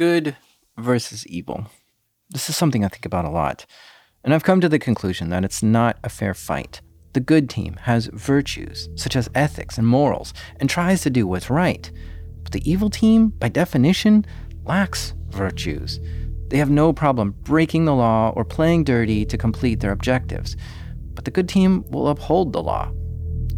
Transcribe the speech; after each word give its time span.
Good 0.00 0.34
versus 0.78 1.26
evil. 1.26 1.66
This 2.30 2.48
is 2.48 2.56
something 2.56 2.86
I 2.86 2.88
think 2.88 3.04
about 3.04 3.26
a 3.26 3.30
lot. 3.30 3.66
And 4.24 4.32
I've 4.32 4.44
come 4.44 4.62
to 4.62 4.68
the 4.70 4.78
conclusion 4.78 5.28
that 5.28 5.44
it's 5.44 5.62
not 5.62 5.98
a 6.02 6.08
fair 6.08 6.32
fight. 6.32 6.80
The 7.12 7.20
good 7.20 7.50
team 7.50 7.76
has 7.82 8.06
virtues, 8.06 8.88
such 8.94 9.14
as 9.14 9.28
ethics 9.34 9.76
and 9.76 9.86
morals, 9.86 10.32
and 10.58 10.70
tries 10.70 11.02
to 11.02 11.10
do 11.10 11.26
what's 11.26 11.50
right. 11.50 11.92
But 12.42 12.52
the 12.52 12.70
evil 12.70 12.88
team, 12.88 13.28
by 13.28 13.50
definition, 13.50 14.24
lacks 14.64 15.12
virtues. 15.28 16.00
They 16.48 16.56
have 16.56 16.70
no 16.70 16.94
problem 16.94 17.32
breaking 17.42 17.84
the 17.84 17.94
law 17.94 18.32
or 18.34 18.42
playing 18.42 18.84
dirty 18.84 19.26
to 19.26 19.36
complete 19.36 19.80
their 19.80 19.92
objectives. 19.92 20.56
But 21.12 21.26
the 21.26 21.30
good 21.30 21.46
team 21.46 21.84
will 21.90 22.08
uphold 22.08 22.54
the 22.54 22.62
law. 22.62 22.90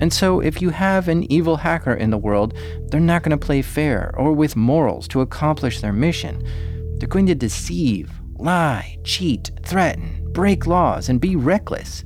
And 0.02 0.12
so, 0.12 0.40
if 0.40 0.60
you 0.60 0.70
have 0.70 1.06
an 1.06 1.30
evil 1.32 1.58
hacker 1.58 1.94
in 1.94 2.10
the 2.10 2.18
world, 2.18 2.54
they're 2.88 2.98
not 2.98 3.22
going 3.22 3.38
to 3.38 3.46
play 3.46 3.62
fair 3.62 4.12
or 4.18 4.32
with 4.32 4.56
morals 4.56 5.06
to 5.08 5.20
accomplish 5.20 5.80
their 5.80 5.92
mission. 5.92 6.42
They're 6.98 7.08
going 7.08 7.26
to 7.26 7.36
deceive, 7.36 8.10
lie, 8.34 8.98
cheat, 9.04 9.52
threaten, 9.62 10.28
break 10.32 10.66
laws, 10.66 11.08
and 11.08 11.20
be 11.20 11.36
reckless. 11.36 12.02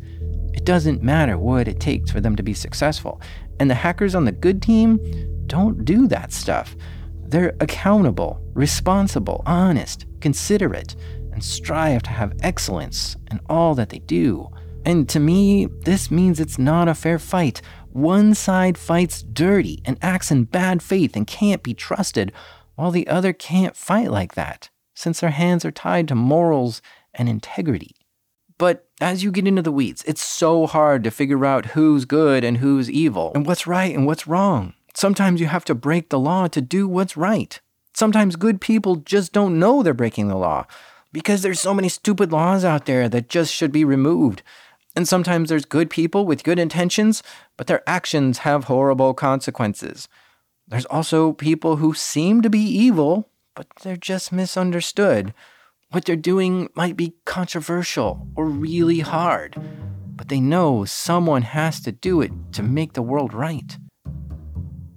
It 0.53 0.67
doesn't 0.67 1.03
matter 1.03 1.39
what 1.39 1.69
it 1.69 1.81
takes 1.81 2.11
for 2.11 2.21
them 2.21 2.37
to 2.37 2.43
be 2.43 2.53
successful. 2.53 3.19
And 3.61 3.71
the 3.71 3.75
hackers 3.75 4.15
on 4.15 4.27
the 4.27 4.33
good 4.33 4.61
team 4.61 5.01
don't 5.47 5.87
do 5.87 6.07
that 6.09 6.35
stuff. 6.35 6.77
They're 7.23 7.57
accountable, 7.61 8.43
responsible, 8.53 9.43
honest, 9.47 10.05
considerate, 10.21 10.97
and 11.33 11.43
strive 11.43 12.03
to 12.03 12.11
have 12.11 12.37
excellence 12.43 13.17
in 13.31 13.41
all 13.49 13.75
that 13.77 13.89
they 13.89 14.01
do. 14.01 14.51
And 14.87 15.09
to 15.09 15.19
me, 15.19 15.67
this 15.67 16.13
means 16.13 16.39
it's 16.39 16.61
not 16.61 16.87
a 16.87 16.95
fair 16.95 17.19
fight. 17.19 17.61
One 17.97 18.35
side 18.35 18.77
fights 18.77 19.23
dirty 19.23 19.81
and 19.87 19.97
acts 20.03 20.31
in 20.31 20.45
bad 20.45 20.83
faith 20.83 21.17
and 21.17 21.27
can't 21.27 21.63
be 21.63 21.73
trusted, 21.73 22.31
while 22.75 22.91
the 22.91 23.09
other 23.09 23.33
can't 23.33 23.75
fight 23.75 24.11
like 24.11 24.35
that, 24.35 24.69
since 24.95 25.21
their 25.21 25.31
hands 25.31 25.65
are 25.65 25.71
tied 25.71 26.07
to 26.09 26.15
morals 26.15 26.83
and 27.15 27.27
integrity. 27.27 27.97
But 28.59 28.87
as 29.01 29.25
you 29.25 29.31
get 29.31 29.49
into 29.49 29.63
the 29.63 29.73
weeds, 29.73 30.05
it's 30.07 30.23
so 30.23 30.67
hard 30.67 31.05
to 31.05 31.11
figure 31.11 31.47
out 31.47 31.69
who's 31.69 32.05
good 32.05 32.45
and 32.45 32.59
who's 32.59 32.91
evil, 32.91 33.33
and 33.35 33.47
what's 33.47 33.67
right 33.67 33.97
and 33.97 34.07
what's 34.07 34.27
wrong. 34.27 34.75
Sometimes 34.93 35.41
you 35.41 35.47
have 35.47 35.65
to 35.65 35.75
break 35.75 36.11
the 36.11 36.19
law 36.19 36.49
to 36.49 36.61
do 36.61 36.87
what's 36.87 37.17
right. 37.17 37.59
Sometimes 37.95 38.37
good 38.37 38.61
people 38.61 38.97
just 38.97 39.33
don't 39.33 39.59
know 39.59 39.83
they're 39.83 39.95
breaking 39.95 40.29
the 40.29 40.37
law 40.37 40.67
because 41.13 41.41
there's 41.41 41.61
so 41.61 41.73
many 41.73 41.89
stupid 41.89 42.31
laws 42.31 42.63
out 42.63 42.85
there 42.85 43.09
that 43.09 43.31
just 43.31 43.55
should 43.55 43.73
be 43.73 43.87
removed. 43.87 44.43
And 44.97 45.07
sometimes 45.07 45.51
there's 45.51 45.67
good 45.67 45.91
people 45.91 46.25
with 46.25 46.43
good 46.43 46.59
intentions, 46.59 47.23
but 47.59 47.67
their 47.67 47.83
actions 47.87 48.39
have 48.39 48.65
horrible 48.65 49.13
consequences. 49.13 50.09
There's 50.67 50.87
also 50.87 51.35
people 51.35 51.77
who 51.77 51.93
seem 51.93 52.41
to 52.41 52.49
be 52.49 52.61
evil, 52.61 53.29
but 53.55 53.67
they're 53.83 53.97
just 53.97 54.33
misunderstood. 54.33 55.35
What 55.91 56.07
they're 56.07 56.17
doing 56.17 56.71
might 56.75 56.97
be 56.97 57.15
controversial 57.27 58.27
or 58.35 58.47
really 58.47 59.01
hard, 59.01 59.55
but 60.07 60.29
they 60.29 60.41
know 60.41 60.87
someone 60.87 61.43
has 61.43 61.79
to 61.83 61.93
do 61.93 62.23
it 62.23 62.33
to 62.53 62.63
make 62.63 62.95
the 62.95 63.03
world 63.03 63.35
right. 63.35 63.77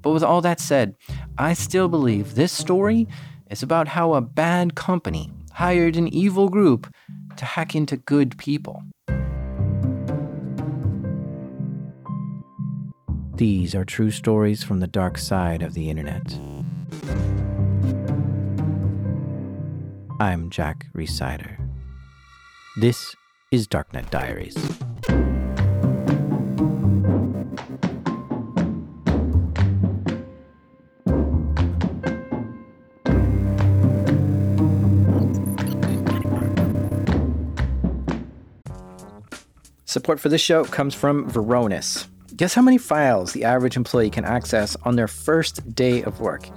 But 0.02 0.12
with 0.12 0.24
all 0.24 0.42
that 0.42 0.62
said, 0.62 0.96
I 1.38 1.54
still 1.54 1.90
believe 1.90 2.36
this 2.36 2.54
story 2.54 3.06
is 3.52 3.62
about 3.62 3.90
how 3.90 4.14
a 4.14 4.22
bad 4.22 4.76
company 4.76 5.30
hired 5.52 5.98
an 5.98 6.08
evil 6.08 6.48
group 6.48 6.92
to 7.36 7.44
hack 7.44 7.76
into 7.76 7.98
good 7.98 8.38
people. 8.38 8.82
These 13.40 13.74
are 13.74 13.86
true 13.86 14.12
stories 14.12 14.66
from 14.66 14.82
the 14.82 14.88
dark 14.88 15.18
side 15.18 15.62
of 15.62 15.74
the 15.74 15.90
internet. 15.90 16.38
I'm 20.20 20.50
Jack 20.50 20.88
Rhysider. 20.94 21.56
This 22.82 23.16
is 23.50 23.66
Darknet 23.66 24.10
Diaries. 24.10 24.58
Support 39.86 40.20
for 40.20 40.28
this 40.28 40.42
show 40.42 40.66
comes 40.66 40.94
from 40.94 41.32
Varonis. 41.32 42.06
Guess 42.40 42.54
how 42.54 42.62
many 42.62 42.78
files 42.78 43.34
the 43.34 43.44
average 43.44 43.76
employee 43.76 44.10
can 44.10 44.24
access 44.24 44.78
on 44.84 44.96
their 44.96 45.10
first 45.10 45.76
day 45.76 46.04
of 46.04 46.22
work? 46.22 46.48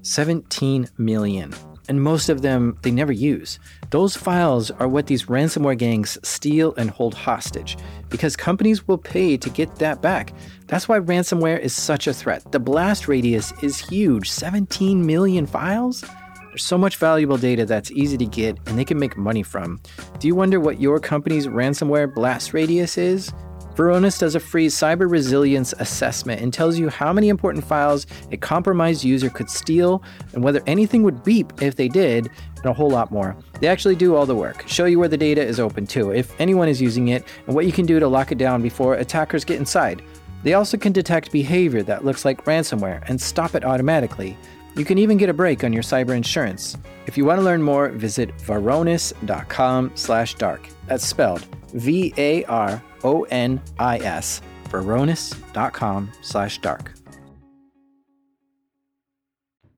17 0.00 0.88
million. 0.96 1.52
And 1.90 2.02
most 2.02 2.30
of 2.30 2.40
them 2.40 2.78
they 2.80 2.90
never 2.90 3.12
use. 3.12 3.58
Those 3.90 4.16
files 4.16 4.70
are 4.70 4.88
what 4.88 5.08
these 5.08 5.26
ransomware 5.26 5.76
gangs 5.76 6.16
steal 6.26 6.74
and 6.76 6.88
hold 6.88 7.12
hostage 7.12 7.76
because 8.08 8.34
companies 8.34 8.88
will 8.88 8.96
pay 8.96 9.36
to 9.36 9.50
get 9.50 9.76
that 9.76 10.00
back. 10.00 10.32
That's 10.68 10.88
why 10.88 11.00
ransomware 11.00 11.60
is 11.60 11.74
such 11.74 12.06
a 12.06 12.14
threat. 12.14 12.50
The 12.50 12.58
blast 12.58 13.06
radius 13.06 13.52
is 13.62 13.78
huge 13.78 14.30
17 14.30 15.04
million 15.04 15.44
files? 15.44 16.02
There's 16.48 16.64
so 16.64 16.78
much 16.78 16.96
valuable 16.96 17.36
data 17.36 17.66
that's 17.66 17.90
easy 17.90 18.16
to 18.16 18.24
get 18.24 18.56
and 18.64 18.78
they 18.78 18.86
can 18.86 18.98
make 18.98 19.18
money 19.18 19.42
from. 19.42 19.82
Do 20.18 20.28
you 20.28 20.34
wonder 20.34 20.60
what 20.60 20.80
your 20.80 20.98
company's 20.98 21.46
ransomware 21.46 22.14
blast 22.14 22.54
radius 22.54 22.96
is? 22.96 23.34
Varonis 23.76 24.18
does 24.18 24.34
a 24.34 24.40
free 24.40 24.68
cyber 24.68 25.10
resilience 25.10 25.74
assessment 25.78 26.40
and 26.40 26.52
tells 26.52 26.78
you 26.78 26.88
how 26.88 27.12
many 27.12 27.28
important 27.28 27.62
files 27.62 28.06
a 28.32 28.36
compromised 28.36 29.04
user 29.04 29.28
could 29.28 29.50
steal 29.50 30.02
and 30.32 30.42
whether 30.42 30.62
anything 30.66 31.02
would 31.02 31.22
beep 31.22 31.62
if 31.62 31.76
they 31.76 31.86
did, 31.86 32.30
and 32.56 32.64
a 32.64 32.72
whole 32.72 32.88
lot 32.88 33.12
more. 33.12 33.36
They 33.60 33.68
actually 33.68 33.96
do 33.96 34.16
all 34.16 34.24
the 34.24 34.34
work, 34.34 34.66
show 34.66 34.86
you 34.86 34.98
where 34.98 35.08
the 35.08 35.18
data 35.18 35.44
is 35.44 35.60
open 35.60 35.86
to, 35.88 36.10
if 36.10 36.32
anyone 36.40 36.70
is 36.70 36.80
using 36.80 37.08
it, 37.08 37.22
and 37.46 37.54
what 37.54 37.66
you 37.66 37.72
can 37.72 37.84
do 37.84 38.00
to 38.00 38.08
lock 38.08 38.32
it 38.32 38.38
down 38.38 38.62
before 38.62 38.94
attackers 38.94 39.44
get 39.44 39.58
inside. 39.58 40.00
They 40.42 40.54
also 40.54 40.78
can 40.78 40.92
detect 40.92 41.30
behavior 41.30 41.82
that 41.82 42.02
looks 42.02 42.24
like 42.24 42.46
ransomware 42.46 43.06
and 43.08 43.20
stop 43.20 43.54
it 43.54 43.64
automatically. 43.64 44.38
You 44.74 44.86
can 44.86 44.96
even 44.96 45.18
get 45.18 45.28
a 45.28 45.34
break 45.34 45.64
on 45.64 45.74
your 45.74 45.82
cyber 45.82 46.16
insurance. 46.16 46.78
If 47.06 47.18
you 47.18 47.26
want 47.26 47.40
to 47.40 47.44
learn 47.44 47.62
more, 47.62 47.90
visit 47.90 48.34
varonis.com/dark. 48.38 50.68
That's 50.86 51.06
spelled 51.06 51.46
V 51.72 52.14
A 52.16 52.44
R 52.44 52.80
O 53.06 53.22
N 53.30 53.62
I 53.78 53.98
S, 53.98 54.42
varonis.com 54.68 56.12
slash 56.20 56.58
dark. 56.58 56.92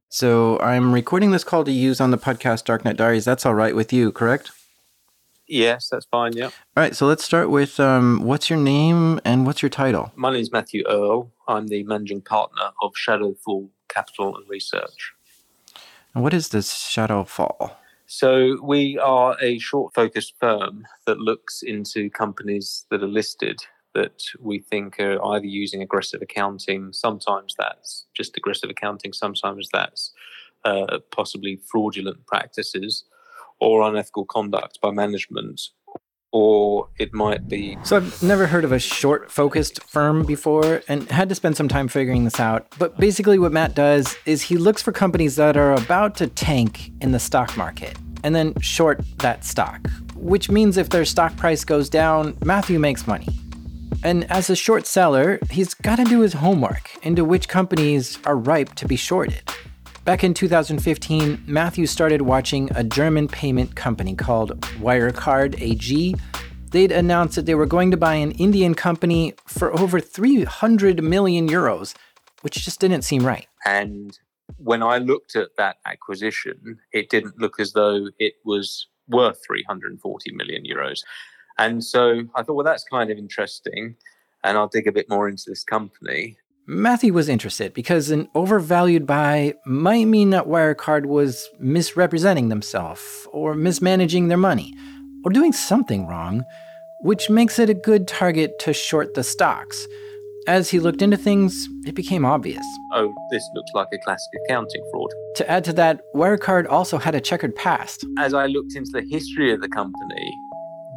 So 0.09 0.59
I'm 0.61 0.93
recording 0.93 1.31
this 1.33 1.45
call 1.45 1.65
to 1.65 1.71
use 1.71 2.01
on 2.01 2.11
the 2.11 2.19
podcast 2.19 2.65
Darknet 2.65 2.97
Diaries. 2.97 3.27
That's 3.27 3.45
all 3.45 3.55
right 3.55 3.77
with 3.77 3.93
you, 3.93 4.11
correct? 4.11 4.51
Yes, 5.47 5.89
that's 5.91 6.07
fine. 6.07 6.33
Yeah. 6.33 6.47
All 6.47 6.53
right. 6.77 6.97
So 6.97 7.07
let's 7.07 7.23
start 7.23 7.51
with 7.51 7.79
um, 7.79 8.23
what's 8.25 8.49
your 8.51 8.59
name 8.59 9.21
and 9.25 9.47
what's 9.47 9.63
your 9.63 9.69
title? 9.69 10.13
My 10.17 10.33
name 10.33 10.41
is 10.41 10.51
Matthew 10.51 10.83
Earl. 10.89 11.31
I'm 11.47 11.67
the 11.69 11.83
managing 11.85 12.23
partner 12.23 12.71
of 12.83 12.93
Shadowfall 12.95 13.69
Capital 13.89 14.37
and 14.37 14.49
Research. 14.49 15.13
And 16.15 16.23
what 16.23 16.35
is 16.35 16.49
this 16.49 16.73
Shadowfall? 16.73 17.73
So 18.11 18.57
we 18.63 18.99
are 18.99 19.37
a 19.43 19.59
short 19.59 19.93
focused 19.95 20.33
firm 20.41 20.87
that 21.07 21.19
looks 21.19 21.61
into 21.61 22.09
companies 22.09 22.87
that 22.91 23.03
are 23.03 23.07
listed 23.07 23.61
that 23.95 24.23
we 24.41 24.61
think 24.61 24.99
are 24.99 25.23
either 25.35 25.45
using 25.45 25.83
aggressive 25.83 26.23
accounting, 26.23 26.91
sometimes 26.95 27.55
that's 27.59 28.07
just 28.17 28.35
aggressive 28.39 28.71
accounting, 28.71 29.13
sometimes 29.13 29.69
that's 29.75 30.15
uh, 30.65 31.01
possibly 31.11 31.61
fraudulent 31.71 32.27
practices 32.27 33.05
or 33.61 33.87
unethical 33.87 34.25
conduct 34.25 34.81
by 34.81 34.91
management, 34.91 35.61
or 36.33 36.89
it 36.99 37.15
might 37.15 37.49
be. 37.49 37.79
So 37.85 37.97
I've 37.97 38.23
never 38.23 38.47
heard 38.47 38.65
of 38.65 38.73
a 38.73 38.79
short 38.79 39.31
focused 39.31 39.83
firm 39.85 40.25
before 40.25 40.83
and 40.89 41.11
had 41.11 41.29
to 41.31 41.35
spend 41.35 41.57
some 41.57 41.69
time 41.69 41.89
figuring 41.89 42.25
this 42.25 42.39
out. 42.39 42.67
But 42.79 42.97
basically, 42.99 43.39
what 43.39 43.53
Matt 43.53 43.75
does 43.75 44.17
is 44.27 44.43
he 44.43 44.57
looks 44.57 44.83
for 44.83 44.93
companies 44.93 45.37
that 45.37 45.57
are 45.57 45.73
about 45.73 46.17
to 46.17 46.27
tank 46.27 46.93
in 47.01 47.13
the 47.13 47.19
stock 47.19 47.57
market 47.57 47.97
and 48.25 48.35
then 48.35 48.59
short 48.61 49.01
that 49.19 49.45
stock, 49.45 49.89
which 50.15 50.51
means 50.51 50.77
if 50.77 50.91
their 50.91 51.05
stock 51.05 51.37
price 51.37 51.65
goes 51.65 51.89
down, 51.89 52.37
Matthew 52.45 52.79
makes 52.79 53.07
money. 53.07 53.29
And 54.05 54.31
as 54.31 54.49
a 54.51 54.57
short 54.57 54.87
seller, 54.87 55.39
he's 55.51 55.75
got 55.75 55.97
to 55.97 56.05
do 56.05 56.21
his 56.21 56.35
homework 56.35 56.91
into 57.05 57.25
which 57.25 57.49
companies 57.49 58.19
are 58.25 58.37
ripe 58.37 58.75
to 58.77 58.87
be 58.87 58.97
shorted. 58.97 59.43
Back 60.09 60.25
in 60.25 60.33
2015, 60.33 61.45
Matthew 61.47 61.85
started 61.85 62.23
watching 62.23 62.71
a 62.75 62.83
German 62.83 63.29
payment 63.29 63.77
company 63.77 64.15
called 64.15 64.59
Wirecard 64.81 65.61
AG. 65.61 66.15
They'd 66.71 66.93
announced 66.93 67.35
that 67.35 67.45
they 67.45 67.55
were 67.55 67.67
going 67.67 67.91
to 67.91 67.99
buy 67.99 68.15
an 68.15 68.33
Indian 68.33 68.75
company 68.75 69.35
for 69.47 69.79
over 69.79 70.01
300 70.01 71.05
million 71.05 71.47
euros, 71.47 71.95
which 72.41 72.55
just 72.55 72.81
didn't 72.81 73.03
seem 73.03 73.27
right. 73.27 73.49
And 73.67 74.19
when 74.57 74.83
I 74.83 74.97
looked 74.97 75.37
at 75.37 75.51
that 75.59 75.77
acquisition, 75.85 76.79
it 76.91 77.11
didn't 77.11 77.39
look 77.39 77.61
as 77.61 77.75
though 77.75 78.09
it 78.19 78.37
was 78.47 78.87
worth 79.09 79.39
340 79.47 80.33
million 80.33 80.65
euros. 80.65 81.01
And 81.59 81.85
so 81.85 82.23
I 82.35 82.43
thought, 82.43 82.55
well, 82.55 82.65
that's 82.65 82.85
kind 82.85 83.11
of 83.11 83.19
interesting. 83.19 83.95
And 84.43 84.57
I'll 84.57 84.69
dig 84.69 84.87
a 84.87 84.93
bit 84.93 85.11
more 85.11 85.29
into 85.29 85.45
this 85.49 85.65
company. 85.65 86.39
Matthew 86.71 87.15
was 87.15 87.31
interested 87.31 87.73
because 87.73 88.11
an 88.11 88.29
overvalued 88.35 89.07
buy 89.07 89.55
might 89.65 90.05
mean 90.05 90.29
that 90.31 90.49
Wirecard 90.49 91.07
was 91.07 91.49
misrepresenting 91.59 92.51
themselves 92.51 93.27
or 93.33 93.55
mismanaging 93.55 94.29
their 94.29 94.37
money 94.37 94.75
or 95.25 95.33
doing 95.33 95.55
something 95.55 96.07
wrong, 96.07 96.45
which 97.01 97.31
makes 97.31 97.59
it 97.59 97.71
a 97.71 97.75
good 97.75 98.07
target 98.07 98.59
to 98.59 98.75
short 98.75 99.15
the 99.15 99.25
stocks. 99.25 99.87
As 100.47 100.69
he 100.69 100.79
looked 100.79 101.01
into 101.01 101.17
things, 101.17 101.71
it 101.87 101.95
became 101.95 102.27
obvious. 102.27 102.65
Oh, 102.93 103.15
this 103.31 103.49
looks 103.55 103.71
like 103.73 103.89
a 103.95 103.99
classic 104.05 104.31
accounting 104.45 104.83
fraud. 104.93 105.09
To 105.37 105.51
add 105.51 105.65
to 105.65 105.73
that, 105.73 106.03
Wirecard 106.15 106.69
also 106.69 106.99
had 106.99 107.15
a 107.15 107.21
checkered 107.21 107.57
past. 107.57 108.05
As 108.19 108.35
I 108.35 108.45
looked 108.45 108.77
into 108.77 108.91
the 108.93 109.07
history 109.09 109.55
of 109.55 109.63
the 109.63 109.69
company, 109.71 110.35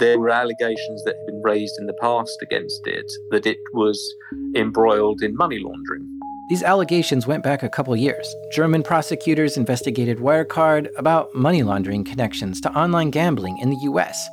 there 0.01 0.19
were 0.19 0.29
allegations 0.29 1.03
that 1.03 1.15
had 1.15 1.25
been 1.27 1.41
raised 1.43 1.77
in 1.79 1.85
the 1.85 1.93
past 1.93 2.41
against 2.41 2.81
it 2.87 3.05
that 3.29 3.45
it 3.45 3.59
was 3.71 4.15
embroiled 4.55 5.21
in 5.21 5.35
money 5.35 5.59
laundering. 5.59 6.19
These 6.49 6.63
allegations 6.63 7.27
went 7.27 7.43
back 7.43 7.61
a 7.61 7.69
couple 7.69 7.95
years. 7.95 8.35
German 8.51 8.81
prosecutors 8.81 9.57
investigated 9.57 10.17
Wirecard 10.17 10.89
about 10.97 11.35
money 11.35 11.61
laundering 11.61 12.03
connections 12.03 12.59
to 12.61 12.75
online 12.75 13.11
gambling 13.11 13.59
in 13.59 13.69
the 13.69 13.77
US. 13.91 14.27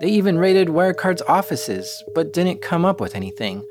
They 0.00 0.08
even 0.08 0.36
raided 0.36 0.66
Wirecard's 0.66 1.22
offices, 1.28 2.02
but 2.16 2.32
didn't 2.32 2.60
come 2.60 2.84
up 2.84 3.00
with 3.00 3.14
anything. 3.14 3.64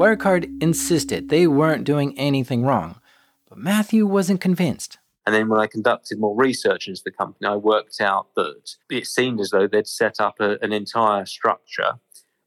Wirecard 0.00 0.50
insisted 0.60 1.28
they 1.28 1.46
weren't 1.46 1.84
doing 1.84 2.18
anything 2.18 2.64
wrong, 2.64 3.00
but 3.48 3.56
Matthew 3.56 4.04
wasn't 4.04 4.40
convinced. 4.40 4.97
And 5.28 5.34
then 5.34 5.50
when 5.50 5.60
I 5.60 5.66
conducted 5.66 6.18
more 6.18 6.34
research 6.34 6.88
into 6.88 7.02
the 7.04 7.10
company, 7.10 7.46
I 7.46 7.56
worked 7.56 8.00
out 8.00 8.28
that 8.34 8.70
it 8.88 9.06
seemed 9.06 9.40
as 9.40 9.50
though 9.50 9.66
they'd 9.66 9.86
set 9.86 10.20
up 10.20 10.36
a, 10.40 10.56
an 10.62 10.72
entire 10.72 11.26
structure, 11.26 11.96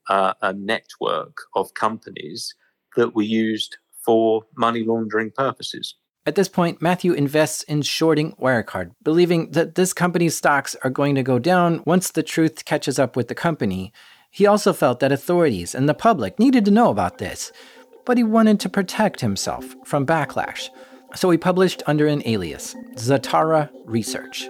uh, 0.10 0.34
a 0.42 0.52
network 0.54 1.38
of 1.56 1.76
companies 1.76 2.56
that 2.96 3.14
were 3.14 3.22
used 3.22 3.78
for 4.04 4.46
money 4.58 4.84
laundering 4.84 5.30
purposes. 5.30 5.94
At 6.26 6.34
this 6.34 6.50
point, 6.50 6.82
Matthew 6.82 7.14
invests 7.14 7.62
in 7.62 7.84
shorting 7.84 8.32
Wirecard, 8.42 8.94
believing 9.04 9.52
that 9.52 9.76
this 9.76 9.94
company's 9.94 10.36
stocks 10.36 10.76
are 10.84 10.90
going 10.90 11.14
to 11.14 11.22
go 11.22 11.38
down 11.38 11.84
once 11.86 12.10
the 12.10 12.24
truth 12.24 12.66
catches 12.66 12.98
up 12.98 13.16
with 13.16 13.28
the 13.28 13.36
company. 13.36 13.94
He 14.32 14.48
also 14.48 14.74
felt 14.74 15.02
that 15.02 15.12
authorities 15.12 15.76
and 15.76 15.88
the 15.88 15.94
public 15.94 16.40
needed 16.40 16.66
to 16.66 16.72
know 16.72 16.90
about 16.90 17.20
this, 17.20 17.52
but 18.08 18.18
he 18.18 18.24
wanted 18.24 18.60
to 18.62 18.70
protect 18.70 19.22
himself 19.22 19.76
from 19.86 20.04
backlash. 20.04 20.70
So 21.16 21.30
he 21.30 21.38
published 21.38 21.84
under 21.88 22.08
an 22.08 22.22
alias, 22.26 22.76
Zatara 22.96 23.70
Research. 23.86 24.50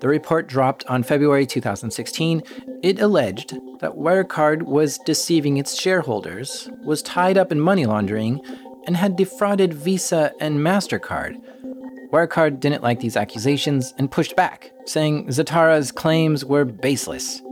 The 0.00 0.08
report 0.08 0.46
dropped 0.46 0.84
on 0.86 1.02
February 1.02 1.46
2016. 1.46 2.42
It 2.82 3.00
alleged 3.00 3.54
that 3.80 3.92
Wirecard 3.92 4.62
was 4.62 4.98
deceiving 4.98 5.56
its 5.56 5.80
shareholders, 5.80 6.70
was 6.84 7.02
tied 7.02 7.38
up 7.38 7.50
in 7.50 7.60
money 7.60 7.86
laundering, 7.86 8.40
and 8.86 8.96
had 8.96 9.16
defrauded 9.16 9.74
Visa 9.74 10.32
and 10.38 10.58
MasterCard. 10.60 11.40
Wirecard 12.12 12.60
didn't 12.60 12.82
like 12.82 13.00
these 13.00 13.16
accusations 13.16 13.94
and 13.98 14.10
pushed 14.10 14.36
back, 14.36 14.70
saying 14.84 15.26
Zatara's 15.26 15.90
claims 15.90 16.44
were 16.44 16.64
baseless. 16.64 17.42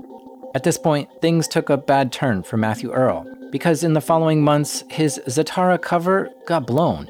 At 0.55 0.63
this 0.63 0.79
point, 0.79 1.09
things 1.21 1.49
took 1.49 1.71
a 1.71 1.77
bad 1.77 2.13
turn 2.13 2.45
for 2.45 2.57
Matthew 2.57 2.93
Earl, 2.93 3.27
because 3.51 3.83
in 3.83 3.95
the 3.95 4.01
following 4.01 4.43
months, 4.43 4.85
his 4.91 5.21
Zatara 5.27 5.81
cover 5.81 6.31
got 6.47 6.67
blown 6.67 7.09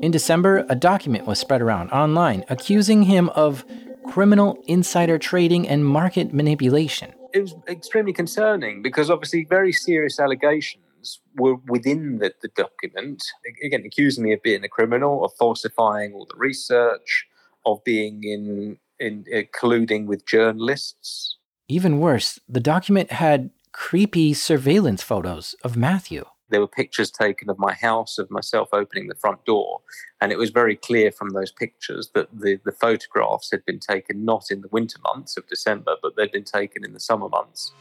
in 0.00 0.10
December, 0.10 0.64
a 0.68 0.74
document 0.74 1.26
was 1.26 1.38
spread 1.38 1.60
around 1.60 1.90
online 1.90 2.44
accusing 2.48 3.02
him 3.02 3.28
of 3.30 3.64
criminal 4.06 4.58
insider 4.66 5.18
trading 5.18 5.68
and 5.68 5.84
market 5.84 6.32
manipulation. 6.32 7.12
It 7.34 7.42
was 7.42 7.54
extremely 7.68 8.12
concerning 8.12 8.82
because 8.82 9.10
obviously 9.10 9.44
very 9.44 9.72
serious 9.72 10.18
allegations 10.18 11.20
were 11.36 11.56
within 11.68 12.18
the, 12.18 12.32
the 12.40 12.48
document. 12.48 13.22
Again, 13.62 13.84
accusing 13.84 14.24
me 14.24 14.32
of 14.32 14.42
being 14.42 14.64
a 14.64 14.68
criminal, 14.68 15.24
of 15.24 15.32
falsifying 15.38 16.14
all 16.14 16.26
the 16.26 16.36
research, 16.38 17.26
of 17.66 17.84
being 17.84 18.24
in, 18.24 18.78
in 18.98 19.26
uh, 19.32 19.42
colluding 19.56 20.06
with 20.06 20.26
journalists. 20.26 21.36
Even 21.68 22.00
worse, 22.00 22.40
the 22.48 22.58
document 22.58 23.12
had 23.12 23.50
creepy 23.72 24.34
surveillance 24.34 25.02
photos 25.02 25.54
of 25.62 25.76
Matthew 25.76 26.24
there 26.50 26.60
were 26.60 26.66
pictures 26.66 27.10
taken 27.10 27.48
of 27.48 27.58
my 27.58 27.72
house, 27.72 28.18
of 28.18 28.30
myself 28.30 28.68
opening 28.72 29.08
the 29.08 29.14
front 29.14 29.44
door. 29.44 29.80
And 30.20 30.32
it 30.32 30.38
was 30.38 30.50
very 30.50 30.76
clear 30.76 31.10
from 31.10 31.30
those 31.30 31.50
pictures 31.50 32.10
that 32.14 32.28
the, 32.32 32.60
the 32.64 32.72
photographs 32.72 33.50
had 33.50 33.64
been 33.64 33.78
taken 33.78 34.24
not 34.24 34.50
in 34.50 34.60
the 34.60 34.68
winter 34.68 34.98
months 35.02 35.36
of 35.36 35.46
December, 35.48 35.96
but 36.02 36.16
they'd 36.16 36.32
been 36.32 36.44
taken 36.44 36.84
in 36.84 36.92
the 36.92 37.00
summer 37.00 37.28
months. 37.28 37.72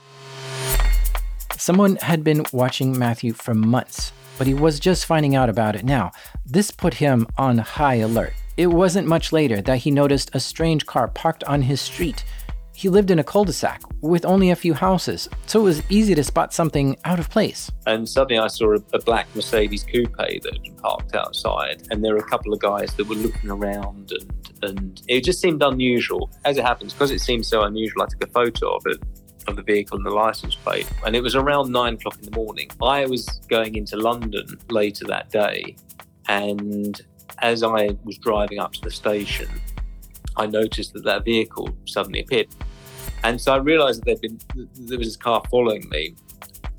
Someone 1.57 1.97
had 1.97 2.23
been 2.23 2.45
watching 2.53 2.97
Matthew 2.97 3.33
for 3.33 3.53
months, 3.53 4.13
but 4.37 4.47
he 4.47 4.53
was 4.53 4.79
just 4.79 5.05
finding 5.05 5.35
out 5.35 5.49
about 5.49 5.75
it 5.75 5.83
now. 5.83 6.11
This 6.45 6.71
put 6.71 6.95
him 6.95 7.27
on 7.37 7.57
high 7.57 7.95
alert. 7.95 8.33
It 8.55 8.67
wasn't 8.67 9.07
much 9.07 9.31
later 9.31 9.61
that 9.61 9.79
he 9.79 9.91
noticed 9.91 10.31
a 10.33 10.39
strange 10.39 10.85
car 10.85 11.07
parked 11.07 11.43
on 11.45 11.63
his 11.63 11.81
street 11.81 12.23
he 12.79 12.87
lived 12.87 13.11
in 13.11 13.19
a 13.19 13.23
cul 13.25 13.43
de 13.43 13.51
sac 13.51 13.81
with 13.99 14.23
only 14.23 14.51
a 14.51 14.55
few 14.55 14.73
houses, 14.73 15.27
so 15.47 15.59
it 15.59 15.63
was 15.63 15.83
easy 15.89 16.15
to 16.15 16.23
spot 16.23 16.53
something 16.53 16.95
out 17.03 17.19
of 17.19 17.29
place. 17.29 17.69
And 17.85 18.07
suddenly 18.07 18.39
I 18.39 18.47
saw 18.47 18.73
a, 18.73 18.79
a 18.93 18.99
black 18.99 19.27
Mercedes 19.35 19.83
coupe 19.83 20.15
that 20.15 20.53
had 20.53 20.63
been 20.63 20.75
parked 20.75 21.13
outside, 21.13 21.85
and 21.91 22.01
there 22.01 22.13
were 22.13 22.21
a 22.21 22.29
couple 22.29 22.53
of 22.53 22.61
guys 22.61 22.93
that 22.93 23.05
were 23.05 23.15
looking 23.15 23.49
around, 23.49 24.13
and, 24.13 24.63
and 24.63 25.01
it 25.09 25.25
just 25.25 25.41
seemed 25.41 25.61
unusual. 25.61 26.31
As 26.45 26.57
it 26.57 26.63
happens, 26.63 26.93
because 26.93 27.11
it 27.11 27.19
seemed 27.19 27.45
so 27.45 27.63
unusual, 27.63 28.03
I 28.03 28.05
took 28.05 28.23
a 28.23 28.31
photo 28.31 28.77
of 28.77 28.83
it 28.85 29.03
of 29.49 29.57
the 29.57 29.63
vehicle 29.63 29.97
and 29.97 30.05
the 30.05 30.11
license 30.11 30.55
plate. 30.55 30.89
And 31.05 31.17
it 31.17 31.21
was 31.21 31.35
around 31.35 31.73
nine 31.73 31.95
o'clock 31.95 32.17
in 32.19 32.29
the 32.29 32.37
morning. 32.37 32.69
I 32.81 33.05
was 33.07 33.25
going 33.49 33.75
into 33.75 33.97
London 33.97 34.45
later 34.69 35.03
that 35.07 35.31
day. 35.31 35.75
And 36.29 37.01
as 37.39 37.61
I 37.61 37.97
was 38.05 38.17
driving 38.19 38.59
up 38.59 38.71
to 38.73 38.81
the 38.81 38.91
station, 38.91 39.49
I 40.37 40.45
noticed 40.45 40.93
that 40.93 41.03
that 41.03 41.25
vehicle 41.25 41.69
suddenly 41.85 42.21
appeared. 42.21 42.47
And 43.23 43.39
so 43.39 43.53
I 43.53 43.57
realized 43.57 44.01
that 44.01 44.05
there'd 44.05 44.21
been, 44.21 44.39
there 44.87 44.97
was 44.97 45.07
this 45.07 45.17
car 45.17 45.41
following 45.49 45.87
me. 45.89 46.15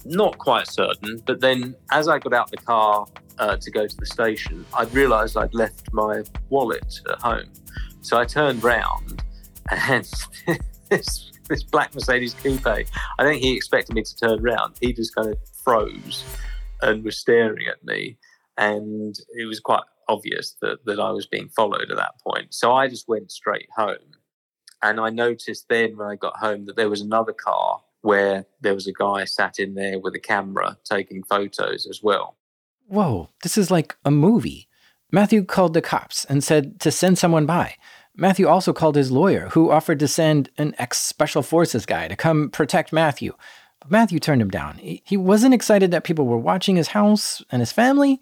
Not 0.04 0.38
quite 0.38 0.66
certain, 0.66 1.22
but 1.26 1.40
then 1.40 1.74
as 1.92 2.08
I 2.08 2.18
got 2.18 2.32
out 2.32 2.50
the 2.50 2.56
car 2.56 3.06
uh, 3.38 3.56
to 3.56 3.70
go 3.70 3.86
to 3.86 3.96
the 3.96 4.06
station, 4.06 4.64
I 4.72 4.84
realized 4.84 5.36
I'd 5.36 5.54
left 5.54 5.92
my 5.92 6.22
wallet 6.48 7.00
at 7.10 7.20
home. 7.20 7.50
So 8.00 8.18
I 8.18 8.24
turned 8.24 8.64
round 8.64 9.22
and 9.70 10.10
this, 10.88 11.32
this 11.48 11.62
black 11.62 11.94
Mercedes 11.94 12.34
coupe, 12.34 12.66
I 12.66 12.86
think 13.22 13.42
he 13.42 13.54
expected 13.54 13.94
me 13.94 14.02
to 14.02 14.16
turn 14.16 14.40
around. 14.40 14.76
He 14.80 14.92
just 14.92 15.14
kind 15.14 15.28
of 15.28 15.38
froze 15.62 16.24
and 16.82 17.04
was 17.04 17.18
staring 17.18 17.66
at 17.66 17.84
me. 17.84 18.16
And 18.56 19.14
it 19.36 19.46
was 19.46 19.60
quite 19.60 19.82
obvious 20.08 20.56
that, 20.60 20.84
that 20.84 20.98
I 20.98 21.10
was 21.10 21.26
being 21.26 21.48
followed 21.48 21.90
at 21.90 21.96
that 21.96 22.14
point. 22.26 22.52
So 22.52 22.72
I 22.72 22.88
just 22.88 23.08
went 23.08 23.30
straight 23.30 23.68
home. 23.76 23.96
And 24.82 25.00
I 25.00 25.10
noticed 25.10 25.68
then 25.68 25.96
when 25.96 26.08
I 26.08 26.16
got 26.16 26.36
home 26.36 26.66
that 26.66 26.76
there 26.76 26.88
was 26.88 27.00
another 27.00 27.32
car 27.32 27.82
where 28.02 28.46
there 28.60 28.74
was 28.74 28.86
a 28.86 28.92
guy 28.92 29.24
sat 29.24 29.58
in 29.58 29.74
there 29.74 29.98
with 29.98 30.14
a 30.14 30.20
camera 30.20 30.78
taking 30.84 31.22
photos 31.22 31.86
as 31.86 32.00
well. 32.02 32.36
Whoa, 32.86 33.28
this 33.42 33.58
is 33.58 33.70
like 33.70 33.96
a 34.04 34.10
movie. 34.10 34.68
Matthew 35.12 35.44
called 35.44 35.74
the 35.74 35.82
cops 35.82 36.24
and 36.24 36.42
said 36.42 36.80
to 36.80 36.90
send 36.90 37.18
someone 37.18 37.46
by. 37.46 37.76
Matthew 38.16 38.48
also 38.48 38.72
called 38.72 38.96
his 38.96 39.12
lawyer, 39.12 39.48
who 39.52 39.70
offered 39.70 39.98
to 40.00 40.08
send 40.08 40.50
an 40.58 40.74
ex 40.78 40.98
special 40.98 41.42
forces 41.42 41.86
guy 41.86 42.08
to 42.08 42.16
come 42.16 42.50
protect 42.50 42.92
Matthew. 42.92 43.34
But 43.80 43.90
Matthew 43.90 44.18
turned 44.18 44.42
him 44.42 44.50
down. 44.50 44.78
He 44.78 45.16
wasn't 45.16 45.54
excited 45.54 45.90
that 45.90 46.04
people 46.04 46.26
were 46.26 46.38
watching 46.38 46.76
his 46.76 46.88
house 46.88 47.42
and 47.50 47.60
his 47.60 47.72
family, 47.72 48.20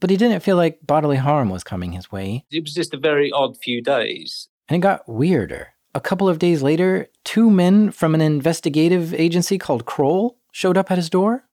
but 0.00 0.10
he 0.10 0.16
didn't 0.16 0.42
feel 0.42 0.56
like 0.56 0.86
bodily 0.86 1.16
harm 1.16 1.48
was 1.48 1.64
coming 1.64 1.92
his 1.92 2.12
way. 2.12 2.44
It 2.50 2.62
was 2.62 2.74
just 2.74 2.94
a 2.94 2.98
very 2.98 3.32
odd 3.32 3.56
few 3.56 3.82
days. 3.82 4.48
And 4.68 4.76
it 4.76 4.80
got 4.80 5.08
weirder. 5.08 5.71
A 5.94 6.00
couple 6.00 6.28
of 6.28 6.38
days 6.38 6.62
later, 6.62 7.08
two 7.24 7.50
men 7.50 7.90
from 7.90 8.14
an 8.14 8.20
investigative 8.22 9.12
agency 9.12 9.58
called 9.58 9.84
Kroll 9.84 10.38
showed 10.50 10.78
up 10.78 10.90
at 10.90 10.96
his 10.96 11.10
door. 11.10 11.44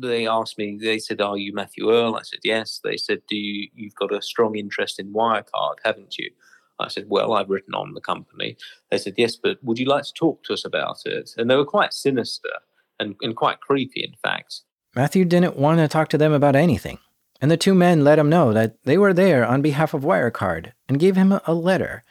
They 0.00 0.26
asked 0.26 0.58
me, 0.58 0.78
they 0.80 0.98
said, 0.98 1.20
Are 1.20 1.36
you 1.36 1.52
Matthew 1.52 1.90
Earl? 1.90 2.16
I 2.16 2.22
said, 2.22 2.40
Yes. 2.42 2.80
They 2.82 2.96
said, 2.96 3.22
Do 3.28 3.36
you, 3.36 3.68
you've 3.74 3.94
got 3.94 4.12
a 4.12 4.20
strong 4.20 4.56
interest 4.56 4.98
in 4.98 5.12
Wirecard, 5.12 5.76
haven't 5.84 6.18
you? 6.18 6.30
I 6.78 6.88
said, 6.88 7.06
Well, 7.08 7.34
I've 7.34 7.48
written 7.48 7.74
on 7.74 7.94
the 7.94 8.00
company. 8.00 8.56
They 8.90 8.98
said, 8.98 9.14
Yes, 9.16 9.36
but 9.36 9.62
would 9.62 9.78
you 9.78 9.86
like 9.86 10.04
to 10.04 10.12
talk 10.12 10.42
to 10.44 10.52
us 10.52 10.64
about 10.64 10.98
it? 11.04 11.30
And 11.36 11.48
they 11.48 11.56
were 11.56 11.64
quite 11.64 11.92
sinister 11.92 12.50
and, 12.98 13.14
and 13.22 13.36
quite 13.36 13.60
creepy, 13.60 14.02
in 14.02 14.14
fact. 14.22 14.62
Matthew 14.94 15.24
didn't 15.24 15.56
want 15.56 15.78
to 15.78 15.88
talk 15.88 16.08
to 16.08 16.18
them 16.18 16.32
about 16.32 16.56
anything. 16.56 16.98
And 17.40 17.50
the 17.50 17.56
two 17.56 17.74
men 17.74 18.02
let 18.02 18.18
him 18.18 18.30
know 18.30 18.52
that 18.52 18.82
they 18.84 18.96
were 18.96 19.12
there 19.12 19.44
on 19.46 19.62
behalf 19.62 19.94
of 19.94 20.02
Wirecard 20.02 20.72
and 20.88 20.98
gave 20.98 21.16
him 21.16 21.38
a 21.46 21.54
letter. 21.54 22.02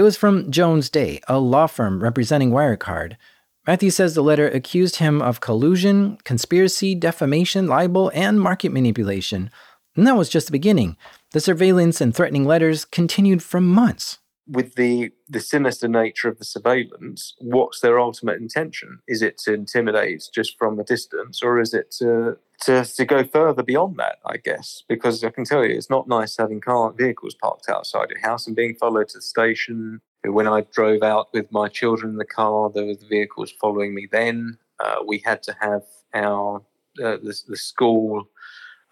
It 0.00 0.02
was 0.02 0.16
from 0.16 0.50
Jones 0.50 0.88
Day, 0.88 1.20
a 1.28 1.38
law 1.38 1.66
firm 1.66 2.02
representing 2.02 2.52
Wirecard. 2.52 3.18
Matthew 3.66 3.90
says 3.90 4.14
the 4.14 4.22
letter 4.22 4.48
accused 4.48 4.96
him 4.96 5.20
of 5.20 5.42
collusion, 5.42 6.16
conspiracy, 6.24 6.94
defamation, 6.94 7.66
libel, 7.66 8.10
and 8.14 8.40
market 8.40 8.72
manipulation. 8.72 9.50
And 9.94 10.06
that 10.06 10.16
was 10.16 10.30
just 10.30 10.46
the 10.46 10.52
beginning. 10.52 10.96
The 11.32 11.40
surveillance 11.40 12.00
and 12.00 12.14
threatening 12.14 12.46
letters 12.46 12.86
continued 12.86 13.42
for 13.42 13.60
months. 13.60 14.20
With 14.50 14.74
the 14.74 15.12
the 15.28 15.40
sinister 15.40 15.86
nature 15.86 16.28
of 16.28 16.38
the 16.38 16.44
surveillance, 16.44 17.34
what's 17.38 17.80
their 17.80 18.00
ultimate 18.00 18.40
intention? 18.40 18.98
Is 19.06 19.22
it 19.22 19.38
to 19.38 19.54
intimidate 19.54 20.28
just 20.34 20.58
from 20.58 20.78
a 20.78 20.84
distance, 20.84 21.42
or 21.42 21.60
is 21.60 21.72
it 21.72 21.90
to 21.98 22.36
to, 22.62 22.84
to 22.84 23.04
go 23.04 23.24
further 23.24 23.62
beyond 23.62 23.96
that? 23.98 24.16
I 24.26 24.36
guess 24.36 24.82
because 24.88 25.22
I 25.22 25.30
can 25.30 25.44
tell 25.44 25.64
you, 25.64 25.74
it's 25.74 25.90
not 25.90 26.08
nice 26.08 26.36
having 26.36 26.60
car 26.60 26.92
vehicles 26.92 27.34
parked 27.34 27.68
outside 27.68 28.10
your 28.10 28.20
house 28.20 28.46
and 28.46 28.56
being 28.56 28.74
followed 28.74 29.08
to 29.10 29.18
the 29.18 29.22
station. 29.22 30.00
When 30.24 30.48
I 30.48 30.62
drove 30.72 31.02
out 31.02 31.28
with 31.32 31.50
my 31.50 31.68
children 31.68 32.12
in 32.12 32.18
the 32.18 32.26
car, 32.26 32.70
there 32.74 32.84
were 32.84 32.94
vehicles 33.08 33.52
following 33.52 33.94
me. 33.94 34.06
Then 34.10 34.58
uh, 34.84 34.96
we 35.06 35.22
had 35.24 35.42
to 35.44 35.56
have 35.60 35.82
our 36.12 36.62
uh, 37.02 37.16
the, 37.22 37.40
the 37.48 37.56
school 37.56 38.28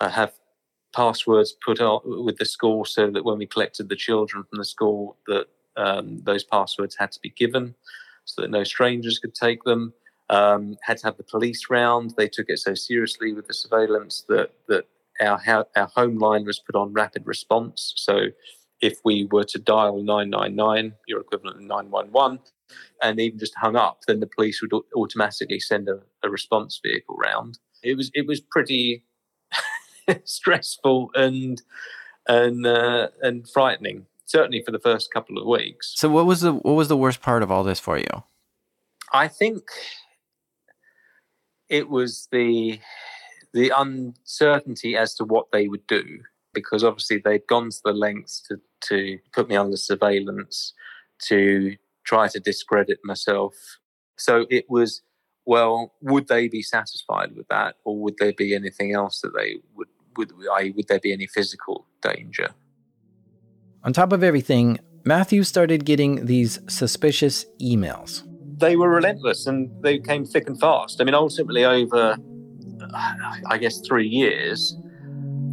uh, 0.00 0.08
have 0.08 0.32
passwords 0.98 1.54
put 1.64 1.80
out 1.80 2.02
with 2.04 2.38
the 2.38 2.44
school 2.44 2.84
so 2.84 3.08
that 3.08 3.24
when 3.24 3.38
we 3.38 3.46
collected 3.46 3.88
the 3.88 3.94
children 3.94 4.42
from 4.42 4.58
the 4.58 4.64
school 4.64 5.16
that 5.28 5.46
um, 5.76 6.20
those 6.24 6.42
passwords 6.42 6.96
had 6.98 7.12
to 7.12 7.20
be 7.20 7.30
given 7.30 7.72
so 8.24 8.42
that 8.42 8.50
no 8.50 8.64
strangers 8.64 9.20
could 9.20 9.32
take 9.32 9.62
them. 9.62 9.94
Um, 10.28 10.76
had 10.82 10.98
to 10.98 11.06
have 11.06 11.16
the 11.16 11.22
police 11.22 11.70
round. 11.70 12.14
They 12.16 12.28
took 12.28 12.46
it 12.48 12.58
so 12.58 12.74
seriously 12.74 13.32
with 13.32 13.46
the 13.46 13.54
surveillance 13.54 14.24
that 14.28 14.50
that 14.66 14.86
our 15.20 15.38
our 15.76 15.86
home 15.86 16.18
line 16.18 16.44
was 16.44 16.58
put 16.58 16.74
on 16.74 16.92
rapid 16.92 17.22
response. 17.26 17.92
So 17.96 18.16
if 18.80 18.98
we 19.04 19.28
were 19.30 19.44
to 19.44 19.58
dial 19.58 20.02
999 20.02 20.94
your 21.06 21.20
equivalent 21.20 21.56
of 21.56 21.62
911 21.62 22.38
and 23.02 23.18
even 23.18 23.38
just 23.38 23.54
hung 23.56 23.74
up 23.74 23.98
then 24.06 24.20
the 24.20 24.30
police 24.36 24.62
would 24.62 24.72
automatically 24.94 25.58
send 25.58 25.88
a, 25.88 25.98
a 26.22 26.28
response 26.28 26.80
vehicle 26.84 27.16
round. 27.16 27.58
It 27.82 27.96
was 27.96 28.10
it 28.14 28.26
was 28.26 28.40
pretty 28.40 29.04
stressful 30.24 31.10
and 31.14 31.62
and 32.26 32.66
uh, 32.66 33.08
and 33.22 33.48
frightening. 33.48 34.06
Certainly 34.26 34.62
for 34.62 34.72
the 34.72 34.78
first 34.78 35.10
couple 35.12 35.38
of 35.38 35.46
weeks. 35.46 35.94
So, 35.96 36.08
what 36.10 36.26
was 36.26 36.42
the 36.42 36.52
what 36.52 36.74
was 36.74 36.88
the 36.88 36.96
worst 36.96 37.22
part 37.22 37.42
of 37.42 37.50
all 37.50 37.64
this 37.64 37.80
for 37.80 37.98
you? 37.98 38.24
I 39.12 39.28
think 39.28 39.62
it 41.68 41.88
was 41.88 42.28
the 42.30 42.80
the 43.54 43.72
uncertainty 43.74 44.96
as 44.96 45.14
to 45.14 45.24
what 45.24 45.46
they 45.52 45.68
would 45.68 45.86
do 45.86 46.04
because 46.52 46.84
obviously 46.84 47.18
they'd 47.18 47.46
gone 47.46 47.70
to 47.70 47.80
the 47.84 47.92
lengths 47.92 48.42
to 48.48 48.60
to 48.80 49.18
put 49.32 49.48
me 49.48 49.56
under 49.56 49.76
surveillance 49.76 50.74
to 51.26 51.76
try 52.04 52.28
to 52.28 52.40
discredit 52.40 52.98
myself. 53.04 53.54
So 54.16 54.46
it 54.50 54.66
was 54.68 55.02
well, 55.46 55.94
would 56.02 56.28
they 56.28 56.46
be 56.46 56.60
satisfied 56.60 57.34
with 57.34 57.48
that, 57.48 57.76
or 57.84 57.98
would 57.98 58.16
there 58.18 58.34
be 58.34 58.54
anything 58.54 58.92
else 58.92 59.22
that 59.22 59.32
they 59.34 59.56
would 59.74 59.88
would 60.18 60.32
I, 60.52 60.72
would 60.76 60.88
there 60.88 61.00
be 61.00 61.12
any 61.12 61.26
physical 61.26 61.86
danger? 62.02 62.50
On 63.84 63.92
top 63.92 64.12
of 64.12 64.22
everything, 64.22 64.78
Matthew 65.04 65.42
started 65.44 65.86
getting 65.86 66.26
these 66.26 66.58
suspicious 66.68 67.46
emails. 67.62 68.24
They 68.58 68.76
were 68.76 68.90
relentless 68.90 69.46
and 69.46 69.70
they 69.82 69.98
came 69.98 70.26
thick 70.26 70.48
and 70.48 70.60
fast. 70.60 71.00
I 71.00 71.04
mean, 71.04 71.14
ultimately, 71.14 71.64
over 71.64 72.16
I 73.50 73.58
guess 73.58 73.80
three 73.80 74.06
years, 74.06 74.76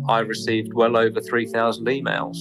I 0.08 0.20
received 0.20 0.74
well 0.74 0.98
over 0.98 1.20
3,000 1.22 1.86
emails. 1.86 2.38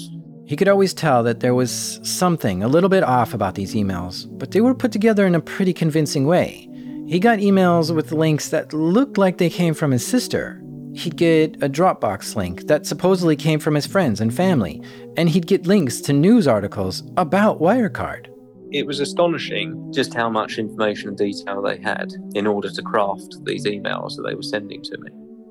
He 0.47 0.57
could 0.57 0.69
always 0.69 0.93
tell 0.93 1.23
that 1.23 1.41
there 1.41 1.55
was 1.55 2.01
something 2.03 2.63
a 2.63 2.69
little 2.69 2.91
bit 2.91 3.03
off 3.03 3.33
about 3.33 3.55
these 3.55 3.75
emails, 3.75 4.27
but 4.39 4.51
they 4.51 4.61
were 4.61 4.75
put 4.75 4.93
together 4.93 5.27
in 5.27 5.35
a 5.35 5.41
pretty 5.41 5.73
convincing 5.73 6.27
way. 6.27 6.69
He 7.07 7.19
got 7.19 7.39
emails 7.39 7.95
with 7.95 8.13
links 8.13 8.51
that 8.51 8.73
looked 8.73 9.17
like 9.17 9.39
they 9.39 9.51
came 9.51 9.75
from 9.75 9.91
his 9.91 10.07
sister, 10.07 10.61
he'd 10.95 11.17
get 11.17 11.63
a 11.63 11.69
Dropbox 11.69 12.37
link 12.37 12.67
that 12.69 12.87
supposedly 12.87 13.37
came 13.37 13.59
from 13.59 13.75
his 13.75 13.87
friends 13.87 14.21
and 14.21 14.35
family, 14.35 14.83
and 15.17 15.29
he'd 15.29 15.47
get 15.47 15.67
links 15.67 16.01
to 16.03 16.13
news 16.13 16.47
articles 16.47 17.03
about 17.17 17.61
Wirecard. 17.61 18.29
It 18.71 18.87
was 18.87 19.01
astonishing 19.01 19.93
just 19.93 20.15
how 20.15 20.29
much 20.31 20.59
information 20.59 21.09
and 21.09 21.19
detail 21.19 21.63
they 21.63 21.79
had 21.79 22.13
in 22.35 22.47
order 22.47 22.71
to 22.71 22.83
craft 22.83 23.45
these 23.45 23.67
emails 23.67 24.17
that 24.17 24.25
they 24.27 24.35
were 24.35 24.43
sending 24.43 24.83
to 24.83 24.99
me. 24.99 25.11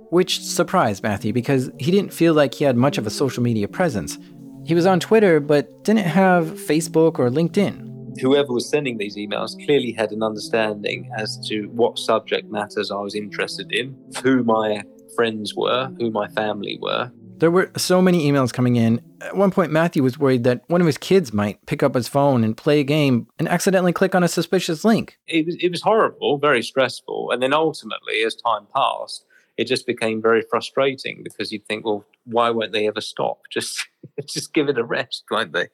Which 0.10 0.42
surprised 0.42 1.04
Matthew 1.04 1.34
because 1.34 1.72
he 1.80 1.92
didn't 1.92 2.14
feel 2.14 2.34
like 2.34 2.54
he 2.54 2.66
had 2.66 2.78
much 2.78 2.98
of 2.98 3.08
a 3.08 3.10
social 3.10 3.42
media 3.42 3.68
presence. 3.68 4.18
He 4.66 4.76
was 4.76 4.86
on 4.86 5.00
Twitter, 5.00 5.40
but 5.40 5.84
didn't 5.84 6.06
have 6.06 6.46
Facebook 6.48 7.20
or 7.20 7.30
LinkedIn 7.30 7.94
whoever 8.22 8.54
was 8.54 8.70
sending 8.70 8.98
these 8.98 9.16
emails 9.16 9.56
clearly 9.66 9.92
had 9.92 10.12
an 10.12 10.24
understanding 10.24 11.10
as 11.18 11.38
to 11.48 11.64
what 11.70 11.98
subject 11.98 12.52
matters 12.52 12.92
I 12.92 12.98
was 12.98 13.16
interested 13.16 13.72
in, 13.72 13.98
who 14.22 14.44
my 14.44 14.84
friends 15.16 15.54
were, 15.56 15.92
who 16.00 16.12
my 16.12 16.28
family 16.30 16.78
were. 16.82 17.12
There 17.38 17.52
were 17.52 17.72
so 17.76 18.02
many 18.02 18.30
emails 18.30 18.54
coming 18.54 18.76
in. 18.76 19.02
At 19.22 19.36
one 19.36 19.52
point, 19.52 19.72
Matthew 19.72 20.04
was 20.04 20.18
worried 20.18 20.44
that 20.46 20.64
one 20.68 20.82
of 20.82 20.88
his 20.88 20.98
kids 20.98 21.34
might 21.34 21.66
pick 21.66 21.84
up 21.84 21.96
his 21.96 22.08
phone 22.08 22.44
and 22.44 22.56
play 22.56 22.80
a 22.80 22.84
game 22.84 23.28
and 23.40 23.50
accidentally 23.50 23.92
click 23.92 24.16
on 24.16 24.24
a 24.24 24.28
suspicious 24.28 24.86
link. 24.86 25.18
It 25.28 25.46
was, 25.46 25.58
it 25.60 25.70
was 25.70 25.82
horrible, 25.82 26.38
very 26.38 26.62
stressful. 26.62 27.32
And 27.32 27.42
then 27.42 27.54
ultimately, 27.54 28.24
as 28.24 28.36
time 28.36 28.68
passed, 28.74 29.26
it 29.58 29.66
just 29.66 29.86
became 29.86 30.22
very 30.22 30.44
frustrating 30.50 31.22
because 31.24 31.52
you'd 31.52 31.66
think, 31.66 31.86
well, 31.86 32.06
why 32.26 32.50
won't 32.50 32.72
they 32.72 32.88
ever 32.88 33.02
stop? 33.02 33.42
Just, 33.52 33.88
just 34.28 34.54
give 34.54 34.70
it 34.70 34.78
a 34.78 34.84
rest, 34.84 35.24
won't 35.30 35.54
they? 35.54 35.68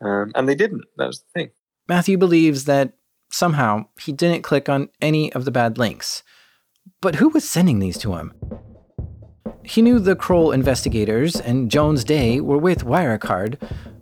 Um, 0.00 0.32
and 0.34 0.48
they 0.48 0.54
didn't. 0.54 0.84
That 0.96 1.06
was 1.06 1.20
the 1.20 1.40
thing. 1.40 1.50
Matthew 1.88 2.18
believes 2.18 2.64
that 2.64 2.92
somehow 3.30 3.86
he 4.00 4.12
didn't 4.12 4.42
click 4.42 4.68
on 4.68 4.88
any 5.00 5.32
of 5.32 5.44
the 5.44 5.50
bad 5.50 5.78
links. 5.78 6.22
But 7.00 7.16
who 7.16 7.28
was 7.30 7.48
sending 7.48 7.78
these 7.78 7.98
to 7.98 8.14
him? 8.14 8.34
He 9.64 9.82
knew 9.82 9.98
the 9.98 10.16
Kroll 10.16 10.52
investigators 10.52 11.36
and 11.36 11.70
Jones 11.70 12.04
Day 12.04 12.40
were 12.40 12.58
with 12.58 12.84
Wirecard, 12.84 13.56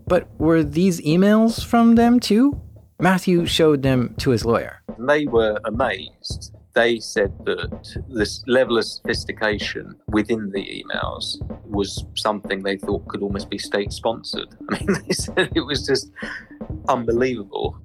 but 0.06 0.28
were 0.38 0.62
these 0.62 1.00
emails 1.02 1.64
from 1.64 1.94
them 1.94 2.20
too? 2.20 2.60
Matthew 3.00 3.46
showed 3.46 3.82
them 3.82 4.14
to 4.18 4.30
his 4.30 4.44
lawyer. 4.44 4.82
They 4.98 5.26
were 5.26 5.60
amazed. 5.64 6.54
They 6.74 6.98
said 7.00 7.32
that 7.44 8.02
this 8.08 8.42
level 8.46 8.78
of 8.78 8.84
sophistication 8.84 9.94
within 10.08 10.50
the 10.50 10.64
emails 10.82 11.36
was 11.64 12.04
something 12.14 12.62
they 12.62 12.76
thought 12.76 13.06
could 13.08 13.22
almost 13.22 13.50
be 13.50 13.58
state 13.58 13.92
sponsored. 13.92 14.48
I 14.70 14.78
mean, 14.78 15.02
they 15.06 15.12
said 15.12 15.52
it 15.54 15.60
was 15.60 15.86
just 15.86 16.10
unbelievable. 16.88 17.78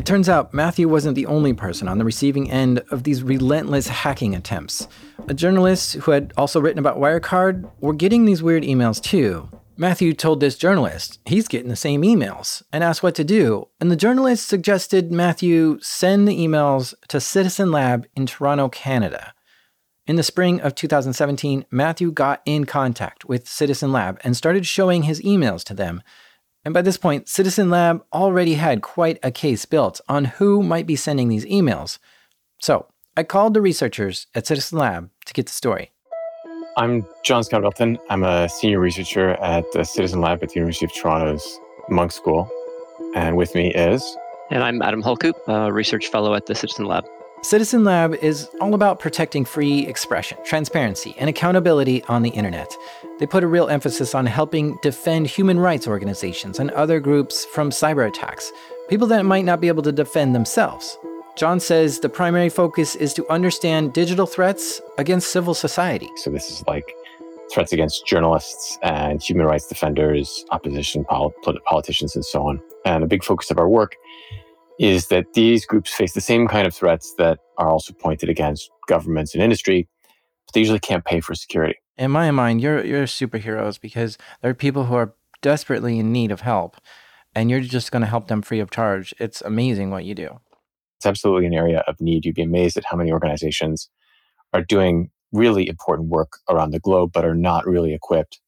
It 0.00 0.06
turns 0.06 0.30
out 0.30 0.54
Matthew 0.54 0.88
wasn't 0.88 1.14
the 1.14 1.26
only 1.26 1.52
person 1.52 1.86
on 1.86 1.98
the 1.98 2.06
receiving 2.06 2.50
end 2.50 2.78
of 2.90 3.02
these 3.02 3.22
relentless 3.22 3.86
hacking 3.86 4.34
attempts. 4.34 4.88
A 5.28 5.34
journalist 5.34 5.92
who 5.92 6.12
had 6.12 6.32
also 6.38 6.58
written 6.58 6.78
about 6.78 6.96
Wirecard 6.96 7.70
were 7.80 7.92
getting 7.92 8.24
these 8.24 8.42
weird 8.42 8.62
emails 8.62 8.98
too. 8.98 9.50
Matthew 9.76 10.14
told 10.14 10.40
this 10.40 10.56
journalist 10.56 11.18
he's 11.26 11.48
getting 11.48 11.68
the 11.68 11.76
same 11.76 12.00
emails 12.00 12.62
and 12.72 12.82
asked 12.82 13.02
what 13.02 13.14
to 13.16 13.24
do, 13.24 13.68
and 13.78 13.90
the 13.90 13.94
journalist 13.94 14.48
suggested 14.48 15.12
Matthew 15.12 15.78
send 15.82 16.26
the 16.26 16.38
emails 16.38 16.94
to 17.08 17.20
Citizen 17.20 17.70
Lab 17.70 18.06
in 18.16 18.24
Toronto, 18.24 18.70
Canada. 18.70 19.34
In 20.06 20.16
the 20.16 20.22
spring 20.22 20.62
of 20.62 20.74
2017, 20.74 21.66
Matthew 21.70 22.10
got 22.10 22.40
in 22.46 22.64
contact 22.64 23.26
with 23.26 23.46
Citizen 23.46 23.92
Lab 23.92 24.18
and 24.24 24.34
started 24.34 24.64
showing 24.64 25.02
his 25.02 25.20
emails 25.20 25.62
to 25.64 25.74
them 25.74 26.02
and 26.64 26.74
by 26.74 26.82
this 26.82 26.96
point, 26.96 27.28
Citizen 27.28 27.70
Lab 27.70 28.04
already 28.12 28.54
had 28.54 28.82
quite 28.82 29.18
a 29.22 29.30
case 29.30 29.64
built 29.64 30.00
on 30.08 30.26
who 30.26 30.62
might 30.62 30.86
be 30.86 30.96
sending 30.96 31.28
these 31.28 31.46
emails. 31.46 31.98
So 32.58 32.86
I 33.16 33.22
called 33.22 33.54
the 33.54 33.60
researchers 33.60 34.26
at 34.34 34.46
Citizen 34.46 34.78
Lab 34.78 35.10
to 35.26 35.32
get 35.32 35.46
the 35.46 35.52
story. 35.52 35.92
I'm 36.76 37.06
John 37.24 37.44
Scott 37.44 37.62
Railton. 37.62 37.98
I'm 38.08 38.22
a 38.22 38.48
senior 38.48 38.78
researcher 38.78 39.30
at 39.42 39.64
the 39.72 39.84
Citizen 39.84 40.20
Lab 40.20 40.42
at 40.42 40.50
the 40.50 40.56
University 40.56 40.86
of 40.86 40.94
Toronto's 40.94 41.58
Munk 41.88 42.12
School. 42.12 42.50
And 43.14 43.36
with 43.36 43.54
me 43.54 43.74
is. 43.74 44.16
And 44.50 44.62
I'm 44.62 44.80
Adam 44.82 45.02
Hulcoop, 45.02 45.34
a 45.48 45.72
research 45.72 46.08
fellow 46.08 46.34
at 46.34 46.46
the 46.46 46.54
Citizen 46.54 46.84
Lab. 46.84 47.04
Citizen 47.42 47.84
Lab 47.84 48.14
is 48.16 48.50
all 48.60 48.74
about 48.74 49.00
protecting 49.00 49.46
free 49.46 49.86
expression, 49.86 50.36
transparency, 50.44 51.16
and 51.18 51.30
accountability 51.30 52.04
on 52.04 52.20
the 52.20 52.28
internet. 52.30 52.76
They 53.18 53.26
put 53.26 53.42
a 53.42 53.46
real 53.46 53.68
emphasis 53.68 54.14
on 54.14 54.26
helping 54.26 54.78
defend 54.82 55.26
human 55.26 55.58
rights 55.58 55.88
organizations 55.88 56.58
and 56.58 56.70
other 56.72 57.00
groups 57.00 57.46
from 57.46 57.70
cyber 57.70 58.06
attacks, 58.06 58.52
people 58.90 59.06
that 59.06 59.24
might 59.24 59.46
not 59.46 59.58
be 59.58 59.68
able 59.68 59.82
to 59.84 59.92
defend 59.92 60.34
themselves. 60.34 60.98
John 61.34 61.60
says 61.60 62.00
the 62.00 62.10
primary 62.10 62.50
focus 62.50 62.94
is 62.94 63.14
to 63.14 63.26
understand 63.30 63.94
digital 63.94 64.26
threats 64.26 64.82
against 64.98 65.32
civil 65.32 65.54
society. 65.54 66.10
So, 66.16 66.28
this 66.28 66.50
is 66.50 66.62
like 66.66 66.94
threats 67.50 67.72
against 67.72 68.06
journalists 68.06 68.78
and 68.82 69.22
human 69.22 69.46
rights 69.46 69.66
defenders, 69.66 70.44
opposition 70.50 71.06
pol- 71.06 71.34
politicians, 71.64 72.14
and 72.14 72.24
so 72.24 72.46
on. 72.46 72.60
And 72.84 73.02
a 73.02 73.06
big 73.06 73.24
focus 73.24 73.50
of 73.50 73.58
our 73.58 73.68
work 73.68 73.96
is 74.80 75.08
that 75.08 75.26
these 75.34 75.66
groups 75.66 75.92
face 75.92 76.14
the 76.14 76.22
same 76.22 76.48
kind 76.48 76.66
of 76.66 76.74
threats 76.74 77.14
that 77.18 77.38
are 77.58 77.68
also 77.68 77.92
pointed 77.92 78.30
against 78.30 78.70
governments 78.88 79.34
and 79.34 79.44
industry, 79.44 79.86
but 80.46 80.54
they 80.54 80.60
usually 80.60 80.78
can't 80.80 81.04
pay 81.04 81.20
for 81.20 81.34
security. 81.34 81.76
In 81.98 82.10
my 82.10 82.30
mind, 82.30 82.62
you're 82.62 82.82
you're 82.82 83.04
superheroes 83.04 83.78
because 83.78 84.16
there 84.40 84.50
are 84.50 84.54
people 84.54 84.86
who 84.86 84.94
are 84.94 85.12
desperately 85.42 85.98
in 85.98 86.12
need 86.12 86.32
of 86.32 86.40
help, 86.40 86.78
and 87.34 87.50
you're 87.50 87.60
just 87.60 87.92
going 87.92 88.00
to 88.00 88.08
help 88.08 88.28
them 88.28 88.40
free 88.40 88.58
of 88.58 88.70
charge. 88.70 89.14
It's 89.20 89.42
amazing 89.42 89.90
what 89.90 90.06
you 90.06 90.14
do. 90.14 90.40
It's 90.96 91.06
absolutely 91.06 91.46
an 91.46 91.54
area 91.54 91.84
of 91.86 92.00
need. 92.00 92.24
You'd 92.24 92.34
be 92.34 92.42
amazed 92.42 92.78
at 92.78 92.86
how 92.86 92.96
many 92.96 93.12
organizations 93.12 93.90
are 94.54 94.62
doing 94.62 95.10
really 95.30 95.68
important 95.68 96.08
work 96.08 96.38
around 96.48 96.70
the 96.70 96.80
globe, 96.80 97.10
but 97.12 97.26
are 97.26 97.34
not 97.34 97.66
really 97.66 97.92
equipped 97.92 98.40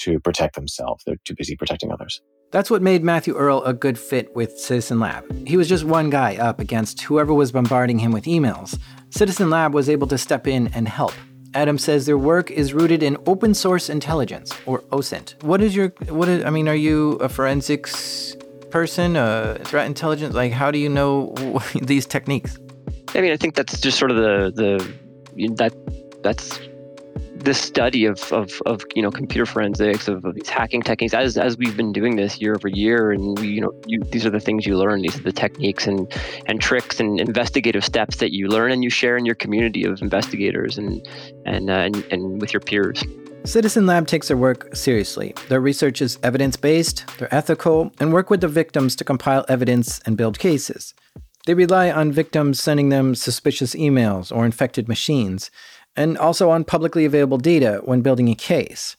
to 0.00 0.20
protect 0.20 0.54
themselves. 0.54 1.02
They're 1.06 1.16
too 1.24 1.34
busy 1.34 1.56
protecting 1.56 1.90
others. 1.90 2.20
That's 2.50 2.70
what 2.70 2.80
made 2.80 3.04
Matthew 3.04 3.34
Earl 3.34 3.62
a 3.64 3.74
good 3.74 3.98
fit 3.98 4.34
with 4.34 4.58
Citizen 4.58 4.98
Lab. 4.98 5.46
He 5.46 5.58
was 5.58 5.68
just 5.68 5.84
one 5.84 6.08
guy 6.08 6.36
up 6.36 6.60
against 6.60 7.02
whoever 7.02 7.34
was 7.34 7.52
bombarding 7.52 7.98
him 7.98 8.10
with 8.10 8.24
emails. 8.24 8.78
Citizen 9.10 9.50
Lab 9.50 9.74
was 9.74 9.90
able 9.90 10.06
to 10.06 10.16
step 10.16 10.46
in 10.46 10.68
and 10.68 10.88
help. 10.88 11.12
Adam 11.52 11.76
says 11.76 12.06
their 12.06 12.16
work 12.16 12.50
is 12.50 12.72
rooted 12.72 13.02
in 13.02 13.18
open 13.26 13.52
source 13.52 13.90
intelligence, 13.90 14.52
or 14.64 14.80
OSINT. 14.92 15.42
What 15.42 15.60
is 15.62 15.76
your, 15.76 15.88
what 16.08 16.28
is, 16.28 16.42
I 16.44 16.48
mean, 16.48 16.68
are 16.68 16.74
you 16.74 17.12
a 17.14 17.28
forensics 17.28 18.34
person, 18.70 19.16
a 19.16 19.58
threat 19.64 19.86
intelligence? 19.86 20.34
Like, 20.34 20.52
how 20.52 20.70
do 20.70 20.78
you 20.78 20.88
know 20.88 21.34
these 21.82 22.06
techniques? 22.06 22.58
I 23.14 23.20
mean, 23.20 23.32
I 23.32 23.36
think 23.36 23.56
that's 23.56 23.78
just 23.78 23.98
sort 23.98 24.10
of 24.10 24.16
the, 24.16 24.52
the, 25.36 25.48
that, 25.56 25.74
that's 26.22 26.60
the 27.38 27.54
study 27.54 28.04
of, 28.04 28.32
of, 28.32 28.60
of 28.66 28.82
you 28.94 29.02
know 29.02 29.10
computer 29.10 29.46
forensics 29.46 30.08
of, 30.08 30.24
of, 30.24 30.34
these 30.34 30.48
hacking 30.48 30.82
techniques 30.82 31.14
as 31.14 31.36
as 31.36 31.56
we've 31.56 31.76
been 31.76 31.92
doing 31.92 32.16
this 32.16 32.40
year 32.40 32.54
over 32.54 32.68
year 32.68 33.10
and 33.12 33.38
we, 33.38 33.48
you 33.48 33.60
know 33.60 33.72
you, 33.86 34.00
these 34.10 34.26
are 34.26 34.30
the 34.30 34.40
things 34.40 34.66
you 34.66 34.76
learn 34.76 35.02
these 35.02 35.16
are 35.18 35.22
the 35.22 35.32
techniques 35.32 35.86
and 35.86 36.12
and 36.46 36.60
tricks 36.60 36.98
and 37.00 37.20
investigative 37.20 37.84
steps 37.84 38.16
that 38.16 38.32
you 38.32 38.48
learn 38.48 38.72
and 38.72 38.82
you 38.82 38.90
share 38.90 39.16
in 39.16 39.24
your 39.24 39.34
community 39.34 39.84
of 39.84 40.02
investigators 40.02 40.76
and 40.76 41.06
and 41.46 41.70
uh, 41.70 41.74
and, 41.74 41.96
and 42.10 42.40
with 42.40 42.52
your 42.52 42.60
peers 42.60 43.02
Citizen 43.44 43.86
Lab 43.86 44.06
takes 44.06 44.28
their 44.28 44.36
work 44.36 44.74
seriously. 44.74 45.32
Their 45.48 45.60
research 45.60 46.02
is 46.02 46.18
evidence 46.22 46.56
based, 46.56 47.04
they're 47.18 47.32
ethical, 47.32 47.92
and 48.00 48.12
work 48.12 48.30
with 48.30 48.40
the 48.40 48.48
victims 48.48 48.96
to 48.96 49.04
compile 49.04 49.44
evidence 49.48 50.00
and 50.04 50.16
build 50.16 50.38
cases. 50.38 50.92
They 51.46 51.54
rely 51.54 51.90
on 51.90 52.12
victims 52.12 52.60
sending 52.60 52.90
them 52.90 53.14
suspicious 53.14 53.74
emails 53.74 54.30
or 54.34 54.44
infected 54.44 54.86
machines, 54.86 55.50
and 55.98 56.16
also 56.16 56.48
on 56.48 56.64
publicly 56.64 57.04
available 57.04 57.38
data 57.38 57.82
when 57.84 58.02
building 58.02 58.28
a 58.28 58.34
case. 58.34 58.96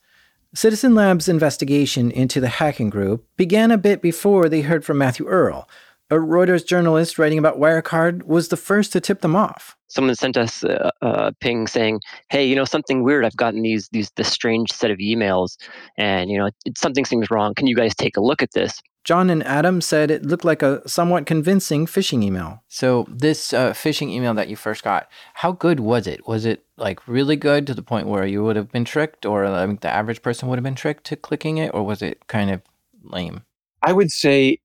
Citizen 0.54 0.94
Lab's 0.94 1.30
investigation 1.30 2.12
into 2.12 2.42
the 2.42 2.50
hacking 2.50 2.90
group 2.90 3.26
began 3.38 3.72
a 3.72 3.78
bit 3.78 4.02
before 4.02 4.50
they 4.50 4.62
heard 4.62 4.84
from 4.84 4.98
Matthew 4.98 5.26
Earl, 5.26 5.68
a 6.12 6.16
Reuters 6.16 6.66
journalist 6.66 7.18
writing 7.18 7.38
about 7.38 7.60
Wirecard 7.60 8.24
was 8.24 8.50
the 8.50 8.58
first 8.58 8.92
to 8.94 9.00
tip 9.00 9.22
them 9.22 9.36
off. 9.36 9.78
Someone 9.88 10.16
sent 10.16 10.38
us 10.38 10.64
a, 10.64 10.92
a, 11.02 11.32
ping 11.40 11.68
saying, 11.68 12.02
"Hey, 12.30 12.46
you 12.46 12.56
know 12.56 12.66
something 12.66 13.04
weird? 13.04 13.26
I've 13.26 13.38
gotten 13.38 13.62
these 13.62 13.90
these 13.90 14.12
this 14.16 14.32
strange 14.32 14.72
set 14.72 14.92
of 14.92 14.98
emails, 14.98 15.58
and 15.98 16.30
you 16.30 16.38
know 16.38 16.50
it, 16.66 16.78
something 16.78 17.06
seems 17.06 17.32
wrong. 17.32 17.54
Can 17.54 17.68
you 17.68 17.76
guys 17.76 17.96
take 17.96 18.18
a 18.18 18.22
look 18.22 18.42
at 18.42 18.52
this?" 18.54 18.82
John 19.04 19.30
and 19.30 19.44
Adam 19.44 19.82
said 19.82 20.12
it 20.12 20.26
looked 20.26 20.46
like 20.46 20.62
a 20.62 20.88
somewhat 20.88 21.26
convincing 21.26 21.86
phishing 21.86 22.24
email. 22.24 22.64
So 22.68 23.08
this 23.10 23.54
uh, 23.54 23.72
phishing 23.72 24.10
email 24.10 24.34
that 24.34 24.50
you 24.50 24.56
first 24.56 24.84
got, 24.84 25.10
how 25.36 25.54
good 25.54 25.80
was 25.80 26.06
it? 26.06 26.28
Was 26.28 26.46
it 26.46 26.66
like 26.78 27.08
really 27.08 27.36
good 27.36 27.66
to 27.68 27.74
the 27.74 27.82
point 27.82 28.08
where 28.08 28.26
you 28.26 28.44
would 28.44 28.56
have 28.56 28.72
been 28.72 28.86
tricked, 28.86 29.26
or 29.26 29.46
I 29.46 29.66
mean, 29.66 29.80
the 29.82 29.90
average 29.90 30.22
person 30.22 30.48
would 30.50 30.58
have 30.58 30.64
been 30.64 30.76
tricked 30.76 31.06
to 31.06 31.16
clicking 31.16 31.58
it, 31.58 31.74
or 31.74 31.84
was 31.84 32.02
it 32.02 32.28
kind 32.28 32.52
of 32.52 32.62
lame? 33.04 33.44
I 33.82 33.94
would 33.94 34.12
say 34.12 34.60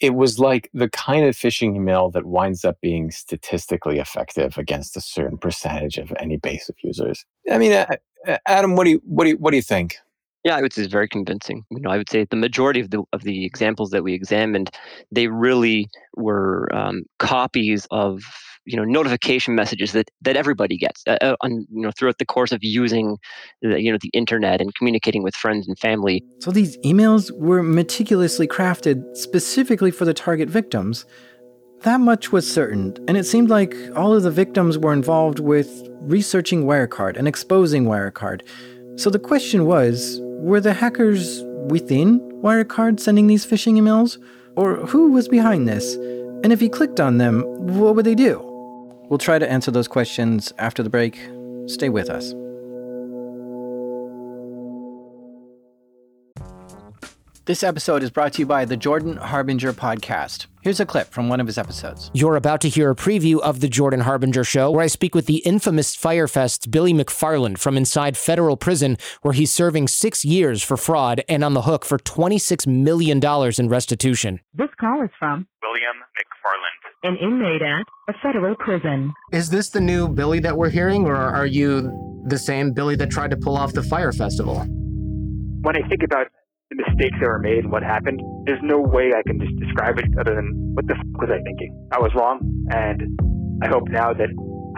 it 0.00 0.14
was 0.14 0.38
like 0.38 0.68
the 0.74 0.88
kind 0.90 1.24
of 1.24 1.36
phishing 1.36 1.76
email 1.76 2.10
that 2.10 2.26
winds 2.26 2.64
up 2.64 2.80
being 2.80 3.10
statistically 3.10 3.98
effective 3.98 4.58
against 4.58 4.96
a 4.96 5.00
certain 5.00 5.38
percentage 5.38 5.96
of 5.96 6.12
any 6.18 6.36
base 6.36 6.68
of 6.68 6.74
users. 6.82 7.24
I 7.50 7.58
mean, 7.58 7.72
uh, 7.72 7.86
uh, 8.26 8.38
Adam, 8.46 8.74
what 8.74 8.84
do 8.84 8.90
you 8.90 9.02
what 9.04 9.24
do 9.24 9.30
you, 9.30 9.36
what 9.36 9.50
do 9.50 9.56
you 9.56 9.62
think? 9.62 9.96
Yeah, 10.44 10.56
I 10.56 10.62
would 10.62 10.72
say 10.72 10.82
it's 10.82 10.92
very 10.92 11.08
convincing. 11.08 11.64
You 11.70 11.80
know, 11.80 11.90
I 11.90 11.98
would 11.98 12.10
say 12.10 12.26
the 12.28 12.36
majority 12.36 12.80
of 12.80 12.90
the 12.90 13.04
of 13.12 13.22
the 13.22 13.44
examples 13.44 13.90
that 13.90 14.02
we 14.02 14.12
examined, 14.12 14.70
they 15.12 15.28
really 15.28 15.88
were 16.16 16.68
um, 16.74 17.04
copies 17.18 17.86
of 17.90 18.22
you 18.64 18.76
know 18.76 18.84
notification 18.84 19.54
messages 19.54 19.92
that 19.92 20.10
that 20.20 20.36
everybody 20.36 20.76
gets 20.76 21.02
uh, 21.06 21.18
uh, 21.20 21.36
on 21.42 21.66
you 21.70 21.82
know 21.82 21.92
throughout 21.96 22.18
the 22.18 22.26
course 22.26 22.50
of 22.50 22.58
using 22.62 23.18
the, 23.60 23.80
you 23.80 23.92
know 23.92 23.98
the 24.00 24.10
internet 24.12 24.60
and 24.60 24.74
communicating 24.74 25.22
with 25.22 25.34
friends 25.36 25.68
and 25.68 25.78
family. 25.78 26.24
So 26.40 26.50
these 26.50 26.76
emails 26.78 27.30
were 27.38 27.62
meticulously 27.62 28.48
crafted 28.48 29.16
specifically 29.16 29.92
for 29.92 30.04
the 30.04 30.14
target 30.14 30.48
victims. 30.48 31.04
That 31.82 32.00
much 32.00 32.32
was 32.32 32.52
certain, 32.52 32.96
and 33.06 33.16
it 33.16 33.24
seemed 33.24 33.50
like 33.50 33.76
all 33.94 34.12
of 34.12 34.24
the 34.24 34.30
victims 34.30 34.76
were 34.76 34.92
involved 34.92 35.38
with 35.38 35.88
researching 36.00 36.64
Wirecard 36.64 37.16
and 37.16 37.28
exposing 37.28 37.84
Wirecard. 37.84 38.42
So 38.96 39.08
the 39.08 39.18
question 39.18 39.66
was 39.66 40.20
were 40.42 40.60
the 40.60 40.74
hackers 40.74 41.44
within 41.68 42.18
Wirecard 42.42 42.98
sending 42.98 43.28
these 43.28 43.46
phishing 43.46 43.74
emails? 43.74 44.18
Or 44.56 44.74
who 44.86 45.12
was 45.12 45.28
behind 45.28 45.68
this? 45.68 45.94
And 46.42 46.52
if 46.52 46.60
you 46.60 46.68
clicked 46.68 46.98
on 46.98 47.18
them, 47.18 47.42
what 47.78 47.94
would 47.94 48.04
they 48.04 48.16
do? 48.16 48.40
We'll 49.08 49.18
try 49.18 49.38
to 49.38 49.48
answer 49.48 49.70
those 49.70 49.86
questions 49.86 50.52
after 50.58 50.82
the 50.82 50.90
break. 50.90 51.16
Stay 51.66 51.88
with 51.90 52.10
us. 52.10 52.34
This 57.44 57.64
episode 57.64 58.04
is 58.04 58.10
brought 58.12 58.34
to 58.34 58.42
you 58.42 58.46
by 58.46 58.64
the 58.64 58.76
Jordan 58.76 59.16
Harbinger 59.16 59.72
podcast. 59.72 60.46
Here's 60.60 60.78
a 60.78 60.86
clip 60.86 61.08
from 61.08 61.28
one 61.28 61.40
of 61.40 61.48
his 61.48 61.58
episodes. 61.58 62.08
You're 62.14 62.36
about 62.36 62.60
to 62.60 62.68
hear 62.68 62.88
a 62.88 62.94
preview 62.94 63.40
of 63.40 63.58
the 63.58 63.66
Jordan 63.68 64.02
Harbinger 64.02 64.44
show, 64.44 64.70
where 64.70 64.84
I 64.84 64.86
speak 64.86 65.12
with 65.12 65.26
the 65.26 65.38
infamous 65.38 65.96
Fyre 65.96 66.28
Fest's 66.28 66.68
Billy 66.68 66.94
McFarland 66.94 67.58
from 67.58 67.76
inside 67.76 68.16
federal 68.16 68.56
prison, 68.56 68.96
where 69.22 69.34
he's 69.34 69.50
serving 69.50 69.88
six 69.88 70.24
years 70.24 70.62
for 70.62 70.76
fraud 70.76 71.24
and 71.28 71.42
on 71.42 71.54
the 71.54 71.62
hook 71.62 71.84
for 71.84 71.98
$26 71.98 72.64
million 72.68 73.20
in 73.58 73.68
restitution. 73.68 74.38
This 74.54 74.70
call 74.78 75.02
is 75.02 75.10
from 75.18 75.48
William 75.62 75.96
McFarland 76.16 76.92
an 77.04 77.16
inmate 77.16 77.62
at 77.62 77.84
a 78.08 78.16
federal 78.22 78.54
prison. 78.54 79.12
Is 79.32 79.50
this 79.50 79.70
the 79.70 79.80
new 79.80 80.08
Billy 80.08 80.38
that 80.38 80.56
we're 80.56 80.70
hearing, 80.70 81.06
or 81.06 81.16
are 81.16 81.46
you 81.46 82.22
the 82.28 82.38
same 82.38 82.72
Billy 82.72 82.94
that 82.94 83.10
tried 83.10 83.32
to 83.32 83.36
pull 83.36 83.56
off 83.56 83.72
the 83.72 83.82
Fyre 83.82 84.12
Festival? 84.12 84.64
When 85.62 85.76
I 85.76 85.88
think 85.88 86.04
about 86.04 86.28
the 86.76 86.84
mistakes 86.88 87.16
that 87.20 87.26
were 87.26 87.38
made 87.38 87.64
and 87.64 87.72
what 87.72 87.82
happened, 87.82 88.20
there's 88.46 88.62
no 88.62 88.80
way 88.80 89.12
I 89.16 89.22
can 89.26 89.38
just 89.40 89.54
describe 89.58 89.98
it 89.98 90.06
other 90.18 90.34
than 90.34 90.72
what 90.74 90.86
the 90.86 90.94
f- 90.94 91.06
was 91.20 91.30
I 91.30 91.42
thinking? 91.42 91.88
I 91.92 91.98
was 91.98 92.10
wrong, 92.14 92.40
and 92.70 93.02
I 93.62 93.68
hope 93.68 93.88
now 93.88 94.12
that 94.12 94.28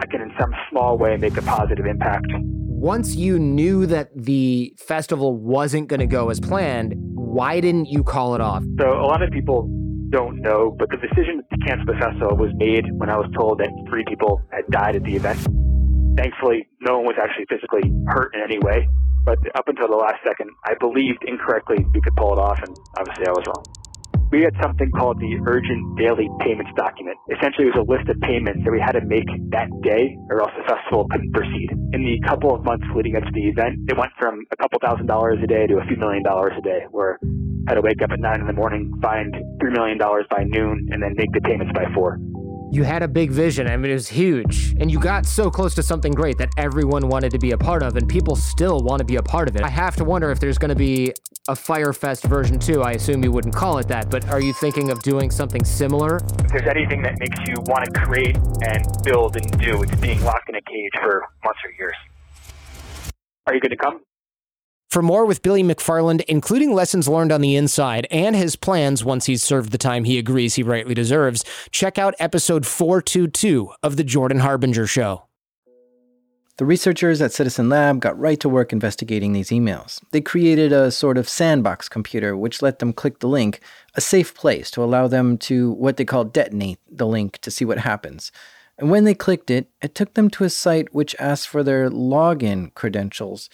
I 0.01 0.05
can, 0.07 0.21
in 0.21 0.31
some 0.39 0.51
small 0.69 0.97
way, 0.97 1.17
make 1.17 1.37
a 1.37 1.41
positive 1.41 1.85
impact. 1.85 2.27
Once 2.35 3.15
you 3.15 3.39
knew 3.39 3.85
that 3.85 4.09
the 4.15 4.73
festival 4.77 5.35
wasn't 5.35 5.87
going 5.87 6.01
to 6.01 6.05
go 6.05 6.29
as 6.29 6.39
planned, 6.39 6.93
why 7.15 7.59
didn't 7.59 7.85
you 7.85 8.03
call 8.03 8.35
it 8.35 8.41
off? 8.41 8.63
So, 8.79 8.87
a 8.87 9.07
lot 9.07 9.23
of 9.23 9.31
people 9.31 9.69
don't 10.09 10.41
know, 10.41 10.75
but 10.77 10.89
the 10.89 10.97
decision 10.97 11.41
to 11.51 11.57
cancel 11.65 11.85
the 11.87 11.99
festival 11.99 12.37
was 12.37 12.51
made 12.55 12.85
when 12.93 13.09
I 13.09 13.17
was 13.17 13.29
told 13.37 13.59
that 13.59 13.69
three 13.89 14.03
people 14.07 14.41
had 14.51 14.67
died 14.69 14.95
at 14.95 15.03
the 15.03 15.15
event. 15.15 15.39
Thankfully, 16.17 16.67
no 16.81 16.97
one 16.99 17.05
was 17.07 17.15
actually 17.21 17.45
physically 17.49 17.91
hurt 18.07 18.33
in 18.35 18.41
any 18.41 18.59
way, 18.59 18.87
but 19.25 19.41
up 19.57 19.67
until 19.67 19.89
the 19.89 19.97
last 19.97 20.21
second, 20.23 20.53
I 20.63 20.77
believed 20.79 21.25
incorrectly 21.25 21.81
we 21.93 21.99
could 21.99 22.15
pull 22.15 22.33
it 22.33 22.39
off, 22.39 22.61
and 22.61 22.75
obviously 22.97 23.25
I 23.27 23.33
was 23.33 23.43
wrong. 23.49 23.65
We 24.31 24.41
had 24.41 24.53
something 24.61 24.89
called 24.91 25.17
the 25.19 25.37
urgent 25.45 25.97
daily 25.97 26.29
payments 26.41 26.71
document. 26.75 27.17
Essentially, 27.29 27.69
it 27.69 27.77
was 27.77 27.85
a 27.85 27.89
list 27.89 28.09
of 28.09 28.17
payments 28.21 28.61
that 28.65 28.71
we 28.71 28.81
had 28.81 28.93
to 28.93 29.05
make 29.05 29.25
that 29.53 29.69
day, 29.81 30.17
or 30.29 30.41
else 30.41 30.51
the 30.57 30.65
festival 30.65 31.05
couldn't 31.09 31.31
proceed. 31.33 31.69
In 31.93 32.01
the 32.05 32.17
couple 32.25 32.53
of 32.53 32.65
months 32.65 32.85
leading 32.95 33.15
up 33.15 33.23
to 33.23 33.33
the 33.33 33.47
event, 33.49 33.85
it 33.89 33.97
went 33.97 34.11
from 34.17 34.45
a 34.51 34.57
couple 34.57 34.77
thousand 34.81 35.05
dollars 35.05 35.37
a 35.43 35.47
day 35.47 35.67
to 35.67 35.77
a 35.77 35.85
few 35.85 35.97
million 35.97 36.23
dollars 36.23 36.53
a 36.57 36.61
day, 36.61 36.85
where 36.89 37.17
I 37.67 37.73
had 37.73 37.75
to 37.75 37.81
wake 37.81 38.01
up 38.01 38.11
at 38.11 38.19
nine 38.19 38.41
in 38.41 38.47
the 38.47 38.53
morning, 38.53 38.93
find 39.01 39.33
$3 39.33 39.73
million 39.73 39.97
by 39.97 40.43
noon, 40.43 40.89
and 40.91 41.01
then 41.01 41.13
make 41.17 41.31
the 41.33 41.41
payments 41.41 41.73
by 41.73 41.85
four. 41.93 42.19
You 42.71 42.83
had 42.83 43.03
a 43.03 43.07
big 43.07 43.31
vision. 43.31 43.67
I 43.67 43.77
mean, 43.77 43.91
it 43.91 43.93
was 43.93 44.07
huge. 44.07 44.75
And 44.79 44.91
you 44.91 44.99
got 44.99 45.25
so 45.25 45.49
close 45.49 45.75
to 45.75 45.83
something 45.83 46.11
great 46.11 46.37
that 46.39 46.49
everyone 46.57 47.07
wanted 47.07 47.31
to 47.31 47.39
be 47.39 47.51
a 47.51 47.57
part 47.57 47.83
of, 47.83 47.95
and 47.95 48.07
people 48.09 48.35
still 48.35 48.79
want 48.79 48.99
to 48.99 49.05
be 49.05 49.15
a 49.15 49.23
part 49.23 49.47
of 49.47 49.55
it. 49.55 49.61
I 49.63 49.69
have 49.69 49.95
to 49.97 50.03
wonder 50.03 50.31
if 50.31 50.39
there's 50.39 50.57
going 50.57 50.69
to 50.69 50.75
be 50.75 51.13
a 51.47 51.55
Fyre 51.55 51.93
Fest 51.93 52.23
version 52.23 52.59
2. 52.59 52.81
I 52.81 52.93
assume 52.93 53.23
you 53.23 53.31
wouldn't 53.31 53.55
call 53.55 53.77
it 53.77 53.87
that, 53.87 54.09
but 54.09 54.27
are 54.29 54.41
you 54.41 54.51
thinking 54.51 54.89
of 54.89 55.01
doing 55.03 55.29
something 55.31 55.63
similar? 55.63 56.17
If 56.17 56.47
there's 56.49 56.67
anything 56.67 57.01
that 57.03 57.19
makes 57.19 57.37
you 57.47 57.55
want 57.67 57.85
to 57.85 57.91
create 57.91 58.35
and 58.63 58.85
build 59.03 59.35
and 59.37 59.59
do, 59.59 59.83
it's 59.83 59.95
being 60.01 60.21
locked 60.23 60.49
in 60.49 60.55
a 60.55 60.61
cage 60.61 60.91
for 61.01 61.29
months 61.43 61.59
or 61.63 61.71
years. 61.77 61.95
Are 63.47 63.53
you 63.53 63.61
going 63.61 63.71
to 63.71 63.77
come? 63.77 64.01
For 64.95 65.01
more 65.01 65.25
with 65.25 65.41
Billy 65.41 65.61
McFarland, 65.61 66.23
including 66.29 66.73
lessons 66.73 67.09
learned 67.09 67.33
on 67.33 67.41
the 67.41 67.57
inside 67.57 68.07
and 68.09 68.33
his 68.33 68.55
plans 68.55 69.03
once 69.03 69.25
he's 69.25 69.43
served 69.43 69.73
the 69.73 69.77
time 69.77 70.05
he 70.05 70.17
agrees 70.17 70.55
he 70.55 70.63
rightly 70.63 70.93
deserves, 70.93 71.43
check 71.69 71.97
out 71.97 72.15
episode 72.17 72.65
422 72.65 73.71
of 73.83 73.97
The 73.97 74.05
Jordan 74.05 74.39
Harbinger 74.39 74.87
Show. 74.87 75.25
The 76.55 76.63
researchers 76.63 77.21
at 77.21 77.33
Citizen 77.33 77.67
Lab 77.67 77.99
got 77.99 78.17
right 78.17 78.39
to 78.39 78.47
work 78.47 78.71
investigating 78.71 79.33
these 79.33 79.49
emails. 79.49 79.99
They 80.11 80.21
created 80.21 80.71
a 80.71 80.91
sort 80.91 81.17
of 81.17 81.27
sandbox 81.27 81.89
computer 81.89 82.37
which 82.37 82.61
let 82.61 82.79
them 82.79 82.93
click 82.93 83.19
the 83.19 83.27
link, 83.27 83.59
a 83.95 83.99
safe 83.99 84.33
place 84.33 84.71
to 84.71 84.81
allow 84.81 85.09
them 85.09 85.37
to 85.39 85.73
what 85.73 85.97
they 85.97 86.05
call 86.05 86.23
detonate 86.23 86.79
the 86.89 87.05
link 87.05 87.39
to 87.39 87.51
see 87.51 87.65
what 87.65 87.79
happens. 87.79 88.31
And 88.77 88.89
when 88.89 89.03
they 89.03 89.13
clicked 89.13 89.49
it, 89.51 89.69
it 89.81 89.93
took 89.93 90.13
them 90.13 90.29
to 90.29 90.45
a 90.45 90.49
site 90.49 90.95
which 90.95 91.17
asked 91.19 91.49
for 91.49 91.63
their 91.63 91.89
login 91.89 92.73
credentials. 92.75 93.49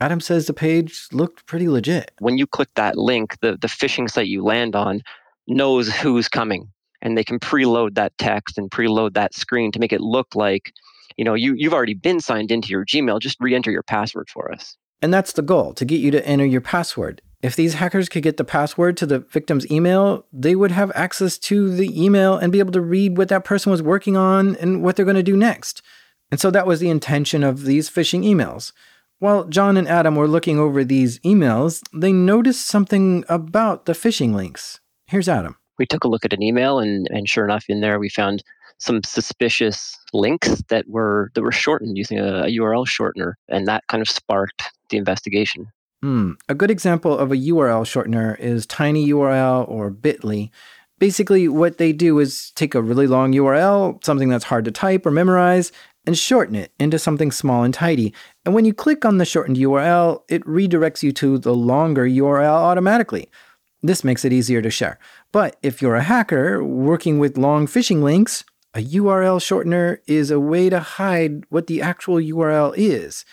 Adam 0.00 0.20
says 0.20 0.46
the 0.46 0.52
page 0.52 1.06
looked 1.12 1.46
pretty 1.46 1.68
legit. 1.68 2.10
When 2.18 2.36
you 2.36 2.46
click 2.46 2.68
that 2.74 2.96
link, 2.96 3.38
the, 3.40 3.52
the 3.52 3.68
phishing 3.68 4.10
site 4.10 4.26
you 4.26 4.42
land 4.42 4.74
on 4.74 5.02
knows 5.46 5.88
who's 5.94 6.28
coming 6.28 6.68
and 7.02 7.16
they 7.16 7.24
can 7.24 7.38
preload 7.38 7.94
that 7.94 8.16
text 8.18 8.58
and 8.58 8.70
preload 8.70 9.14
that 9.14 9.34
screen 9.34 9.70
to 9.72 9.78
make 9.78 9.92
it 9.92 10.00
look 10.00 10.34
like 10.34 10.72
you 11.16 11.24
know 11.24 11.34
you, 11.34 11.54
you've 11.56 11.74
already 11.74 11.94
been 11.94 12.18
signed 12.18 12.50
into 12.50 12.68
your 12.68 12.84
gmail 12.84 13.20
just 13.20 13.36
re-enter 13.40 13.70
your 13.70 13.82
password 13.82 14.28
for 14.28 14.50
us 14.50 14.76
and 15.02 15.12
that's 15.12 15.32
the 15.32 15.42
goal 15.42 15.74
to 15.74 15.84
get 15.84 16.00
you 16.00 16.10
to 16.10 16.26
enter 16.26 16.46
your 16.46 16.62
password 16.62 17.20
If 17.42 17.56
these 17.56 17.74
hackers 17.74 18.08
could 18.08 18.22
get 18.22 18.38
the 18.38 18.44
password 18.44 18.96
to 18.96 19.06
the 19.06 19.18
victim's 19.18 19.70
email, 19.70 20.24
they 20.32 20.56
would 20.56 20.70
have 20.70 20.90
access 20.94 21.36
to 21.40 21.68
the 21.68 21.92
email 22.02 22.38
and 22.38 22.50
be 22.50 22.58
able 22.58 22.72
to 22.72 22.80
read 22.80 23.18
what 23.18 23.28
that 23.28 23.44
person 23.44 23.70
was 23.70 23.82
working 23.82 24.16
on 24.16 24.56
and 24.56 24.82
what 24.82 24.96
they're 24.96 25.04
going 25.04 25.14
to 25.16 25.22
do 25.22 25.36
next. 25.36 25.82
And 26.30 26.40
so 26.40 26.50
that 26.50 26.66
was 26.66 26.80
the 26.80 26.88
intention 26.88 27.44
of 27.44 27.64
these 27.64 27.90
phishing 27.90 28.24
emails. 28.24 28.72
While 29.24 29.44
John 29.44 29.78
and 29.78 29.88
Adam 29.88 30.16
were 30.16 30.28
looking 30.28 30.58
over 30.58 30.84
these 30.84 31.18
emails, 31.20 31.82
they 31.94 32.12
noticed 32.12 32.66
something 32.66 33.24
about 33.26 33.86
the 33.86 33.94
phishing 33.94 34.34
links. 34.34 34.80
Here's 35.06 35.30
Adam. 35.30 35.56
We 35.78 35.86
took 35.86 36.04
a 36.04 36.08
look 36.08 36.26
at 36.26 36.34
an 36.34 36.42
email, 36.42 36.78
and, 36.78 37.08
and 37.10 37.26
sure 37.26 37.46
enough, 37.46 37.64
in 37.70 37.80
there 37.80 37.98
we 37.98 38.10
found 38.10 38.44
some 38.76 39.02
suspicious 39.02 39.96
links 40.12 40.62
that 40.68 40.84
were 40.90 41.30
that 41.34 41.40
were 41.40 41.52
shortened 41.52 41.96
using 41.96 42.18
a, 42.18 42.42
a 42.42 42.58
URL 42.58 42.86
shortener, 42.86 43.32
and 43.48 43.66
that 43.66 43.86
kind 43.86 44.02
of 44.02 44.10
sparked 44.10 44.62
the 44.90 44.98
investigation. 44.98 45.68
Hmm. 46.02 46.32
A 46.50 46.54
good 46.54 46.70
example 46.70 47.16
of 47.16 47.32
a 47.32 47.36
URL 47.36 47.86
shortener 47.86 48.38
is 48.38 48.66
tinyurl 48.66 49.66
or 49.70 49.88
bit.ly. 49.88 50.50
Basically, 50.98 51.48
what 51.48 51.78
they 51.78 51.94
do 51.94 52.18
is 52.18 52.52
take 52.56 52.74
a 52.74 52.82
really 52.82 53.06
long 53.06 53.32
URL, 53.32 54.04
something 54.04 54.28
that's 54.28 54.44
hard 54.44 54.66
to 54.66 54.70
type 54.70 55.06
or 55.06 55.10
memorize, 55.10 55.72
and 56.06 56.16
shorten 56.16 56.54
it 56.54 56.72
into 56.78 56.98
something 56.98 57.32
small 57.32 57.62
and 57.62 57.72
tidy. 57.72 58.12
And 58.44 58.54
when 58.54 58.64
you 58.64 58.74
click 58.74 59.04
on 59.04 59.18
the 59.18 59.24
shortened 59.24 59.56
URL, 59.56 60.22
it 60.28 60.44
redirects 60.44 61.02
you 61.02 61.12
to 61.12 61.38
the 61.38 61.54
longer 61.54 62.06
URL 62.06 62.52
automatically. 62.52 63.30
This 63.82 64.04
makes 64.04 64.24
it 64.24 64.32
easier 64.32 64.62
to 64.62 64.70
share. 64.70 64.98
But 65.32 65.56
if 65.62 65.82
you're 65.82 65.96
a 65.96 66.02
hacker 66.02 66.64
working 66.64 67.18
with 67.18 67.36
long 67.36 67.66
phishing 67.66 68.02
links, 68.02 68.44
a 68.74 68.82
URL 68.82 69.38
shortener 69.40 69.98
is 70.06 70.30
a 70.30 70.40
way 70.40 70.68
to 70.68 70.80
hide 70.80 71.44
what 71.48 71.66
the 71.66 71.80
actual 71.80 72.16
URL 72.16 72.74
is. 72.76 73.24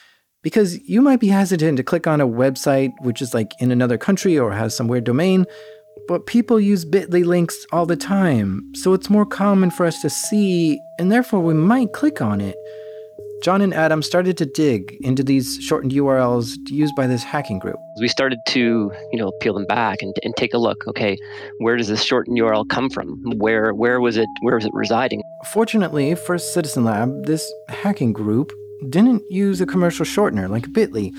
Because 0.44 0.80
you 0.88 1.02
might 1.02 1.20
be 1.20 1.28
hesitant 1.28 1.78
to 1.78 1.84
click 1.84 2.08
on 2.08 2.20
a 2.20 2.28
website 2.28 2.94
which 3.02 3.22
is 3.22 3.34
like 3.34 3.52
in 3.60 3.72
another 3.72 3.98
country 3.98 4.38
or 4.38 4.52
has 4.52 4.76
some 4.76 4.88
weird 4.88 5.04
domain, 5.04 5.46
but 6.08 6.26
people 6.26 6.60
use 6.60 6.86
bit.ly 6.86 7.22
links 7.22 7.66
all 7.72 7.86
the 7.86 7.96
time, 7.96 8.62
so 8.76 8.94
it's 8.94 9.10
more 9.10 9.26
common 9.26 9.72
for 9.72 9.86
us 9.86 10.02
to 10.02 10.10
see, 10.10 10.80
and 11.00 11.12
therefore 11.12 11.40
we 11.40 11.54
might 11.54 11.94
click 11.94 12.22
on 12.22 12.42
it. 12.42 12.56
John 13.42 13.62
and 13.62 13.74
Adam 13.74 14.04
started 14.04 14.38
to 14.38 14.46
dig 14.46 14.96
into 15.02 15.24
these 15.24 15.58
shortened 15.62 15.94
URLs 15.94 16.54
used 16.68 16.96
by 16.96 17.08
this 17.08 17.24
hacking 17.24 17.58
group. 17.58 17.78
We 18.00 18.08
started 18.08 18.38
to, 18.50 18.92
you 19.12 19.18
know, 19.18 19.32
peel 19.42 19.56
them 19.56 19.66
back 19.66 19.98
and, 20.02 20.16
and 20.24 20.36
take 20.38 20.54
a 20.54 20.60
look. 20.60 20.78
Okay, 20.88 21.18
where 21.58 21.76
does 21.76 21.88
this 21.88 22.04
shortened 22.04 22.38
URL 22.38 22.70
come 22.70 22.90
from? 22.90 23.20
Where 23.38 23.74
where 23.74 24.00
was 24.00 24.18
it 24.18 24.30
where 24.42 24.56
was 24.56 24.66
it 24.66 24.72
residing? 24.74 25.24
Fortunately 25.46 26.14
for 26.14 26.38
Citizen 26.38 26.84
Lab, 26.84 27.26
this 27.26 27.52
hacking 27.70 28.14
group 28.14 28.52
didn't 28.90 29.24
use 29.30 29.60
a 29.60 29.66
commercial 29.66 30.06
shortener 30.06 30.48
like 30.48 30.68
Bitly. 30.68 31.12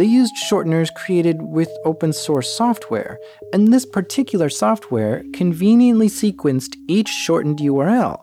They 0.00 0.06
used 0.06 0.34
shorteners 0.50 0.88
created 0.94 1.42
with 1.42 1.68
open 1.84 2.14
source 2.14 2.48
software, 2.48 3.18
and 3.52 3.70
this 3.70 3.84
particular 3.84 4.48
software 4.48 5.22
conveniently 5.34 6.08
sequenced 6.08 6.74
each 6.88 7.10
shortened 7.10 7.58
URL, 7.58 8.18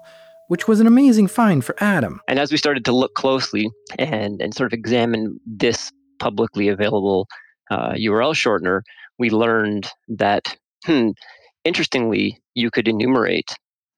which 0.48 0.68
was 0.68 0.80
an 0.80 0.88
amazing 0.88 1.28
find 1.28 1.64
for 1.64 1.76
Adam. 1.78 2.20
And 2.28 2.40
as 2.40 2.52
we 2.52 2.58
started 2.58 2.84
to 2.86 2.96
look 2.96 3.14
closely 3.14 3.70
and, 4.00 4.42
and 4.42 4.56
sort 4.56 4.74
of 4.74 4.80
examine 4.80 5.40
this 5.46 5.92
publicly 6.18 6.68
available 6.68 7.28
uh, 7.70 7.92
URL 7.92 8.34
shortener, 8.34 8.82
we 9.20 9.30
learned 9.30 9.88
that, 10.08 10.58
hmm, 10.84 11.12
interestingly, 11.64 12.40
you 12.56 12.72
could 12.72 12.88
enumerate 12.88 13.56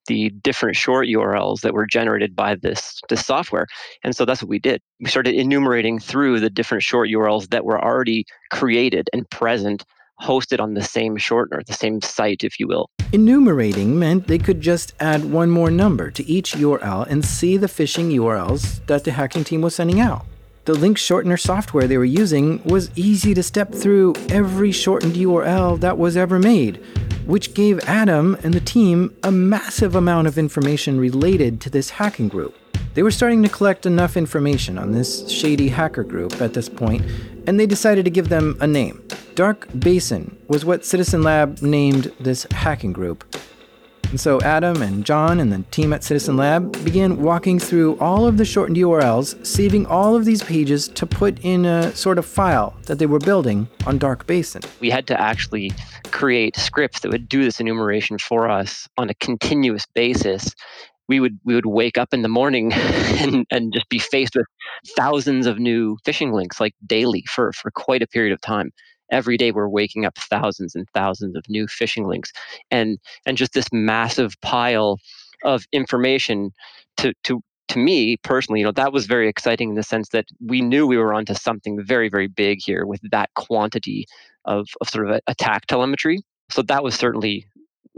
the 0.10 0.32
different 0.42 0.76
short 0.76 1.08
URLs 1.08 1.62
that 1.62 1.74
were 1.74 1.86
generated 1.86 2.36
by 2.36 2.56
this, 2.56 3.00
this 3.08 3.26
software. 3.26 3.68
And 4.04 4.16
so 4.16 4.26
that's 4.26 4.42
what 4.42 4.50
we 4.50 4.60
did. 4.60 4.82
We 5.00 5.10
started 5.10 5.36
enumerating 5.36 6.00
through 6.00 6.40
the 6.40 6.50
different 6.50 6.84
short 6.84 7.10
URLs 7.10 7.52
that 7.52 7.64
were 7.64 7.82
already 7.82 8.26
created 8.52 9.08
and 9.14 9.30
present, 9.30 9.86
hosted 10.20 10.60
on 10.60 10.74
the 10.74 10.84
same 10.84 11.16
shortener, 11.16 11.64
the 11.66 11.74
same 11.74 12.02
site, 12.02 12.44
if 12.44 12.60
you 12.60 12.68
will. 12.68 12.90
Enumerating 13.14 14.00
meant 14.00 14.28
they 14.28 14.40
could 14.40 14.62
just 14.62 14.94
add 15.00 15.32
one 15.32 15.52
more 15.52 15.70
number 15.70 16.10
to 16.12 16.26
each 16.26 16.54
URL 16.54 17.08
and 17.08 17.24
see 17.24 17.56
the 17.56 17.68
phishing 17.68 18.12
URLs 18.16 18.86
that 18.88 19.04
the 19.04 19.12
hacking 19.12 19.44
team 19.44 19.62
was 19.62 19.76
sending 19.76 20.00
out. 20.00 20.26
The 20.66 20.74
link 20.74 20.98
shortener 20.98 21.40
software 21.40 21.88
they 21.88 21.98
were 21.98 22.06
using 22.06 22.64
was 22.64 22.92
easy 22.96 23.34
to 23.34 23.42
step 23.42 23.74
through 23.74 24.14
every 24.30 24.72
shortened 24.72 25.16
URL 25.16 25.80
that 25.80 25.98
was 25.98 26.16
ever 26.16 26.38
made, 26.38 26.78
which 27.26 27.54
gave 27.54 27.80
Adam 27.88 28.36
and 28.44 28.54
the 28.54 28.60
team 28.60 29.16
a 29.24 29.32
massive 29.32 29.96
amount 29.96 30.28
of 30.28 30.38
information 30.38 31.00
related 31.00 31.62
to 31.62 31.70
this 31.70 31.90
hacking 31.92 32.28
group. 32.28 32.56
They 32.94 33.04
were 33.04 33.12
starting 33.12 33.42
to 33.44 33.50
collect 33.50 33.86
enough 33.86 34.18
information 34.18 34.78
on 34.78 34.92
this 34.92 35.30
shady 35.30 35.70
hacker 35.70 36.04
group 36.04 36.42
at 36.42 36.54
this 36.54 36.68
point, 36.68 37.04
and 37.48 37.60
they 37.60 37.66
decided 37.66 38.04
to 38.06 38.12
give 38.12 38.30
them 38.30 38.58
a 38.60 38.68
name. 38.68 39.08
Dark 39.36 39.68
Basin 39.80 40.38
was 40.48 40.66
what 40.66 40.86
Citizen 40.86 41.24
Lab 41.24 41.62
named 41.62 42.12
this 42.20 42.46
hacking 42.52 42.92
group. 42.92 43.24
And 44.10 44.20
so 44.20 44.42
Adam 44.42 44.82
and 44.82 45.06
John 45.06 45.40
and 45.40 45.52
the 45.52 45.62
team 45.70 45.94
at 45.94 46.04
Citizen 46.04 46.36
Lab 46.36 46.84
began 46.84 47.22
walking 47.22 47.60
through 47.60 47.96
all 48.00 48.26
of 48.26 48.38
the 48.38 48.46
shortened 48.46 48.78
URLs, 48.78 49.46
saving 49.46 49.86
all 49.86 50.16
of 50.16 50.26
these 50.26 50.42
pages 50.42 50.88
to 50.88 51.06
put 51.06 51.38
in 51.44 51.64
a 51.66 51.96
sort 51.96 52.18
of 52.18 52.26
file 52.26 52.76
that 52.88 52.98
they 52.98 53.06
were 53.06 53.20
building 53.20 53.68
on 53.86 54.00
Dark 54.00 54.26
Basin. 54.26 54.64
We 54.80 54.90
had 54.90 55.06
to 55.08 55.22
actually 55.22 55.72
create 56.06 56.56
scripts 56.56 57.02
that 57.02 57.12
would 57.12 57.30
do 57.30 57.44
this 57.44 57.60
enumeration 57.60 58.18
for 58.18 58.50
us 58.50 58.88
on 58.98 59.12
a 59.12 59.14
continuous 59.16 59.86
basis. 59.94 60.56
We 61.08 61.20
would 61.20 61.40
we 61.46 61.54
would 61.54 61.68
wake 61.68 62.00
up 62.00 62.12
in 62.12 62.24
the 62.24 62.30
morning 62.30 62.74
and, 62.74 63.46
and 63.52 63.72
just 63.72 63.90
be 63.90 64.00
faced 64.00 64.36
with 64.36 64.48
thousands 64.98 65.46
of 65.46 65.60
new 65.60 65.98
phishing 66.04 66.34
links 66.34 66.60
like 66.60 66.74
daily 66.88 67.26
for, 67.30 67.54
for 67.54 67.70
quite 67.70 68.02
a 68.02 68.08
period 68.08 68.34
of 68.34 68.42
time 68.42 68.72
every 69.12 69.38
day 69.38 69.52
we're 69.52 69.70
waking 69.70 70.06
up 70.06 70.18
thousands 70.18 70.76
and 70.76 70.88
thousands 70.94 71.36
of 71.36 71.44
new 71.50 71.66
phishing 71.66 72.08
links 72.08 72.32
and 72.72 72.98
and 73.26 73.38
just 73.38 73.54
this 73.54 73.68
massive 73.72 74.36
pile 74.42 74.98
of 75.44 75.66
information 75.72 76.52
to 76.98 77.14
to 77.24 77.42
to 77.70 77.78
me 77.78 78.18
personally, 78.18 78.60
you 78.60 78.66
know, 78.66 78.72
that 78.72 78.92
was 78.92 79.06
very 79.06 79.30
exciting 79.30 79.70
in 79.70 79.76
the 79.76 79.84
sense 79.84 80.10
that 80.10 80.26
we 80.44 80.60
knew 80.60 80.88
we 80.88 80.98
were 80.98 81.14
onto 81.14 81.36
something 81.36 81.80
very, 81.84 82.10
very 82.10 82.28
big 82.28 82.60
here 82.62 82.86
with 82.86 83.00
that 83.12 83.30
quantity 83.36 84.08
of, 84.46 84.68
of 84.82 84.90
sort 84.90 85.08
of 85.08 85.22
attack 85.28 85.68
telemetry. 85.68 86.20
So 86.50 86.64
that 86.64 86.84
was 86.84 86.96
certainly, 86.96 87.46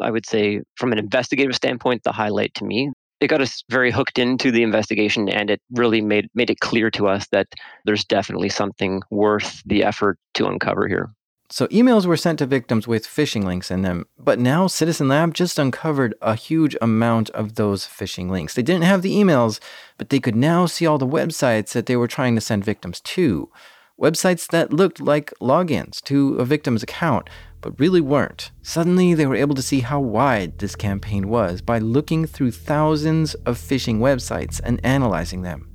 I 0.02 0.12
would 0.12 0.26
say, 0.26 0.62
from 0.76 0.92
an 0.92 1.00
investigative 1.00 1.56
standpoint, 1.56 2.04
the 2.04 2.12
highlight 2.12 2.54
to 2.56 2.66
me 2.66 2.92
it 3.22 3.28
got 3.28 3.40
us 3.40 3.64
very 3.70 3.92
hooked 3.92 4.20
into 4.20 4.52
the 4.52 4.64
investigation 4.64 5.30
and 5.30 5.50
it 5.50 5.62
really 5.72 6.02
made 6.02 6.30
made 6.34 6.50
it 6.50 6.60
clear 6.60 6.90
to 6.92 7.08
us 7.08 7.28
that 7.32 7.48
there's 7.86 8.04
definitely 8.04 8.50
something 8.50 9.02
worth 9.12 9.62
the 9.66 9.84
effort 9.84 10.18
to 10.34 10.48
uncover 10.48 10.88
here. 10.88 11.14
So 11.52 11.68
emails 11.68 12.06
were 12.06 12.18
sent 12.18 12.40
to 12.40 12.46
victims 12.46 12.88
with 12.88 13.06
phishing 13.06 13.44
links 13.44 13.70
in 13.70 13.82
them, 13.82 14.06
but 14.18 14.40
now 14.40 14.68
Citizen 14.68 15.10
Lab 15.10 15.34
just 15.34 15.60
uncovered 15.60 16.16
a 16.22 16.34
huge 16.34 16.78
amount 16.82 17.30
of 17.32 17.56
those 17.56 17.86
phishing 17.86 18.30
links. 18.30 18.54
They 18.54 18.62
didn't 18.62 18.86
have 18.86 19.02
the 19.02 19.16
emails, 19.16 19.60
but 19.98 20.10
they 20.10 20.22
could 20.22 20.36
now 20.36 20.66
see 20.66 20.88
all 20.88 20.98
the 20.98 21.06
websites 21.06 21.74
that 21.74 21.88
they 21.88 21.98
were 21.98 22.08
trying 22.08 22.36
to 22.36 22.42
send 22.42 22.64
victims 22.64 23.02
to. 23.02 23.52
Websites 24.00 24.48
that 24.48 24.72
looked 24.72 25.02
like 25.02 25.34
logins 25.42 26.02
to 26.04 26.36
a 26.36 26.46
victim's 26.46 26.84
account, 26.84 27.30
but 27.62 27.80
really 27.80 28.02
weren't. 28.02 28.52
Suddenly, 28.64 29.14
they 29.14 29.26
were 29.26 29.36
able 29.36 29.56
to 29.56 29.62
see 29.62 29.80
how 29.80 30.00
wide 30.00 30.58
this 30.58 30.76
campaign 30.76 31.30
was 31.30 31.62
by 31.62 31.80
looking 31.80 32.26
through 32.26 32.52
thousands 32.52 33.36
of 33.46 33.58
phishing 33.58 34.00
websites 34.00 34.60
and 34.64 34.84
analyzing 34.84 35.44
them. 35.44 35.70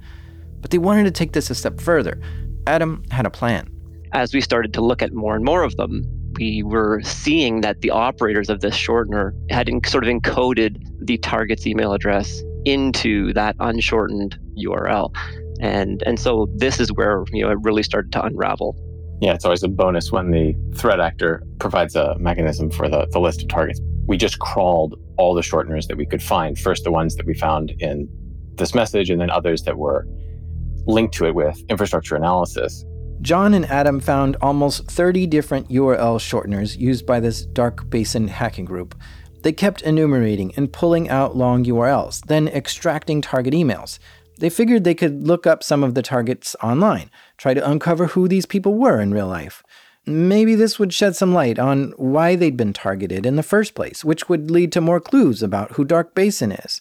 But 0.60 0.70
they 0.70 0.78
wanted 0.78 1.04
to 1.04 1.10
take 1.10 1.32
this 1.32 1.50
a 1.50 1.54
step 1.54 1.80
further. 1.80 2.20
Adam 2.66 3.04
had 3.10 3.26
a 3.26 3.30
plan. 3.30 3.68
As 4.12 4.34
we 4.34 4.40
started 4.40 4.72
to 4.74 4.80
look 4.80 5.02
at 5.02 5.12
more 5.12 5.36
and 5.36 5.44
more 5.44 5.62
of 5.62 5.76
them, 5.76 6.04
we 6.38 6.62
were 6.62 7.00
seeing 7.02 7.60
that 7.62 7.80
the 7.80 7.90
operators 7.90 8.50
of 8.50 8.60
this 8.60 8.76
shortener 8.76 9.32
had 9.50 9.68
sort 9.86 10.04
of 10.04 10.10
encoded 10.10 10.82
the 11.00 11.18
target's 11.18 11.66
email 11.66 11.92
address 11.92 12.42
into 12.64 13.32
that 13.32 13.56
unshortened 13.60 14.38
URL. 14.58 15.14
And 15.60 16.02
and 16.04 16.20
so 16.20 16.48
this 16.56 16.80
is 16.80 16.92
where 16.92 17.24
you 17.32 17.42
know 17.42 17.50
it 17.50 17.58
really 17.62 17.82
started 17.82 18.12
to 18.12 18.22
unravel. 18.22 18.76
Yeah, 19.20 19.32
it's 19.32 19.44
always 19.44 19.62
a 19.62 19.68
bonus 19.68 20.12
when 20.12 20.30
the 20.30 20.54
threat 20.74 21.00
actor 21.00 21.42
provides 21.58 21.96
a 21.96 22.18
mechanism 22.18 22.70
for 22.70 22.88
the, 22.88 23.06
the 23.12 23.18
list 23.18 23.42
of 23.42 23.48
targets. 23.48 23.80
We 24.06 24.16
just 24.16 24.38
crawled 24.38 25.00
all 25.16 25.34
the 25.34 25.40
shorteners 25.40 25.86
that 25.88 25.96
we 25.96 26.06
could 26.06 26.22
find. 26.22 26.58
First, 26.58 26.84
the 26.84 26.92
ones 26.92 27.16
that 27.16 27.26
we 27.26 27.34
found 27.34 27.70
in 27.78 28.08
this 28.56 28.74
message, 28.74 29.10
and 29.10 29.20
then 29.20 29.30
others 29.30 29.62
that 29.62 29.78
were 29.78 30.06
linked 30.86 31.14
to 31.14 31.26
it 31.26 31.34
with 31.34 31.58
infrastructure 31.68 32.14
analysis. 32.14 32.84
John 33.22 33.54
and 33.54 33.64
Adam 33.66 34.00
found 34.00 34.36
almost 34.40 34.90
30 34.90 35.26
different 35.26 35.68
URL 35.70 36.18
shorteners 36.18 36.76
used 36.76 37.06
by 37.06 37.18
this 37.18 37.46
Dark 37.46 37.88
Basin 37.88 38.28
hacking 38.28 38.66
group. 38.66 38.94
They 39.42 39.52
kept 39.52 39.82
enumerating 39.82 40.52
and 40.56 40.72
pulling 40.72 41.08
out 41.08 41.36
long 41.36 41.64
URLs, 41.64 42.20
then 42.26 42.48
extracting 42.48 43.22
target 43.22 43.54
emails. 43.54 43.98
They 44.38 44.50
figured 44.50 44.84
they 44.84 44.94
could 44.94 45.26
look 45.26 45.46
up 45.46 45.62
some 45.62 45.82
of 45.82 45.94
the 45.94 46.02
targets 46.02 46.54
online, 46.62 47.10
try 47.36 47.54
to 47.54 47.70
uncover 47.70 48.08
who 48.08 48.28
these 48.28 48.46
people 48.46 48.74
were 48.74 49.00
in 49.00 49.14
real 49.14 49.26
life. 49.26 49.62
Maybe 50.04 50.54
this 50.54 50.78
would 50.78 50.92
shed 50.92 51.16
some 51.16 51.34
light 51.34 51.58
on 51.58 51.92
why 51.96 52.36
they'd 52.36 52.56
been 52.56 52.72
targeted 52.72 53.26
in 53.26 53.36
the 53.36 53.42
first 53.42 53.74
place, 53.74 54.04
which 54.04 54.28
would 54.28 54.50
lead 54.50 54.70
to 54.72 54.80
more 54.80 55.00
clues 55.00 55.42
about 55.42 55.72
who 55.72 55.84
Dark 55.84 56.14
Basin 56.14 56.52
is. 56.52 56.80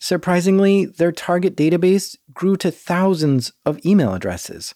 Surprisingly, 0.00 0.84
their 0.84 1.12
target 1.12 1.56
database 1.56 2.16
grew 2.32 2.56
to 2.56 2.70
thousands 2.70 3.52
of 3.64 3.84
email 3.84 4.14
addresses. 4.14 4.74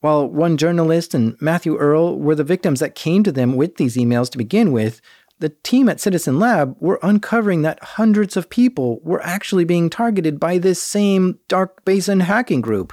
While 0.00 0.28
one 0.28 0.56
journalist 0.56 1.14
and 1.14 1.36
Matthew 1.40 1.76
Earl 1.76 2.18
were 2.18 2.34
the 2.34 2.44
victims 2.44 2.80
that 2.80 2.94
came 2.94 3.22
to 3.24 3.32
them 3.32 3.56
with 3.56 3.76
these 3.76 3.96
emails 3.96 4.30
to 4.30 4.38
begin 4.38 4.72
with, 4.72 5.00
the 5.40 5.50
team 5.62 5.88
at 5.88 6.00
Citizen 6.00 6.38
Lab 6.38 6.76
were 6.80 6.98
uncovering 7.02 7.62
that 7.62 7.82
hundreds 7.82 8.36
of 8.36 8.50
people 8.50 9.00
were 9.02 9.22
actually 9.22 9.64
being 9.64 9.88
targeted 9.88 10.40
by 10.40 10.58
this 10.58 10.82
same 10.82 11.38
Dark 11.48 11.84
Basin 11.84 12.20
hacking 12.20 12.60
group. 12.60 12.92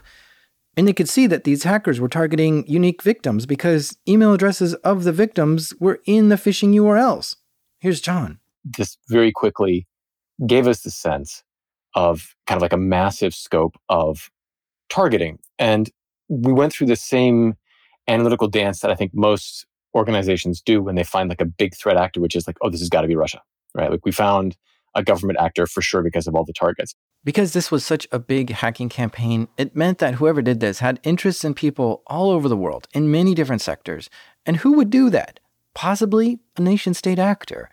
And 0.77 0.87
they 0.87 0.93
could 0.93 1.09
see 1.09 1.25
that 1.27 1.45
these 1.45 1.63
hackers 1.63 1.99
were 1.99 2.09
targeting 2.09 2.65
unique 2.67 3.01
victims 3.01 3.45
because 3.45 3.97
email 4.07 4.33
addresses 4.33 4.73
of 4.75 5.03
the 5.03 5.13
victims 5.13 5.73
were 5.79 6.01
in 6.05 6.29
the 6.29 6.35
phishing 6.35 6.73
URLs. 6.73 7.37
Here's 7.79 8.01
John. 8.01 8.39
This 8.63 8.97
very 9.09 9.31
quickly 9.31 9.87
gave 10.45 10.67
us 10.67 10.81
the 10.81 10.91
sense 10.91 11.43
of 11.95 12.35
kind 12.45 12.57
of 12.57 12.61
like 12.61 12.73
a 12.73 12.77
massive 12.77 13.33
scope 13.33 13.75
of 13.89 14.29
targeting. 14.89 15.39
And 15.57 15.89
we 16.27 16.51
went 16.51 16.73
through 16.73 16.87
the 16.87 16.95
same 16.95 17.55
analytical 18.07 18.47
dance 18.47 18.81
that 18.81 18.91
I 18.91 18.95
think 18.95 19.11
most 19.13 19.65
organizations 19.95 20.61
do 20.61 20.83
when 20.83 20.95
they 20.95 21.03
find 21.03 21.29
like 21.29 21.41
a 21.41 21.45
big 21.45 21.75
threat 21.75 21.97
actor, 21.97 22.19
which 22.19 22.35
is 22.35 22.45
like, 22.45 22.57
oh, 22.61 22.69
this 22.69 22.81
has 22.81 22.89
got 22.89 23.01
to 23.01 23.07
be 23.07 23.15
Russia, 23.15 23.41
right? 23.73 23.89
Like 23.89 24.05
we 24.05 24.11
found 24.11 24.57
a 24.93 25.03
government 25.03 25.39
actor 25.39 25.65
for 25.65 25.81
sure 25.81 26.03
because 26.03 26.27
of 26.27 26.35
all 26.35 26.45
the 26.45 26.53
targets. 26.53 26.93
Because 27.23 27.53
this 27.53 27.71
was 27.71 27.83
such 27.83 28.07
a 28.11 28.19
big 28.19 28.51
hacking 28.51 28.89
campaign, 28.89 29.47
it 29.57 29.75
meant 29.75 29.97
that 29.97 30.15
whoever 30.15 30.41
did 30.41 30.59
this 30.59 30.79
had 30.79 30.99
interests 31.03 31.43
in 31.43 31.53
people 31.53 32.03
all 32.07 32.29
over 32.29 32.47
the 32.47 32.55
world 32.55 32.87
in 32.93 33.09
many 33.09 33.33
different 33.33 33.61
sectors. 33.61 34.09
And 34.45 34.57
who 34.57 34.73
would 34.73 34.89
do 34.89 35.09
that? 35.09 35.39
Possibly 35.73 36.39
a 36.55 36.61
nation 36.61 36.93
state 36.93 37.19
actor. 37.19 37.69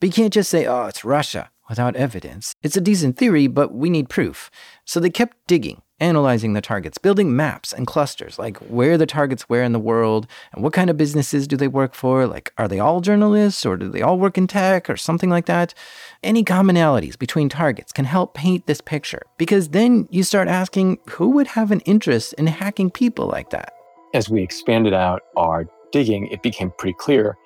But 0.00 0.08
you 0.08 0.12
can't 0.12 0.32
just 0.32 0.50
say, 0.50 0.66
oh, 0.66 0.86
it's 0.86 1.04
Russia 1.04 1.50
without 1.68 1.96
evidence. 1.96 2.54
It's 2.62 2.76
a 2.76 2.80
decent 2.80 3.16
theory, 3.16 3.46
but 3.46 3.72
we 3.72 3.90
need 3.90 4.08
proof. 4.08 4.50
So 4.84 5.00
they 5.00 5.10
kept 5.10 5.36
digging 5.46 5.82
analyzing 6.00 6.52
the 6.52 6.60
targets, 6.60 6.98
building 6.98 7.34
maps 7.34 7.72
and 7.72 7.86
clusters, 7.86 8.38
like 8.38 8.56
where 8.58 8.96
the 8.96 9.06
targets 9.06 9.48
were 9.48 9.62
in 9.62 9.72
the 9.72 9.78
world 9.78 10.26
and 10.52 10.62
what 10.62 10.72
kind 10.72 10.90
of 10.90 10.96
businesses 10.96 11.46
do 11.46 11.56
they 11.56 11.68
work 11.68 11.94
for? 11.94 12.26
Like, 12.26 12.52
are 12.58 12.68
they 12.68 12.78
all 12.78 13.00
journalists 13.00 13.66
or 13.66 13.76
do 13.76 13.88
they 13.88 14.02
all 14.02 14.18
work 14.18 14.38
in 14.38 14.46
tech 14.46 14.88
or 14.88 14.96
something 14.96 15.30
like 15.30 15.46
that? 15.46 15.74
Any 16.22 16.44
commonalities 16.44 17.18
between 17.18 17.48
targets 17.48 17.92
can 17.92 18.04
help 18.04 18.34
paint 18.34 18.66
this 18.66 18.80
picture 18.80 19.22
because 19.38 19.70
then 19.70 20.06
you 20.10 20.22
start 20.22 20.48
asking 20.48 20.98
who 21.08 21.30
would 21.30 21.48
have 21.48 21.70
an 21.70 21.80
interest 21.80 22.32
in 22.34 22.46
hacking 22.46 22.90
people 22.90 23.26
like 23.26 23.50
that? 23.50 23.72
As 24.14 24.28
we 24.28 24.42
expanded 24.42 24.94
out 24.94 25.22
our 25.36 25.66
digging, 25.92 26.28
it 26.28 26.42
became 26.42 26.72
pretty 26.78 26.96
clear 26.98 27.36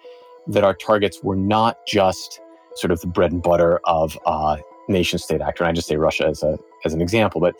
that 0.48 0.64
our 0.64 0.74
targets 0.74 1.22
were 1.22 1.36
not 1.36 1.86
just 1.86 2.40
sort 2.76 2.90
of 2.90 3.00
the 3.00 3.06
bread 3.06 3.32
and 3.32 3.42
butter 3.42 3.80
of 3.84 4.18
a 4.26 4.58
nation 4.88 5.18
state 5.18 5.40
actor. 5.40 5.64
And 5.64 5.70
I 5.70 5.72
just 5.72 5.88
say 5.88 5.96
Russia 5.96 6.26
as 6.26 6.42
a 6.42 6.58
as 6.84 6.92
an 6.92 7.00
example, 7.00 7.40
but 7.40 7.54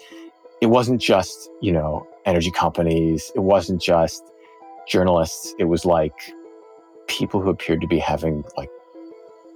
it 0.61 0.67
wasn't 0.67 1.01
just, 1.01 1.51
you 1.61 1.73
know, 1.73 2.07
energy 2.25 2.51
companies, 2.51 3.33
it 3.35 3.41
wasn't 3.41 3.81
just 3.81 4.23
journalists, 4.87 5.55
it 5.59 5.65
was 5.65 5.85
like 5.85 6.33
people 7.09 7.41
who 7.41 7.51
appeared 7.51 7.81
to 7.81 7.87
be 7.87 7.99
having 7.99 8.45
like 8.57 8.71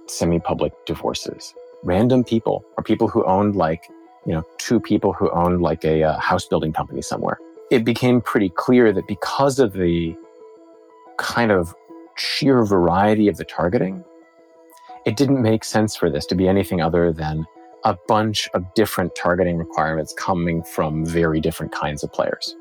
semi 0.07 0.39
public 0.39 0.73
divorces. 0.85 1.53
Random 1.83 2.23
people 2.23 2.65
or 2.77 2.83
people 2.83 3.07
who 3.07 3.23
owned 3.25 3.55
like, 3.55 3.83
you 4.25 4.33
know, 4.33 4.43
two 4.57 4.79
people 4.79 5.13
who 5.13 5.29
owned 5.31 5.61
like 5.61 5.85
a 5.85 6.03
uh, 6.03 6.19
house 6.19 6.45
building 6.45 6.73
company 6.73 7.01
somewhere. 7.01 7.37
It 7.69 7.85
became 7.85 8.21
pretty 8.21 8.49
clear 8.49 8.91
that 8.93 9.07
because 9.07 9.59
of 9.59 9.73
the 9.73 10.15
kind 11.17 11.51
of 11.51 11.75
sheer 12.15 12.63
variety 12.65 13.27
of 13.27 13.37
the 13.37 13.45
targeting, 13.45 14.03
it 15.07 15.15
didn't 15.15 15.41
make 15.41 15.63
sense 15.63 15.95
for 15.95 16.09
this 16.09 16.25
to 16.25 16.35
be 16.35 16.49
anything 16.49 16.81
other 16.81 17.13
than 17.13 17.45
a 17.85 17.95
bunch 18.09 18.49
of 18.53 18.65
different 18.73 19.15
targeting 19.15 19.55
requirements 19.55 20.13
coming 20.17 20.61
from 20.61 21.05
very 21.05 21.39
different 21.39 21.71
kinds 21.71 22.03
of 22.03 22.11
players. 22.11 22.53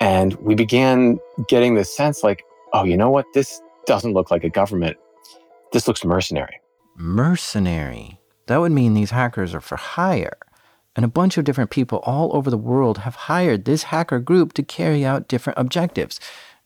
And 0.00 0.32
we 0.36 0.54
began 0.54 1.18
getting 1.48 1.74
this 1.74 1.94
sense 1.94 2.24
like, 2.24 2.42
oh, 2.72 2.84
you 2.84 2.96
know 2.96 3.10
what? 3.10 3.26
This 3.34 3.60
doesn't 3.84 4.14
look 4.14 4.30
like 4.30 4.42
a 4.42 4.48
government. 4.48 4.96
This 5.70 5.86
looks 5.86 6.02
mercenary. 6.02 6.58
Mercenary. 6.96 8.18
That 8.46 8.56
would 8.56 8.72
mean 8.72 8.94
these 8.94 9.10
hackers 9.10 9.54
are 9.54 9.60
for 9.60 9.76
hire. 9.76 10.38
And 10.96 11.04
a 11.04 11.08
bunch 11.08 11.36
of 11.36 11.44
different 11.44 11.70
people 11.70 11.98
all 12.04 12.34
over 12.34 12.48
the 12.48 12.56
world 12.56 12.98
have 12.98 13.14
hired 13.14 13.66
this 13.66 13.82
hacker 13.84 14.18
group 14.18 14.54
to 14.54 14.62
carry 14.62 15.04
out 15.04 15.28
different 15.28 15.58
objectives. 15.58 16.20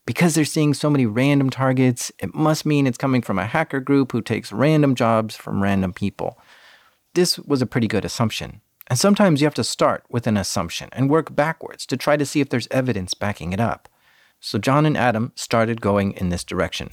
Because 0.07 0.35
they're 0.35 0.45
seeing 0.45 0.75
so 0.75 0.91
many 0.91 1.07
random 1.07 1.49
targets, 1.49 2.13
it 2.19 2.35
must 2.35 2.67
mean 2.67 2.87
it's 2.87 2.99
coming 2.99 3.23
from 3.23 3.39
a 3.39 3.47
hacker 3.47 3.81
group 3.81 4.13
who 4.13 4.21
takes 4.21 4.53
random 4.53 4.95
jobs 4.95 5.35
from 5.35 5.63
random 5.63 5.95
people. 5.95 6.39
This 7.15 7.39
was 7.39 7.63
a 7.63 7.67
pretty 7.67 7.87
good 7.87 8.05
assumption. 8.05 8.61
And 8.89 8.99
sometimes 8.99 9.41
you 9.41 9.47
have 9.47 9.55
to 9.55 9.65
start 9.65 10.05
with 10.11 10.27
an 10.27 10.37
assumption 10.37 10.91
and 10.93 11.09
work 11.09 11.35
backwards 11.35 11.87
to 11.87 11.97
try 11.97 12.19
to 12.19 12.27
see 12.27 12.43
if 12.43 12.51
there's 12.51 12.69
evidence 12.71 13.15
backing 13.15 13.55
it 13.55 13.61
up. 13.61 13.89
So 14.41 14.59
John 14.59 14.85
and 14.85 14.97
Adam 14.97 15.33
started 15.37 15.81
going 15.81 16.13
in 16.13 16.29
this 16.29 16.45
direction. 16.45 16.91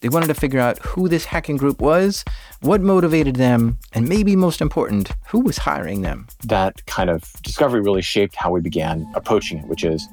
They 0.00 0.08
wanted 0.08 0.28
to 0.28 0.34
figure 0.34 0.60
out 0.60 0.78
who 0.78 1.08
this 1.08 1.24
hacking 1.24 1.56
group 1.56 1.80
was, 1.80 2.24
what 2.60 2.80
motivated 2.80 3.34
them, 3.34 3.78
and 3.92 4.08
maybe 4.08 4.36
most 4.36 4.60
important, 4.60 5.10
who 5.26 5.40
was 5.40 5.58
hiring 5.58 6.02
them. 6.02 6.28
That 6.44 6.86
kind 6.86 7.10
of 7.10 7.32
discovery 7.42 7.80
really 7.80 8.02
shaped 8.02 8.36
how 8.36 8.52
we 8.52 8.60
began 8.60 9.10
approaching 9.16 9.58
it, 9.58 9.66
which 9.66 9.82
is 9.82 10.06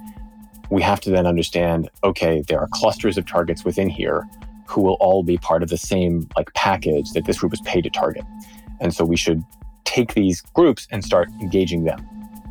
we 0.69 0.81
have 0.81 0.99
to 1.01 1.09
then 1.09 1.25
understand 1.25 1.89
okay, 2.03 2.43
there 2.47 2.59
are 2.59 2.67
clusters 2.71 3.17
of 3.17 3.25
targets 3.25 3.63
within 3.63 3.89
here 3.89 4.23
who 4.67 4.81
will 4.81 4.97
all 4.99 5.23
be 5.23 5.37
part 5.37 5.63
of 5.63 5.69
the 5.69 5.77
same 5.77 6.27
like 6.35 6.53
package 6.53 7.11
that 7.11 7.25
this 7.25 7.39
group 7.39 7.53
is 7.53 7.61
paid 7.61 7.83
to 7.83 7.89
target. 7.89 8.23
And 8.79 8.93
so 8.93 9.05
we 9.05 9.17
should 9.17 9.43
take 9.85 10.13
these 10.13 10.41
groups 10.41 10.87
and 10.91 11.03
start 11.03 11.29
engaging 11.41 11.83
them. 11.83 12.05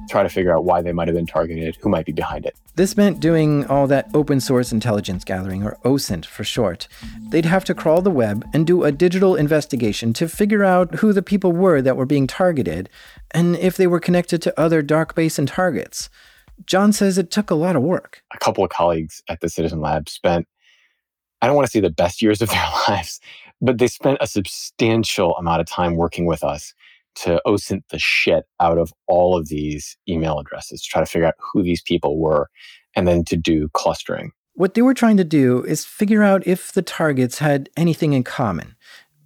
Try 0.08 0.22
to 0.22 0.28
figure 0.28 0.54
out 0.54 0.64
why 0.64 0.82
they 0.82 0.92
might 0.92 1.08
have 1.08 1.16
been 1.16 1.26
targeted, 1.26 1.76
who 1.80 1.88
might 1.88 2.04
be 2.04 2.12
behind 2.12 2.44
it. 2.44 2.54
This 2.76 2.96
meant 2.96 3.20
doing 3.20 3.66
all 3.66 3.86
that 3.86 4.10
open 4.14 4.40
source 4.40 4.70
intelligence 4.70 5.24
gathering, 5.24 5.62
or 5.62 5.78
OSINT 5.84 6.26
for 6.26 6.44
short. 6.44 6.88
They'd 7.30 7.44
have 7.46 7.64
to 7.64 7.74
crawl 7.74 8.02
the 8.02 8.10
web 8.10 8.46
and 8.52 8.66
do 8.66 8.84
a 8.84 8.92
digital 8.92 9.34
investigation 9.34 10.12
to 10.14 10.28
figure 10.28 10.62
out 10.62 10.96
who 10.96 11.12
the 11.12 11.22
people 11.22 11.52
were 11.52 11.80
that 11.80 11.96
were 11.96 12.06
being 12.06 12.26
targeted 12.26 12.90
and 13.30 13.56
if 13.56 13.76
they 13.76 13.86
were 13.86 14.00
connected 14.00 14.42
to 14.42 14.60
other 14.60 14.82
dark 14.82 15.14
basin 15.14 15.46
targets. 15.46 16.10
John 16.66 16.92
says 16.92 17.18
it 17.18 17.30
took 17.30 17.50
a 17.50 17.54
lot 17.54 17.76
of 17.76 17.82
work. 17.82 18.22
A 18.32 18.38
couple 18.38 18.64
of 18.64 18.70
colleagues 18.70 19.22
at 19.28 19.40
the 19.40 19.48
Citizen 19.48 19.80
Lab 19.80 20.08
spent 20.08 20.46
I 21.42 21.46
don't 21.46 21.56
want 21.56 21.66
to 21.66 21.70
say 21.70 21.80
the 21.80 21.90
best 21.90 22.22
years 22.22 22.40
of 22.40 22.48
their 22.50 22.68
lives, 22.88 23.20
but 23.60 23.76
they 23.78 23.86
spent 23.86 24.18
a 24.20 24.26
substantial 24.26 25.36
amount 25.36 25.60
of 25.60 25.66
time 25.66 25.96
working 25.96 26.24
with 26.24 26.42
us 26.42 26.72
to 27.16 27.40
OSINT 27.46 27.82
the 27.90 27.98
shit 27.98 28.44
out 28.60 28.78
of 28.78 28.92
all 29.06 29.36
of 29.36 29.48
these 29.48 29.96
email 30.08 30.38
addresses 30.38 30.82
to 30.82 30.88
try 30.88 31.00
to 31.00 31.06
figure 31.06 31.26
out 31.26 31.34
who 31.38 31.62
these 31.62 31.82
people 31.82 32.18
were 32.18 32.48
and 32.96 33.06
then 33.06 33.24
to 33.24 33.36
do 33.36 33.68
clustering. 33.74 34.32
What 34.54 34.74
they 34.74 34.82
were 34.82 34.94
trying 34.94 35.16
to 35.18 35.24
do 35.24 35.62
is 35.64 35.84
figure 35.84 36.22
out 36.22 36.46
if 36.46 36.72
the 36.72 36.82
targets 36.82 37.38
had 37.38 37.68
anything 37.76 38.14
in 38.14 38.24
common. 38.24 38.74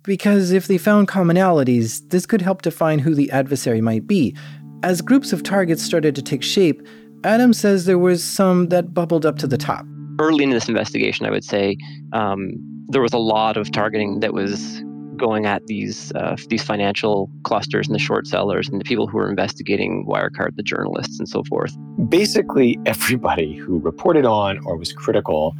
Because 0.03 0.53
if 0.53 0.67
they 0.67 0.79
found 0.79 1.07
commonalities, 1.07 2.09
this 2.11 2.27
could 2.27 2.43
help 2.43 2.63
define 2.63 2.99
who 2.99 3.15
the 3.15 3.31
adversary 3.31 3.81
might 3.81 4.07
be. 4.07 4.35
As 4.83 5.03
groups 5.03 5.33
of 5.33 5.43
targets 5.43 5.83
started 5.83 6.15
to 6.15 6.23
take 6.23 6.43
shape, 6.43 6.87
Adam 7.25 7.53
says 7.53 7.85
there 7.85 7.99
was 7.99 8.23
some 8.23 8.69
that 8.69 8.95
bubbled 8.95 9.27
up 9.27 9.39
to 9.39 9.47
the 9.47 9.59
top 9.59 9.85
early 10.19 10.45
in 10.45 10.51
this 10.51 10.69
investigation, 10.69 11.27
I 11.27 11.31
would 11.31 11.45
say 11.45 11.77
um, 12.13 12.55
there 12.89 13.03
was 13.03 13.13
a 13.13 13.19
lot 13.19 13.57
of 13.57 13.71
targeting 13.71 14.21
that 14.21 14.33
was 14.33 14.83
going 15.17 15.47
at 15.47 15.67
these 15.67 16.13
uh, 16.15 16.37
these 16.49 16.63
financial 16.63 17.31
clusters 17.43 17.89
and 17.89 17.95
the 17.95 17.99
short 17.99 18.27
sellers 18.27 18.69
and 18.69 18.81
the 18.81 18.85
people 18.85 19.07
who 19.07 19.17
were 19.17 19.29
investigating 19.29 20.07
Wirecard, 20.07 20.57
the 20.57 20.63
journalists 20.63 21.19
and 21.19 21.29
so 21.29 21.43
forth. 21.45 21.77
Basically, 22.09 22.79
everybody 22.87 23.57
who 23.57 23.81
reported 23.81 24.25
on 24.25 24.59
or 24.65 24.77
was 24.77 24.93
critical 24.93 25.57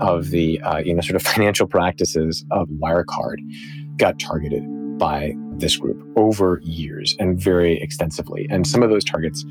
of 0.00 0.30
the 0.30 0.60
uh, 0.60 0.78
you 0.78 0.94
know 0.94 1.00
sort 1.00 1.16
of 1.16 1.22
financial 1.22 1.66
practices 1.66 2.44
of 2.50 2.68
Wirecard 2.68 3.38
got 3.96 4.18
targeted 4.18 4.62
by 4.98 5.34
this 5.56 5.76
group 5.76 6.00
over 6.16 6.60
years 6.62 7.16
and 7.18 7.40
very 7.40 7.80
extensively. 7.80 8.46
And 8.50 8.66
some 8.66 8.82
of 8.82 8.90
those 8.90 9.04
targets 9.04 9.44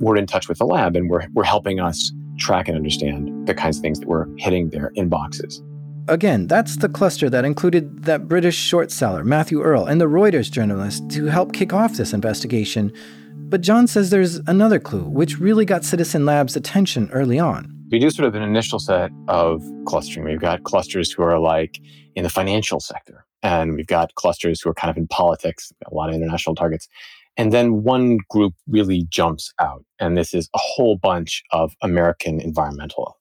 were 0.00 0.16
in 0.16 0.26
touch 0.26 0.48
with 0.48 0.58
the 0.58 0.66
lab 0.66 0.96
and 0.96 1.10
were, 1.10 1.26
were 1.34 1.44
helping 1.44 1.80
us 1.80 2.12
track 2.38 2.68
and 2.68 2.76
understand 2.76 3.46
the 3.46 3.54
kinds 3.54 3.78
of 3.78 3.82
things 3.82 4.00
that 4.00 4.08
were 4.08 4.28
hitting 4.38 4.70
their 4.70 4.90
inboxes. 4.96 5.60
Again, 6.08 6.46
that's 6.46 6.76
the 6.76 6.88
cluster 6.88 7.30
that 7.30 7.46
included 7.46 8.04
that 8.04 8.28
British 8.28 8.56
short 8.56 8.90
seller, 8.90 9.24
Matthew 9.24 9.62
Earl, 9.62 9.86
and 9.86 10.00
the 10.00 10.04
Reuters 10.04 10.50
journalist 10.50 11.08
to 11.10 11.26
help 11.26 11.52
kick 11.52 11.72
off 11.72 11.94
this 11.94 12.12
investigation. 12.12 12.92
But 13.34 13.62
John 13.62 13.86
says 13.86 14.10
there's 14.10 14.36
another 14.46 14.78
clue, 14.78 15.04
which 15.04 15.38
really 15.38 15.64
got 15.64 15.84
Citizen 15.84 16.26
Lab's 16.26 16.56
attention 16.56 17.08
early 17.12 17.38
on. 17.38 17.70
We 17.90 17.98
do 17.98 18.10
sort 18.10 18.26
of 18.26 18.34
an 18.34 18.42
initial 18.42 18.78
set 18.78 19.12
of 19.28 19.62
clustering. 19.86 20.26
We've 20.26 20.40
got 20.40 20.64
clusters 20.64 21.10
who 21.10 21.22
are 21.22 21.38
like 21.38 21.80
in 22.16 22.24
the 22.24 22.30
financial 22.30 22.80
sector, 22.80 23.24
and 23.42 23.74
we've 23.74 23.86
got 23.86 24.14
clusters 24.16 24.60
who 24.60 24.70
are 24.70 24.74
kind 24.74 24.90
of 24.90 24.96
in 24.96 25.06
politics, 25.06 25.72
a 25.86 25.94
lot 25.94 26.10
of 26.10 26.16
international 26.16 26.54
targets. 26.54 26.88
And 27.36 27.52
then 27.52 27.82
one 27.82 28.18
group 28.30 28.54
really 28.68 29.06
jumps 29.08 29.52
out, 29.60 29.84
and 29.98 30.16
this 30.16 30.32
is 30.34 30.48
a 30.54 30.58
whole 30.58 30.96
bunch 30.96 31.42
of 31.50 31.74
American 31.82 32.40
environmental 32.40 33.18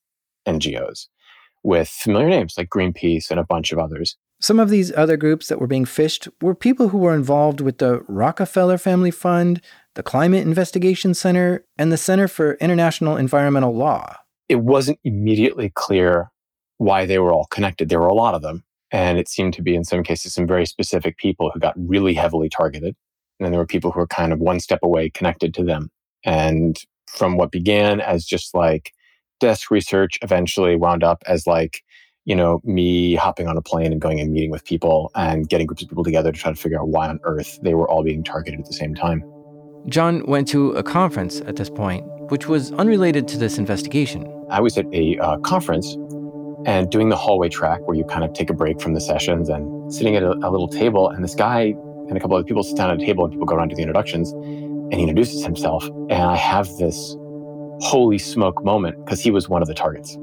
NGOs 0.48 1.08
with 1.64 1.90
familiar 1.90 2.30
names 2.30 2.56
like 2.58 2.70
Greenpeace 2.70 3.32
and 3.32 3.40
a 3.40 3.46
bunch 3.46 3.72
of 3.72 3.80
others. 3.80 4.18
Some 4.42 4.60
of 4.60 4.70
these 4.70 4.92
other 4.96 5.16
groups 5.16 5.48
that 5.48 5.60
were 5.60 5.68
being 5.68 5.86
phished 5.86 6.28
were 6.42 6.54
people 6.54 6.90
who 6.90 6.98
were 6.98 7.16
involved 7.16 7.62
with 7.62 7.78
the 7.78 8.04
Rockefeller 8.10 8.78
Family 8.78 9.12
Fund, 9.12 9.62
the 9.96 10.04
Climate 10.04 10.46
Investigation 10.46 11.14
Center, 11.14 11.66
and 11.78 11.92
the 11.92 11.98
Center 11.98 12.28
for 12.28 12.56
International 12.56 13.16
Environmental 13.16 13.74
Law. 13.74 14.18
it 14.50 14.60
wasn't 14.60 15.00
immediately 15.04 15.72
clear 15.74 16.30
why 16.78 17.06
they 17.06 17.18
were 17.20 17.32
all 17.32 17.46
connected. 17.46 17.90
There 17.90 18.00
were 18.00 18.08
a 18.08 18.14
lot 18.14 18.36
of 18.36 18.42
them. 18.42 18.64
And 18.92 19.18
it 19.18 19.28
seemed 19.28 19.54
to 19.56 19.64
be, 19.64 19.74
in 19.74 19.84
some 19.84 20.04
cases, 20.04 20.34
some 20.34 20.46
very 20.46 20.68
specific 20.68 21.18
people 21.18 21.50
who 21.52 21.60
got 21.60 21.74
really 21.76 22.14
heavily 22.14 22.50
targeted. 22.50 22.96
And 23.40 23.46
then 23.46 23.52
there 23.52 23.60
were 23.60 23.66
people 23.66 23.92
who 23.92 24.00
were 24.00 24.08
kind 24.08 24.34
of 24.34 24.40
one 24.40 24.60
step 24.60 24.80
away 24.84 25.10
connected 25.10 25.54
to 25.56 25.64
them. 25.64 25.90
And 26.24 26.78
from 27.08 27.38
what 27.38 27.52
began 27.52 28.00
as 28.02 28.26
just 28.26 28.56
like 28.56 28.92
desk 29.40 29.70
research 29.70 30.18
eventually 30.22 30.76
wound 30.76 31.04
up 31.04 31.24
as 31.28 31.46
like, 31.46 31.84
you 32.26 32.36
know, 32.36 32.62
me 32.64 33.16
hopping 33.16 33.48
on 33.48 33.58
a 33.58 33.62
plane 33.62 33.92
and 33.92 34.00
going 34.00 34.20
and 34.20 34.32
meeting 34.32 34.52
with 34.52 34.64
people 34.64 35.12
and 35.16 35.50
getting 35.50 35.68
groups 35.68 35.84
of 35.84 35.90
people 35.90 36.04
together 36.04 36.32
to 36.32 36.40
try 36.40 36.52
to 36.52 36.60
figure 36.60 36.80
out 36.80 36.88
why 36.88 37.10
on 37.10 37.20
earth 37.24 37.60
they 37.62 37.74
were 37.74 37.90
all 37.90 38.04
being 38.04 38.24
targeted 38.24 38.60
at 38.60 38.66
the 38.66 38.74
same 38.74 38.96
time. 38.96 39.24
John 39.88 40.26
went 40.26 40.48
to 40.50 40.72
a 40.72 40.84
conference 40.84 41.42
at 41.42 41.58
this 41.58 41.70
point, 41.70 42.06
which 42.32 42.48
was 42.48 42.72
unrelated 42.74 43.28
to 43.30 43.38
this 43.38 43.58
investigation. 43.58 44.26
I 44.50 44.62
was 44.62 44.78
at 44.78 44.86
a 44.94 45.18
uh, 45.18 45.38
conference 45.40 45.98
and 46.66 46.90
doing 46.90 47.10
the 47.10 47.18
hallway 47.18 47.50
track 47.50 47.82
where 47.86 47.98
you 47.98 48.06
kind 48.06 48.24
of 48.24 48.34
take 48.34 48.50
a 48.50 48.54
break 48.54 48.80
from 48.80 48.94
the 48.94 49.02
sessions 49.02 49.50
and 49.50 49.94
sitting 49.94 50.16
at 50.16 50.24
a, 50.24 50.32
a 50.32 50.50
little 50.50 50.70
table. 50.70 51.10
And 51.10 51.22
this 51.22 51.36
guy 51.36 51.76
and 52.08 52.18
a 52.18 52.20
couple 52.20 52.36
other 52.36 52.46
people 52.46 52.64
sit 52.64 52.78
down 52.78 52.90
at 52.90 53.02
a 53.02 53.06
table 53.06 53.26
and 53.26 53.34
people 53.34 53.46
go 53.46 53.56
around 53.56 53.70
to 53.70 53.76
the 53.76 53.82
introductions 53.82 54.32
and 54.32 54.94
he 54.94 55.02
introduces 55.02 55.44
himself. 55.44 55.86
And 56.10 56.14
I 56.14 56.36
have 56.36 56.68
this 56.78 57.16
holy 57.82 58.18
smoke 58.18 58.64
moment 58.64 59.04
because 59.04 59.20
he 59.20 59.32
was 59.32 59.50
one 59.50 59.62
of 59.62 59.68
the 59.68 59.74
targets. 59.74 60.18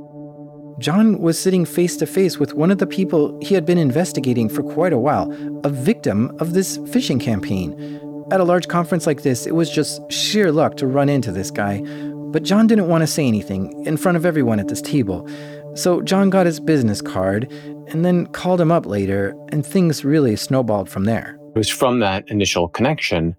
John 0.78 1.20
was 1.20 1.38
sitting 1.38 1.66
face 1.66 1.96
to 1.98 2.06
face 2.06 2.38
with 2.38 2.54
one 2.54 2.70
of 2.70 2.78
the 2.78 2.86
people 2.86 3.38
he 3.42 3.54
had 3.54 3.66
been 3.66 3.76
investigating 3.76 4.48
for 4.48 4.62
quite 4.62 4.94
a 4.94 4.98
while, 4.98 5.30
a 5.62 5.68
victim 5.68 6.34
of 6.38 6.54
this 6.54 6.78
phishing 6.78 7.20
campaign. 7.20 8.00
At 8.30 8.40
a 8.40 8.44
large 8.44 8.68
conference 8.68 9.06
like 9.06 9.22
this, 9.22 9.46
it 9.46 9.54
was 9.54 9.70
just 9.70 10.00
sheer 10.10 10.50
luck 10.52 10.76
to 10.78 10.86
run 10.86 11.08
into 11.08 11.32
this 11.32 11.50
guy. 11.50 11.82
But 12.30 12.44
John 12.44 12.66
didn't 12.66 12.88
want 12.88 13.02
to 13.02 13.06
say 13.06 13.26
anything 13.26 13.84
in 13.86 13.96
front 13.96 14.16
of 14.16 14.24
everyone 14.24 14.60
at 14.60 14.68
this 14.68 14.80
table. 14.80 15.28
So 15.74 16.00
John 16.00 16.30
got 16.30 16.46
his 16.46 16.60
business 16.60 17.02
card 17.02 17.50
and 17.88 18.04
then 18.04 18.26
called 18.26 18.60
him 18.60 18.70
up 18.70 18.86
later, 18.86 19.34
and 19.48 19.66
things 19.66 20.04
really 20.04 20.36
snowballed 20.36 20.88
from 20.88 21.04
there. 21.04 21.39
It 21.54 21.58
was 21.58 21.68
from 21.68 21.98
that 21.98 22.28
initial 22.28 22.68
connection 22.68 23.34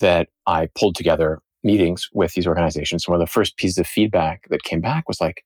that 0.00 0.28
I 0.46 0.68
pulled 0.74 0.96
together 0.96 1.40
meetings 1.62 2.08
with 2.14 2.32
these 2.32 2.46
organizations. 2.46 3.06
One 3.06 3.20
of 3.20 3.26
the 3.26 3.30
first 3.30 3.58
pieces 3.58 3.76
of 3.76 3.86
feedback 3.86 4.46
that 4.48 4.62
came 4.62 4.80
back 4.80 5.06
was 5.06 5.20
like, 5.20 5.44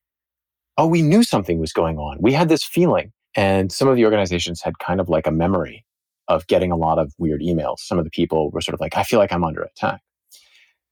oh, 0.79 0.87
we 0.87 1.03
knew 1.03 1.25
something 1.25 1.59
was 1.59 1.73
going 1.73 1.99
on. 1.99 2.19
We 2.21 2.33
had 2.33 2.49
this 2.49 2.63
feeling. 2.63 3.13
And 3.35 3.73
some 3.73 3.89
of 3.89 3.97
the 3.97 4.05
organizations 4.05 4.63
had 4.63 4.79
kind 4.79 5.01
of 5.01 5.09
like 5.09 5.27
a 5.27 5.33
memory 5.33 5.85
of 6.29 6.47
getting 6.47 6.71
a 6.71 6.77
lot 6.77 7.01
of 7.01 7.13
weird 7.19 7.41
emails. 7.41 7.81
Some 7.81 7.99
of 7.99 8.05
the 8.05 8.11
people 8.11 8.51
were 8.53 8.61
sort 8.61 8.75
of 8.75 8.81
like, 8.81 8.97
I 8.97 9.03
feel 9.03 9.19
like 9.19 9.33
I'm 9.33 9.45
under 9.45 9.63
attack. 9.63 10.01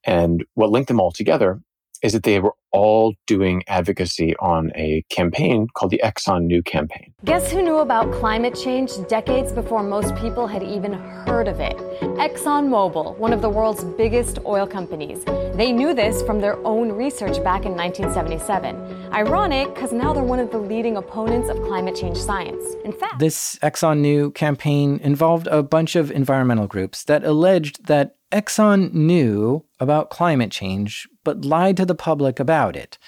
And 0.04 0.44
what 0.54 0.70
linked 0.70 0.88
them 0.88 1.00
all 1.00 1.12
together 1.12 1.60
is 2.02 2.12
that 2.12 2.24
they 2.24 2.40
were 2.40 2.54
all 2.72 3.14
doing 3.26 3.62
advocacy 3.68 4.34
on 4.38 4.72
a 4.74 5.04
campaign 5.08 5.68
called 5.74 5.92
the 5.92 6.00
Exxon 6.02 6.44
Knew 6.44 6.62
campaign. 6.62 7.12
Guess 7.24 7.52
who 7.52 7.62
knew 7.62 7.76
about 7.76 8.12
climate 8.12 8.54
change 8.54 8.92
decades 9.08 9.52
before 9.52 9.82
most 9.82 10.14
people 10.16 10.46
had 10.46 10.62
even 10.62 10.92
heard 10.92 11.48
of 11.48 11.60
it? 11.60 11.76
ExxonMobil, 12.00 13.16
one 13.18 13.32
of 13.32 13.42
the 13.42 13.48
world's 13.48 13.84
biggest 13.84 14.38
oil 14.44 14.66
companies. 14.66 15.24
They 15.54 15.70
knew 15.70 15.94
this 15.94 16.22
from 16.22 16.40
their 16.40 16.56
own 16.66 16.90
research 16.92 17.42
back 17.44 17.66
in 17.66 17.72
1977. 17.76 19.12
Ironic, 19.12 19.74
because 19.74 19.92
now 19.92 20.12
they're 20.12 20.24
one 20.24 20.40
of 20.40 20.50
the 20.50 20.58
leading 20.58 20.96
opponents 20.96 21.50
of 21.50 21.56
climate 21.62 21.94
change 21.94 22.16
science. 22.16 22.74
In 22.84 22.92
fact, 22.92 23.18
this 23.18 23.58
Exxon 23.62 23.98
Knew 23.98 24.30
campaign 24.30 24.98
involved 25.02 25.46
a 25.48 25.62
bunch 25.62 25.94
of 25.94 26.10
environmental 26.10 26.66
groups 26.66 27.04
that 27.04 27.22
alleged 27.22 27.86
that 27.86 28.16
Exxon 28.32 28.92
knew 28.94 29.64
about 29.78 30.10
climate 30.10 30.50
change, 30.50 31.06
but 31.22 31.44
lied 31.44 31.76
to 31.76 31.84
the 31.84 31.94
public 31.94 32.40
about 32.40 32.76
it. 32.76 32.98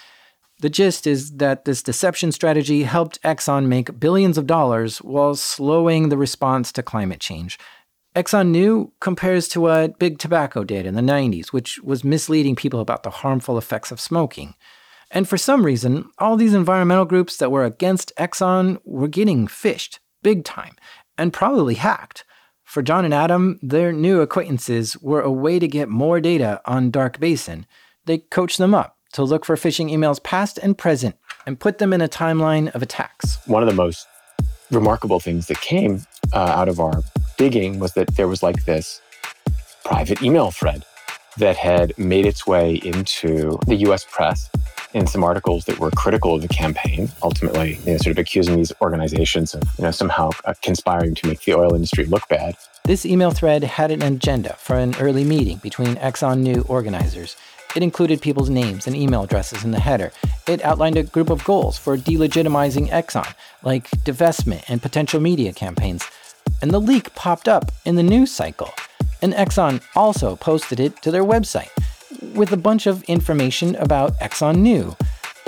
The 0.59 0.69
gist 0.69 1.05
is 1.05 1.37
that 1.37 1.65
this 1.65 1.83
deception 1.83 2.31
strategy 2.31 2.83
helped 2.83 3.21
Exxon 3.23 3.65
make 3.65 3.99
billions 3.99 4.37
of 4.37 4.47
dollars 4.47 4.99
while 4.99 5.35
slowing 5.35 6.09
the 6.09 6.17
response 6.17 6.71
to 6.73 6.83
climate 6.83 7.19
change. 7.19 7.59
Exxon 8.15 8.47
Knew 8.49 8.93
compares 9.01 9.49
to 9.49 9.59
what 9.59 9.99
Big 9.99 10.19
Tobacco 10.19 10.63
did 10.63 10.85
in 10.85 10.95
the 10.95 11.01
90s, 11.01 11.47
which 11.47 11.81
was 11.81 12.05
misleading 12.05 12.55
people 12.55 12.79
about 12.79 13.03
the 13.03 13.09
harmful 13.09 13.57
effects 13.57 13.91
of 13.91 13.99
smoking. 13.99 14.55
And 15.11 15.27
for 15.27 15.37
some 15.37 15.65
reason, 15.65 16.09
all 16.17 16.37
these 16.37 16.53
environmental 16.53 17.05
groups 17.05 17.35
that 17.37 17.51
were 17.51 17.65
against 17.65 18.13
Exxon 18.17 18.79
were 18.85 19.09
getting 19.09 19.47
phished 19.47 19.99
big 20.23 20.45
time 20.45 20.75
and 21.17 21.33
probably 21.33 21.75
hacked. 21.75 22.23
For 22.65 22.81
John 22.81 23.05
and 23.05 23.13
Adam, 23.13 23.59
their 23.61 23.93
new 23.93 24.21
acquaintances 24.21 24.97
were 24.97 25.21
a 25.21 25.31
way 25.31 25.59
to 25.59 25.67
get 25.67 25.87
more 25.87 26.19
data 26.19 26.61
on 26.65 26.91
Dark 26.91 27.19
Basin. 27.19 27.65
They 28.05 28.17
coached 28.17 28.57
them 28.57 28.73
up 28.73 28.97
to 29.13 29.23
look 29.23 29.45
for 29.45 29.55
phishing 29.55 29.89
emails 29.89 30.21
past 30.21 30.57
and 30.57 30.77
present 30.77 31.15
and 31.45 31.59
put 31.59 31.77
them 31.77 31.93
in 31.93 32.01
a 32.01 32.09
timeline 32.09 32.73
of 32.75 32.81
attacks. 32.81 33.37
One 33.45 33.63
of 33.63 33.69
the 33.69 33.75
most 33.75 34.07
remarkable 34.71 35.19
things 35.19 35.47
that 35.47 35.61
came 35.61 36.05
uh, 36.33 36.39
out 36.39 36.67
of 36.67 36.79
our 36.79 37.01
digging 37.37 37.79
was 37.79 37.93
that 37.93 38.15
there 38.15 38.27
was 38.27 38.41
like 38.41 38.65
this 38.65 38.99
private 39.85 40.21
email 40.23 40.51
thread 40.51 40.83
that 41.37 41.55
had 41.55 41.97
made 41.97 42.25
its 42.25 42.47
way 42.47 42.75
into 42.83 43.59
the 43.67 43.75
US 43.87 44.05
press 44.09 44.49
in 44.95 45.05
some 45.05 45.25
articles 45.25 45.65
that 45.65 45.77
were 45.77 45.91
critical 45.91 46.35
of 46.35 46.41
the 46.41 46.47
campaign, 46.47 47.09
ultimately, 47.21 47.77
you 47.85 47.91
know, 47.91 47.97
sort 47.97 48.13
of 48.13 48.17
accusing 48.17 48.55
these 48.55 48.71
organizations 48.81 49.53
of, 49.53 49.61
you 49.77 49.83
know, 49.83 49.91
somehow 49.91 50.29
uh, 50.45 50.53
conspiring 50.61 51.13
to 51.13 51.27
make 51.27 51.41
the 51.41 51.53
oil 51.53 51.75
industry 51.75 52.05
look 52.05 52.25
bad. 52.29 52.55
This 52.85 53.05
email 53.05 53.31
thread 53.31 53.65
had 53.65 53.91
an 53.91 54.01
agenda 54.01 54.53
for 54.53 54.77
an 54.77 54.95
early 54.95 55.25
meeting 55.25 55.57
between 55.57 55.95
Exxon 55.97 56.39
Knew 56.39 56.63
organizers. 56.69 57.35
It 57.75 57.83
included 57.83 58.21
people's 58.21 58.49
names 58.49 58.87
and 58.87 58.95
email 58.95 59.23
addresses 59.23 59.65
in 59.65 59.71
the 59.71 59.81
header. 59.81 60.13
It 60.47 60.63
outlined 60.63 60.95
a 60.95 61.03
group 61.03 61.29
of 61.29 61.43
goals 61.43 61.77
for 61.77 61.97
delegitimizing 61.97 62.87
Exxon, 62.87 63.33
like 63.63 63.89
divestment 64.05 64.63
and 64.69 64.81
potential 64.81 65.19
media 65.19 65.51
campaigns. 65.51 66.05
And 66.61 66.71
the 66.71 66.79
leak 66.79 67.13
popped 67.15 67.49
up 67.49 67.73
in 67.83 67.95
the 67.95 68.03
news 68.03 68.31
cycle. 68.31 68.71
And 69.21 69.33
Exxon 69.33 69.81
also 69.93 70.37
posted 70.37 70.79
it 70.79 71.01
to 71.01 71.11
their 71.11 71.25
website 71.25 71.69
with 72.33 72.51
a 72.51 72.57
bunch 72.57 72.87
of 72.87 73.03
information 73.03 73.75
about 73.75 74.17
Exxon 74.19 74.57
Knew. 74.57 74.95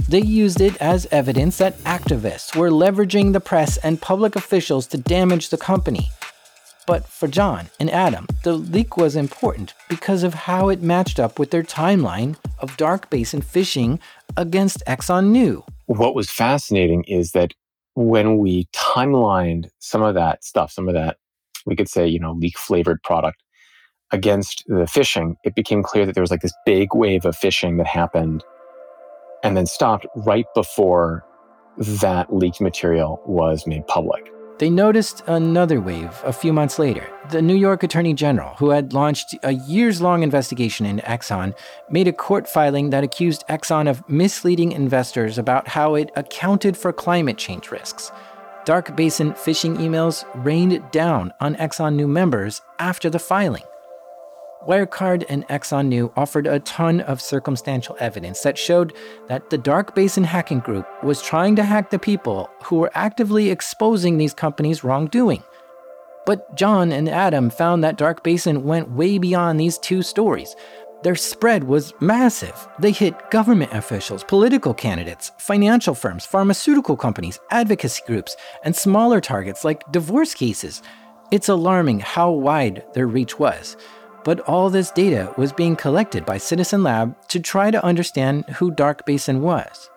They 0.09 0.21
used 0.21 0.61
it 0.61 0.77
as 0.77 1.05
evidence 1.11 1.57
that 1.57 1.77
activists 1.79 2.55
were 2.55 2.69
leveraging 2.69 3.33
the 3.33 3.41
press 3.41 3.77
and 3.77 4.01
public 4.01 4.35
officials 4.35 4.87
to 4.87 4.97
damage 4.97 5.49
the 5.49 5.57
company. 5.57 6.09
But 6.85 7.05
for 7.05 7.27
John 7.27 7.67
and 7.81 7.91
Adam, 7.91 8.27
the 8.43 8.53
leak 8.53 8.95
was 8.95 9.17
important 9.17 9.73
because 9.89 10.23
of 10.23 10.33
how 10.33 10.69
it 10.69 10.81
matched 10.81 11.19
up 11.19 11.37
with 11.37 11.51
their 11.51 11.63
timeline 11.63 12.37
of 12.59 12.77
Dark 12.77 13.09
Basin 13.09 13.41
phishing 13.41 13.99
against 14.37 14.81
Exxon 14.87 15.31
Knew. 15.31 15.65
What 15.87 16.15
was 16.15 16.29
fascinating 16.29 17.03
is 17.03 17.31
that 17.31 17.53
when 17.95 18.37
we 18.37 18.67
timelined 18.73 19.69
some 19.79 20.01
of 20.01 20.15
that 20.15 20.45
stuff, 20.45 20.71
some 20.71 20.87
of 20.87 20.93
that, 20.93 21.17
we 21.65 21.75
could 21.75 21.89
say, 21.89 22.07
you 22.07 22.19
know, 22.19 22.31
leak 22.31 22.57
flavored 22.57 23.03
product 23.03 23.43
against 24.11 24.63
the 24.67 24.85
phishing, 24.85 25.35
it 25.43 25.55
became 25.55 25.83
clear 25.83 26.05
that 26.05 26.13
there 26.13 26.21
was 26.21 26.31
like 26.31 26.41
this 26.41 26.53
big 26.65 26.93
wave 26.93 27.25
of 27.25 27.35
phishing 27.35 27.77
that 27.77 27.87
happened 27.87 28.43
and 29.43 29.55
then 29.55 29.65
stopped 29.65 30.05
right 30.15 30.45
before 30.55 31.25
that 31.77 32.33
leaked 32.33 32.61
material 32.61 33.21
was 33.25 33.67
made 33.67 33.85
public. 33.87 34.31
They 34.59 34.71
noticed 34.71 35.21
another 35.27 35.79
wave 35.79 36.19
a 36.23 36.33
few 36.33 36.51
months 36.51 36.79
later. 36.79 37.07
The 37.29 37.43
New 37.43 37.55
York 37.55 37.83
Attorney 37.83 38.15
General, 38.15 38.55
who 38.55 38.71
had 38.71 38.91
launched 38.91 39.35
a 39.43 39.51
years 39.51 40.01
long 40.01 40.23
investigation 40.23 40.87
into 40.87 41.03
Exxon, 41.03 41.55
made 41.91 42.07
a 42.07 42.13
court 42.13 42.49
filing 42.49 42.89
that 42.89 43.03
accused 43.03 43.43
Exxon 43.49 43.87
of 43.87 44.07
misleading 44.09 44.71
investors 44.71 45.37
about 45.37 45.67
how 45.67 45.93
it 45.93 46.09
accounted 46.15 46.75
for 46.75 46.91
climate 46.91 47.37
change 47.37 47.69
risks. 47.69 48.11
Dark 48.65 48.95
Basin 48.95 49.33
phishing 49.33 49.77
emails 49.77 50.25
rained 50.43 50.83
down 50.89 51.31
on 51.39 51.55
Exxon 51.57 51.93
Knew 51.93 52.07
members 52.07 52.61
after 52.79 53.11
the 53.11 53.19
filing. 53.19 53.63
Wirecard 54.65 55.25
and 55.29 55.47
Exxon 55.47 55.87
Knew 55.87 56.11
offered 56.15 56.47
a 56.47 56.59
ton 56.59 57.01
of 57.01 57.21
circumstantial 57.21 57.95
evidence 57.99 58.41
that 58.41 58.57
showed 58.57 58.93
that 59.27 59.49
the 59.49 59.57
Dark 59.57 59.95
Basin 59.95 60.23
hacking 60.23 60.59
group 60.59 60.85
was 61.03 61.21
trying 61.21 61.55
to 61.55 61.63
hack 61.63 61.89
the 61.89 61.99
people 61.99 62.49
who 62.63 62.77
were 62.77 62.91
actively 62.93 63.49
exposing 63.49 64.17
these 64.17 64.33
companies' 64.33 64.83
wrongdoing. 64.83 65.43
But 66.25 66.55
John 66.55 66.91
and 66.91 67.07
Adam 67.07 67.49
found 67.49 67.83
that 67.83 67.97
Dark 67.97 68.23
Basin 68.23 68.63
went 68.63 68.91
way 68.91 69.17
beyond 69.17 69.59
these 69.59 69.77
two 69.77 70.01
stories. 70.01 70.55
Their 71.03 71.15
spread 71.15 71.63
was 71.63 71.93
massive. 72.01 72.67
They 72.79 72.91
hit 72.91 73.29
government 73.29 73.71
officials, 73.71 74.23
political 74.23 74.73
candidates, 74.73 75.31
financial 75.37 75.93
firms, 75.93 76.25
pharmaceutical 76.25 76.97
companies, 76.97 77.39
advocacy 77.51 78.01
groups, 78.07 78.35
and 78.63 78.75
smaller 78.75 79.21
targets 79.21 79.63
like 79.63 79.89
divorce 79.91 80.33
cases. 80.33 80.81
It's 81.31 81.49
alarming 81.49 81.99
how 81.99 82.31
wide 82.31 82.83
their 82.93 83.07
reach 83.07 83.37
was. 83.37 83.77
But 84.27 84.41
all 84.41 84.69
this 84.69 84.91
data 84.91 85.33
was 85.37 85.53
being 85.53 85.77
collected 85.77 86.25
by 86.25 86.37
Citizen 86.37 86.83
Lab 86.83 87.15
to 87.29 87.39
try 87.39 87.71
to 87.71 87.81
understand 87.81 88.43
who 88.57 88.71
Dark 88.71 89.05
Basin 89.05 89.41
was. 89.41 89.89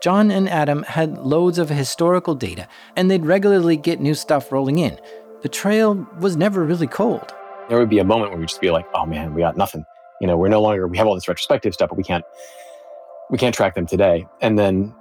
John 0.00 0.30
and 0.30 0.48
Adam 0.48 0.82
had 0.84 1.18
loads 1.18 1.58
of 1.58 1.68
historical 1.68 2.34
data, 2.34 2.68
and 2.96 3.10
they'd 3.10 3.26
regularly 3.26 3.76
get 3.76 4.00
new 4.00 4.14
stuff 4.14 4.50
rolling 4.50 4.78
in. 4.78 4.98
The 5.42 5.50
trail 5.50 6.08
was 6.20 6.38
never 6.38 6.64
really 6.64 6.86
cold. 6.86 7.34
There 7.68 7.76
would 7.78 7.90
be 7.90 7.98
a 7.98 8.04
moment 8.04 8.30
where 8.30 8.40
we'd 8.40 8.48
just 8.48 8.62
be 8.62 8.70
like, 8.70 8.86
oh 8.94 9.04
man, 9.04 9.34
we 9.34 9.42
got 9.42 9.58
nothing. 9.58 9.84
You 10.22 10.26
know, 10.26 10.38
we're 10.38 10.48
no 10.48 10.62
longer, 10.62 10.88
we 10.88 10.96
have 10.96 11.06
all 11.06 11.14
this 11.14 11.28
retrospective 11.28 11.74
stuff, 11.74 11.90
but 11.90 11.98
we 11.98 12.02
can't, 12.02 12.24
we 13.28 13.36
can't 13.36 13.54
track 13.54 13.74
them 13.74 13.84
today. 13.84 14.26
And 14.40 14.58
then, 14.58 14.94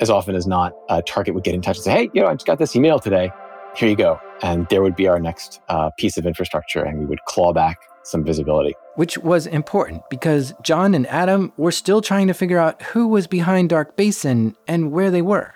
as 0.00 0.10
often 0.10 0.34
as 0.34 0.44
not, 0.44 0.72
uh, 0.88 1.02
Target 1.06 1.36
would 1.36 1.44
get 1.44 1.54
in 1.54 1.62
touch 1.62 1.76
and 1.76 1.84
say, 1.84 1.92
hey, 1.92 2.10
you 2.14 2.22
know, 2.22 2.26
I 2.26 2.32
just 2.32 2.46
got 2.46 2.58
this 2.58 2.74
email 2.74 2.98
today. 2.98 3.30
Here 3.76 3.88
you 3.88 3.94
go. 3.94 4.18
And 4.42 4.66
there 4.70 4.82
would 4.82 4.96
be 4.96 5.06
our 5.06 5.20
next 5.20 5.60
uh, 5.68 5.90
piece 5.96 6.16
of 6.16 6.26
infrastructure, 6.26 6.82
and 6.82 6.98
we 6.98 7.06
would 7.06 7.24
claw 7.26 7.52
back 7.52 7.78
some 8.04 8.24
visibility. 8.24 8.74
Which 8.96 9.18
was 9.18 9.46
important 9.46 10.02
because 10.10 10.54
John 10.62 10.94
and 10.94 11.06
Adam 11.06 11.52
were 11.56 11.72
still 11.72 12.02
trying 12.02 12.26
to 12.28 12.34
figure 12.34 12.58
out 12.58 12.82
who 12.82 13.08
was 13.08 13.26
behind 13.26 13.70
Dark 13.70 13.96
Basin 13.96 14.56
and 14.66 14.92
where 14.92 15.10
they 15.10 15.22
were. 15.22 15.54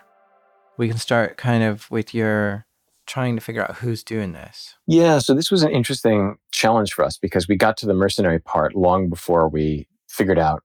We 0.78 0.88
can 0.88 0.98
start 0.98 1.36
kind 1.36 1.62
of 1.62 1.90
with 1.90 2.14
your 2.14 2.66
trying 3.06 3.36
to 3.36 3.40
figure 3.40 3.62
out 3.62 3.76
who's 3.76 4.02
doing 4.02 4.32
this. 4.32 4.74
Yeah, 4.86 5.18
so 5.18 5.32
this 5.32 5.50
was 5.50 5.62
an 5.62 5.70
interesting 5.70 6.36
challenge 6.50 6.92
for 6.92 7.04
us 7.04 7.16
because 7.16 7.48
we 7.48 7.56
got 7.56 7.76
to 7.78 7.86
the 7.86 7.94
mercenary 7.94 8.40
part 8.40 8.74
long 8.74 9.08
before 9.08 9.48
we 9.48 9.86
figured 10.08 10.38
out 10.38 10.62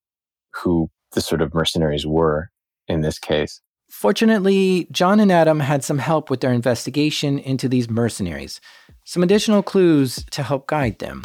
who 0.54 0.90
the 1.14 1.22
sort 1.22 1.42
of 1.42 1.54
mercenaries 1.54 2.06
were 2.06 2.50
in 2.88 3.02
this 3.02 3.20
case. 3.20 3.62
Fortunately, 3.90 4.88
John 4.92 5.20
and 5.20 5.32
Adam 5.32 5.60
had 5.60 5.84
some 5.84 6.00
help 6.00 6.30
with 6.30 6.40
their 6.40 6.54
investigation 6.54 7.38
into 7.38 7.68
these 7.68 7.90
mercenaries, 7.90 8.62
some 9.06 9.22
additional 9.22 9.62
clues 9.62 10.26
to 10.32 10.44
help 10.44 10.68
guide 10.68 11.00
them. 11.00 11.24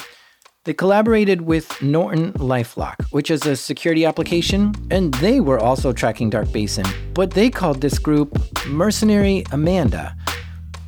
They 0.67 0.75
collaborated 0.75 1.43
with 1.43 1.81
Norton 1.81 2.33
Lifelock, 2.33 3.01
which 3.13 3.31
is 3.31 3.47
a 3.47 3.55
security 3.55 4.05
application, 4.05 4.75
and 4.91 5.15
they 5.15 5.39
were 5.39 5.61
also 5.61 5.93
tracking 5.93 6.29
Dark 6.29 6.51
Basin, 6.51 6.85
but 7.15 7.31
they 7.31 7.51
called 7.51 7.81
this 7.81 8.01
group 8.01 8.37
Mercenary 8.67 9.45
Amanda. 9.53 10.17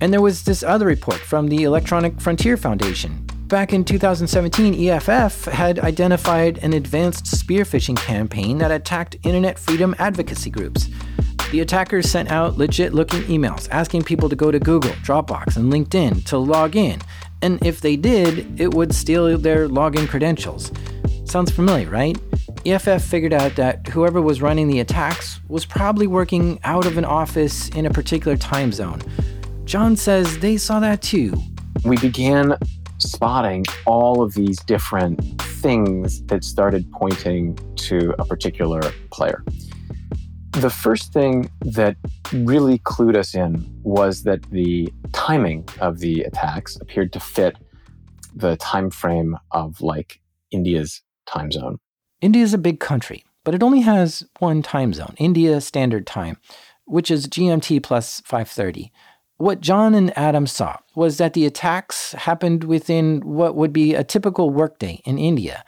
And 0.00 0.12
there 0.12 0.20
was 0.20 0.42
this 0.42 0.64
other 0.64 0.84
report 0.84 1.18
from 1.18 1.46
the 1.46 1.62
Electronic 1.62 2.20
Frontier 2.20 2.56
Foundation. 2.56 3.24
Back 3.46 3.72
in 3.72 3.84
2017, 3.84 4.74
EFF 4.74 5.44
had 5.44 5.78
identified 5.78 6.58
an 6.58 6.72
advanced 6.72 7.28
spear 7.28 7.62
phishing 7.62 7.96
campaign 7.96 8.58
that 8.58 8.72
attacked 8.72 9.16
internet 9.22 9.60
freedom 9.60 9.94
advocacy 10.00 10.50
groups. 10.50 10.88
The 11.52 11.60
attackers 11.60 12.10
sent 12.10 12.30
out 12.30 12.58
legit 12.58 12.92
looking 12.92 13.22
emails 13.22 13.68
asking 13.70 14.02
people 14.02 14.28
to 14.28 14.36
go 14.36 14.50
to 14.50 14.58
Google, 14.58 14.90
Dropbox, 15.02 15.56
and 15.56 15.72
LinkedIn 15.72 16.24
to 16.26 16.36
log 16.36 16.76
in 16.76 17.00
and 17.42 17.64
if 17.64 17.80
they 17.80 17.96
did, 17.96 18.60
it 18.60 18.74
would 18.74 18.94
steal 18.94 19.36
their 19.38 19.68
login 19.68 20.08
credentials. 20.08 20.72
Sounds 21.24 21.50
familiar, 21.50 21.88
right? 21.88 22.16
EFF 22.64 23.02
figured 23.02 23.32
out 23.32 23.54
that 23.56 23.86
whoever 23.88 24.20
was 24.20 24.42
running 24.42 24.68
the 24.68 24.80
attacks 24.80 25.40
was 25.48 25.64
probably 25.64 26.06
working 26.06 26.58
out 26.64 26.86
of 26.86 26.98
an 26.98 27.04
office 27.04 27.68
in 27.70 27.86
a 27.86 27.90
particular 27.90 28.36
time 28.36 28.72
zone. 28.72 29.00
John 29.64 29.96
says 29.96 30.38
they 30.38 30.56
saw 30.56 30.80
that 30.80 31.02
too. 31.02 31.34
We 31.84 31.96
began 31.98 32.56
spotting 32.98 33.64
all 33.86 34.22
of 34.22 34.34
these 34.34 34.58
different 34.60 35.40
things 35.42 36.22
that 36.24 36.44
started 36.44 36.90
pointing 36.92 37.58
to 37.76 38.14
a 38.18 38.24
particular 38.24 38.80
player. 39.10 39.44
The 40.58 40.70
first 40.70 41.12
thing 41.12 41.48
that 41.60 41.94
really 42.32 42.80
clued 42.80 43.16
us 43.16 43.32
in 43.32 43.64
was 43.84 44.24
that 44.24 44.42
the 44.50 44.92
timing 45.12 45.68
of 45.80 46.00
the 46.00 46.22
attacks 46.22 46.74
appeared 46.80 47.12
to 47.12 47.20
fit 47.20 47.56
the 48.34 48.56
time 48.56 48.90
frame 48.90 49.38
of 49.52 49.80
like 49.80 50.20
India's 50.50 51.00
time 51.26 51.52
zone. 51.52 51.78
India 52.20 52.42
is 52.42 52.54
a 52.54 52.58
big 52.58 52.80
country, 52.80 53.24
but 53.44 53.54
it 53.54 53.62
only 53.62 53.82
has 53.82 54.26
one 54.40 54.60
time 54.62 54.92
zone, 54.92 55.14
India 55.16 55.60
Standard 55.60 56.08
Time, 56.08 56.38
which 56.86 57.08
is 57.08 57.28
GMT 57.28 57.80
plus 57.80 58.20
530. 58.22 58.90
What 59.36 59.60
John 59.60 59.94
and 59.94 60.16
Adam 60.18 60.48
saw 60.48 60.78
was 60.96 61.18
that 61.18 61.34
the 61.34 61.46
attacks 61.46 62.14
happened 62.14 62.64
within 62.64 63.20
what 63.20 63.54
would 63.54 63.72
be 63.72 63.94
a 63.94 64.02
typical 64.02 64.50
workday 64.50 65.00
in 65.04 65.18
India. 65.18 65.64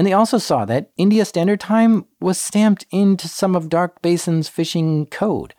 And 0.00 0.06
they 0.06 0.14
also 0.14 0.38
saw 0.38 0.64
that 0.64 0.92
India 0.96 1.26
Standard 1.26 1.60
Time 1.60 2.06
was 2.22 2.40
stamped 2.40 2.86
into 2.90 3.28
some 3.28 3.54
of 3.54 3.68
Dark 3.68 4.00
Basin's 4.00 4.48
phishing 4.48 5.10
code. 5.10 5.52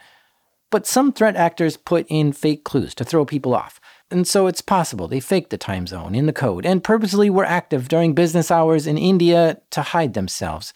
But 0.71 0.87
some 0.87 1.13
threat 1.13 1.35
actors 1.35 1.77
put 1.77 2.07
in 2.09 2.33
fake 2.33 2.63
clues 2.63 2.95
to 2.95 3.03
throw 3.03 3.23
people 3.23 3.53
off. 3.53 3.79
And 4.09 4.27
so 4.27 4.47
it's 4.47 4.63
possible 4.63 5.07
they 5.07 5.19
faked 5.19 5.51
the 5.51 5.59
time 5.59 5.85
zone 5.85 6.15
in 6.15 6.25
the 6.25 6.33
code 6.33 6.65
and 6.65 6.83
purposely 6.83 7.29
were 7.29 7.45
active 7.45 7.87
during 7.87 8.15
business 8.15 8.49
hours 8.49 8.87
in 8.87 8.97
India 8.97 9.61
to 9.69 9.83
hide 9.83 10.15
themselves. 10.15 10.73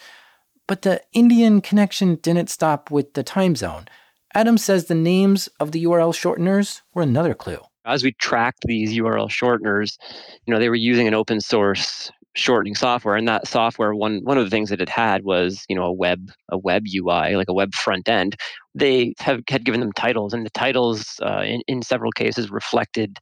But 0.67 0.83
the 0.83 1.01
Indian 1.13 1.59
connection 1.59 2.17
didn't 2.17 2.51
stop 2.51 2.91
with 2.91 3.15
the 3.15 3.23
time 3.23 3.55
zone. 3.55 3.87
Adam 4.35 4.59
says 4.59 4.85
the 4.85 4.93
names 4.93 5.49
of 5.59 5.71
the 5.71 5.83
URL 5.85 6.13
shorteners 6.13 6.81
were 6.93 7.01
another 7.01 7.33
clue. 7.33 7.61
As 7.83 8.03
we 8.03 8.11
tracked 8.11 8.65
these 8.67 8.93
URL 8.93 9.27
shorteners, 9.27 9.97
you 10.45 10.53
know, 10.53 10.59
they 10.59 10.69
were 10.69 10.75
using 10.75 11.07
an 11.07 11.15
open 11.15 11.41
source 11.41 12.11
shortening 12.35 12.75
software 12.75 13.15
and 13.15 13.27
that 13.27 13.47
software 13.47 13.95
one 13.95 14.19
one 14.23 14.37
of 14.37 14.43
the 14.43 14.49
things 14.49 14.69
that 14.69 14.81
it 14.81 14.89
had 14.89 15.23
was 15.23 15.65
you 15.69 15.75
know 15.75 15.83
a 15.83 15.91
web 15.91 16.31
a 16.49 16.57
web 16.57 16.83
ui 16.93 17.35
like 17.35 17.47
a 17.47 17.53
web 17.53 17.73
front 17.73 18.07
end. 18.07 18.35
They 18.75 19.13
have 19.19 19.41
had 19.49 19.63
given 19.63 19.79
them 19.79 19.93
titles 19.93 20.33
and 20.33 20.45
the 20.45 20.49
titles 20.49 21.19
uh, 21.21 21.43
in, 21.45 21.61
in 21.67 21.81
several 21.81 22.11
cases 22.11 22.51
reflected 22.51 23.17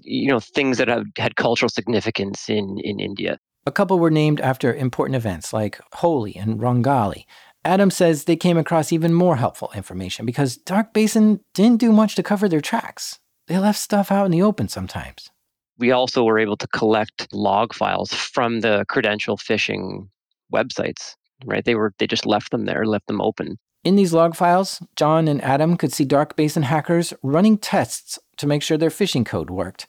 you 0.00 0.28
know 0.28 0.40
things 0.40 0.78
that 0.78 0.88
have 0.88 1.04
had 1.18 1.36
cultural 1.36 1.68
significance 1.68 2.48
in 2.48 2.78
in 2.82 3.00
india. 3.00 3.38
A 3.66 3.72
couple 3.72 3.98
were 3.98 4.10
named 4.10 4.40
after 4.40 4.72
important 4.72 5.16
events 5.16 5.52
like 5.52 5.80
holi 5.94 6.36
and 6.36 6.60
rangoli 6.60 7.26
adam 7.64 7.90
says 7.90 8.24
they 8.24 8.36
came 8.36 8.58
across 8.58 8.92
even 8.92 9.12
more 9.12 9.36
helpful 9.36 9.70
information 9.74 10.24
because 10.24 10.56
dark 10.56 10.92
basin 10.92 11.40
didn't 11.54 11.80
do 11.80 11.92
much 11.92 12.14
to 12.14 12.22
cover 12.22 12.48
their 12.48 12.60
tracks. 12.60 13.18
They 13.48 13.58
left 13.58 13.78
stuff 13.78 14.12
out 14.12 14.26
in 14.26 14.30
the 14.30 14.42
open 14.42 14.68
sometimes 14.68 15.30
we 15.78 15.90
also 15.90 16.24
were 16.24 16.38
able 16.38 16.56
to 16.56 16.68
collect 16.68 17.28
log 17.32 17.74
files 17.74 18.12
from 18.12 18.60
the 18.60 18.84
credential 18.88 19.36
phishing 19.36 20.08
websites 20.52 21.14
right? 21.44 21.64
They 21.64 21.74
were 21.74 21.92
they 21.98 22.06
just 22.06 22.26
left 22.26 22.50
them 22.50 22.64
there 22.64 22.84
left 22.86 23.06
them 23.06 23.20
open. 23.20 23.58
In 23.84 23.96
these 23.96 24.12
log 24.12 24.36
files 24.36 24.82
john 24.96 25.28
and 25.28 25.42
adam 25.42 25.76
could 25.76 25.92
see 25.92 26.04
dark 26.04 26.36
basin 26.36 26.62
hackers 26.62 27.12
running 27.22 27.58
tests 27.58 28.18
to 28.36 28.46
make 28.46 28.62
sure 28.62 28.78
their 28.78 28.90
phishing 28.90 29.26
code 29.26 29.50
worked. 29.50 29.86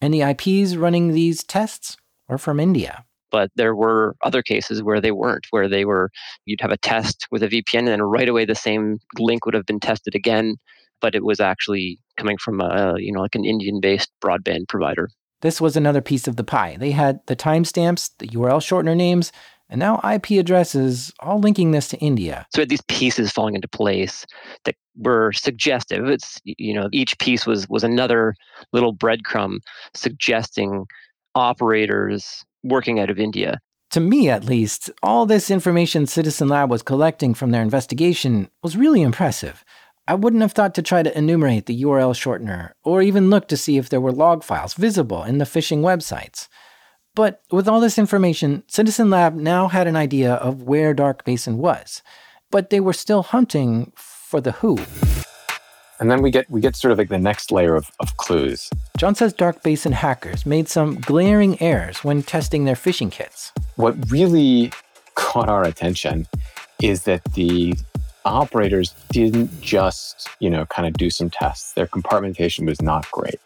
And 0.00 0.12
the 0.14 0.22
ips 0.22 0.76
running 0.76 1.12
these 1.12 1.42
tests 1.44 1.96
were 2.28 2.38
from 2.38 2.60
india. 2.60 3.04
But 3.30 3.50
there 3.54 3.76
were 3.76 4.16
other 4.22 4.42
cases 4.42 4.82
where 4.82 5.00
they 5.00 5.12
weren't 5.12 5.46
where 5.50 5.68
they 5.68 5.84
were 5.84 6.10
you'd 6.44 6.60
have 6.60 6.72
a 6.72 6.76
test 6.76 7.26
with 7.30 7.42
a 7.42 7.48
vpn 7.48 7.78
and 7.78 7.88
then 7.88 8.02
right 8.02 8.28
away 8.28 8.44
the 8.44 8.54
same 8.54 8.98
link 9.18 9.44
would 9.44 9.54
have 9.54 9.66
been 9.66 9.80
tested 9.80 10.14
again 10.14 10.56
but 11.00 11.14
it 11.14 11.24
was 11.24 11.40
actually 11.40 11.98
coming 12.18 12.36
from 12.36 12.60
a 12.60 12.94
you 12.98 13.12
know 13.12 13.20
like 13.20 13.34
an 13.34 13.44
indian 13.44 13.80
based 13.80 14.10
broadband 14.22 14.68
provider 14.68 15.08
this 15.42 15.60
was 15.60 15.76
another 15.76 16.00
piece 16.00 16.28
of 16.28 16.36
the 16.36 16.44
pie. 16.44 16.76
They 16.78 16.90
had 16.90 17.20
the 17.26 17.36
timestamps, 17.36 18.10
the 18.18 18.28
URL 18.28 18.60
shortener 18.60 18.96
names, 18.96 19.32
and 19.68 19.78
now 19.78 20.00
IP 20.04 20.32
addresses, 20.32 21.12
all 21.20 21.38
linking 21.38 21.70
this 21.70 21.88
to 21.88 21.98
India. 21.98 22.46
So 22.52 22.58
we 22.58 22.62
had 22.62 22.68
these 22.68 22.82
pieces 22.88 23.30
falling 23.30 23.54
into 23.54 23.68
place 23.68 24.26
that 24.64 24.74
were 24.96 25.32
suggestive. 25.32 26.06
It's 26.08 26.40
you 26.44 26.74
know 26.74 26.88
each 26.92 27.18
piece 27.18 27.46
was 27.46 27.68
was 27.68 27.84
another 27.84 28.34
little 28.72 28.94
breadcrumb 28.94 29.58
suggesting 29.94 30.86
operators 31.34 32.44
working 32.64 32.98
out 32.98 33.10
of 33.10 33.18
India. 33.18 33.58
To 33.92 34.00
me, 34.00 34.28
at 34.28 34.44
least, 34.44 34.90
all 35.02 35.26
this 35.26 35.50
information 35.50 36.06
Citizen 36.06 36.48
Lab 36.48 36.70
was 36.70 36.82
collecting 36.82 37.34
from 37.34 37.50
their 37.50 37.62
investigation 37.62 38.48
was 38.62 38.76
really 38.76 39.02
impressive. 39.02 39.64
I 40.10 40.14
wouldn't 40.14 40.42
have 40.42 40.50
thought 40.50 40.74
to 40.74 40.82
try 40.82 41.04
to 41.04 41.16
enumerate 41.16 41.66
the 41.66 41.82
URL 41.84 42.16
shortener, 42.16 42.72
or 42.82 43.00
even 43.00 43.30
look 43.30 43.46
to 43.46 43.56
see 43.56 43.78
if 43.78 43.90
there 43.90 44.00
were 44.00 44.10
log 44.10 44.42
files 44.42 44.74
visible 44.74 45.22
in 45.22 45.38
the 45.38 45.44
phishing 45.44 45.82
websites. 45.82 46.48
But 47.14 47.42
with 47.52 47.68
all 47.68 47.78
this 47.78 47.96
information, 47.96 48.64
Citizen 48.66 49.08
Lab 49.08 49.36
now 49.36 49.68
had 49.68 49.86
an 49.86 49.94
idea 49.94 50.34
of 50.34 50.64
where 50.64 50.94
Dark 50.94 51.24
Basin 51.24 51.58
was, 51.58 52.02
but 52.50 52.70
they 52.70 52.80
were 52.80 52.92
still 52.92 53.22
hunting 53.22 53.92
for 53.94 54.40
the 54.40 54.50
who. 54.50 54.80
And 56.00 56.10
then 56.10 56.22
we 56.22 56.32
get 56.32 56.50
we 56.50 56.60
get 56.60 56.74
sort 56.74 56.90
of 56.90 56.98
like 56.98 57.08
the 57.08 57.16
next 57.16 57.52
layer 57.52 57.76
of, 57.76 57.92
of 58.00 58.16
clues. 58.16 58.68
John 58.98 59.14
says 59.14 59.32
Dark 59.32 59.62
Basin 59.62 59.92
hackers 59.92 60.44
made 60.44 60.68
some 60.68 60.96
glaring 60.96 61.62
errors 61.62 62.02
when 62.02 62.24
testing 62.24 62.64
their 62.64 62.74
phishing 62.74 63.12
kits. 63.12 63.52
What 63.76 63.94
really 64.10 64.72
caught 65.14 65.48
our 65.48 65.62
attention 65.62 66.26
is 66.82 67.04
that 67.04 67.22
the 67.34 67.76
operators 68.30 68.94
didn't 69.10 69.60
just, 69.60 70.28
you 70.38 70.48
know, 70.48 70.66
kind 70.66 70.86
of 70.86 70.94
do 70.94 71.10
some 71.10 71.30
tests. 71.30 71.72
Their 71.72 71.86
compartmentation 71.86 72.66
was 72.66 72.80
not 72.80 73.10
great. 73.10 73.40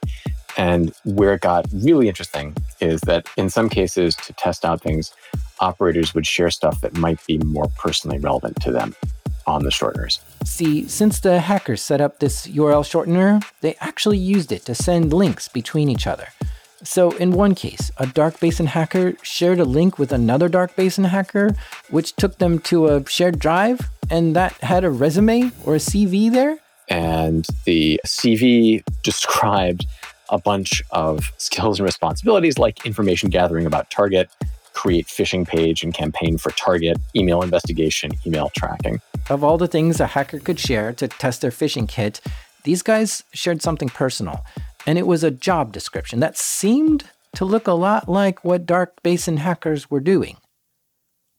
And 0.57 0.93
where 1.05 1.35
it 1.35 1.41
got 1.41 1.67
really 1.73 2.09
interesting 2.09 2.57
is 2.81 3.01
that 3.03 3.29
in 3.37 3.51
some 3.51 3.69
cases, 3.69 4.15
to 4.17 4.33
test 4.35 4.65
out 4.65 4.81
things, 4.81 5.13
operators 5.61 6.15
would 6.15 6.27
share 6.27 6.51
stuff 6.51 6.81
that 6.83 6.95
might 6.95 7.25
be 7.27 7.39
more 7.39 7.69
personally 7.77 8.19
relevant 8.19 8.61
to 8.63 8.71
them 8.71 8.95
on 9.47 9.63
the 9.63 9.71
shorteners. 9.71 10.21
See, 10.45 10.87
since 10.87 11.21
the 11.21 11.41
hackers 11.41 11.83
set 11.83 12.01
up 12.01 12.21
this 12.21 12.47
URL 12.47 12.85
shortener, 12.85 13.45
they 13.61 13.77
actually 13.81 14.19
used 14.19 14.53
it 14.53 14.65
to 14.67 14.75
send 14.75 15.13
links 15.13 15.49
between 15.49 15.89
each 15.89 16.07
other. 16.07 16.29
So, 16.83 17.13
in 17.13 17.33
one 17.33 17.55
case, 17.55 17.91
a 17.97 18.07
Dark 18.07 18.39
Basin 18.41 18.67
hacker 18.67 19.15
shared 19.23 19.59
a 19.59 19.65
link 19.65 19.99
with 19.99 20.13
another 20.13 20.51
Dark 20.51 20.77
Basin 20.77 21.05
hacker, 21.05 21.55
which 21.89 22.15
took 22.15 22.37
them 22.37 22.59
to 22.61 22.89
a 22.89 23.09
shared 23.09 23.39
drive, 23.39 23.89
and 24.11 24.37
that 24.37 24.53
had 24.55 24.85
a 24.85 24.91
resume 24.91 25.51
or 25.65 25.75
a 25.75 25.79
CV 25.79 26.31
there. 26.31 26.59
And 26.89 27.47
the 27.65 28.01
CV 28.07 28.83
described 29.03 29.87
a 30.31 30.39
bunch 30.39 30.83
of 30.91 31.33
skills 31.39 31.79
and 31.79 31.85
responsibilities 31.85 32.59
like 32.59 32.85
information 32.87 33.31
gathering 33.31 33.67
about 33.67 33.91
target, 33.91 34.29
create 34.73 35.07
phishing 35.07 35.47
page 35.47 35.83
and 35.83 35.95
campaign 35.95 36.39
for 36.39 36.51
target, 36.53 36.99
email 37.15 37.43
investigation, 37.43 38.13
email 38.27 38.51
tracking. 38.57 39.01
Of 39.31 39.43
all 39.43 39.57
the 39.57 39.69
things 39.69 40.01
a 40.01 40.09
hacker 40.09 40.39
could 40.39 40.59
share 40.59 40.93
to 40.95 41.09
test 41.09 41.41
their 41.41 41.51
phishing 41.51 41.89
kit, 41.89 42.21
these 42.65 42.83
guys 42.83 43.23
shared 43.33 43.63
something 43.63 43.89
personal, 43.89 44.45
and 44.87 44.99
it 44.99 45.07
was 45.07 45.23
a 45.23 45.31
job 45.31 45.73
description 45.73 46.21
that 46.21 46.37
seemed 46.37 47.05
to 47.37 47.45
look 47.45 47.67
a 47.67 47.73
lot 47.73 48.09
like 48.09 48.45
what 48.45 48.67
Dark 48.67 49.03
Basin 49.03 49.39
hackers 49.39 49.91
were 49.91 50.01
doing. 50.01 50.37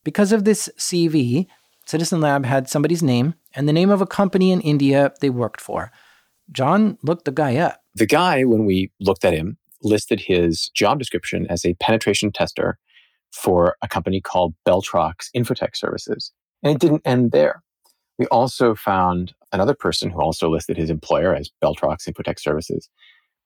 Because 0.03 0.31
of 0.31 0.43
this 0.43 0.69
CV, 0.77 1.47
Citizen 1.87 2.19
Lab 2.19 2.45
had 2.45 2.69
somebody's 2.69 3.03
name 3.03 3.35
and 3.53 3.67
the 3.67 3.73
name 3.73 3.89
of 3.89 4.01
a 4.01 4.07
company 4.07 4.51
in 4.51 4.61
India 4.61 5.13
they 5.21 5.29
worked 5.29 5.61
for. 5.61 5.91
John 6.51 6.97
looked 7.03 7.25
the 7.25 7.31
guy 7.31 7.57
up. 7.57 7.81
The 7.93 8.05
guy, 8.05 8.43
when 8.43 8.65
we 8.65 8.91
looked 8.99 9.25
at 9.25 9.33
him, 9.33 9.57
listed 9.81 10.19
his 10.19 10.69
job 10.69 10.99
description 10.99 11.47
as 11.49 11.65
a 11.65 11.75
penetration 11.75 12.31
tester 12.31 12.77
for 13.31 13.75
a 13.81 13.87
company 13.87 14.21
called 14.21 14.53
Beltrox 14.67 15.29
Infotech 15.35 15.75
Services. 15.75 16.31
And 16.63 16.73
it 16.73 16.79
didn't 16.79 17.01
end 17.05 17.31
there. 17.31 17.61
We 18.17 18.25
also 18.27 18.75
found 18.75 19.33
another 19.51 19.73
person 19.73 20.09
who 20.09 20.21
also 20.21 20.49
listed 20.49 20.77
his 20.77 20.89
employer 20.89 21.35
as 21.35 21.51
Beltrox 21.63 22.07
Infotech 22.07 22.39
Services, 22.39 22.89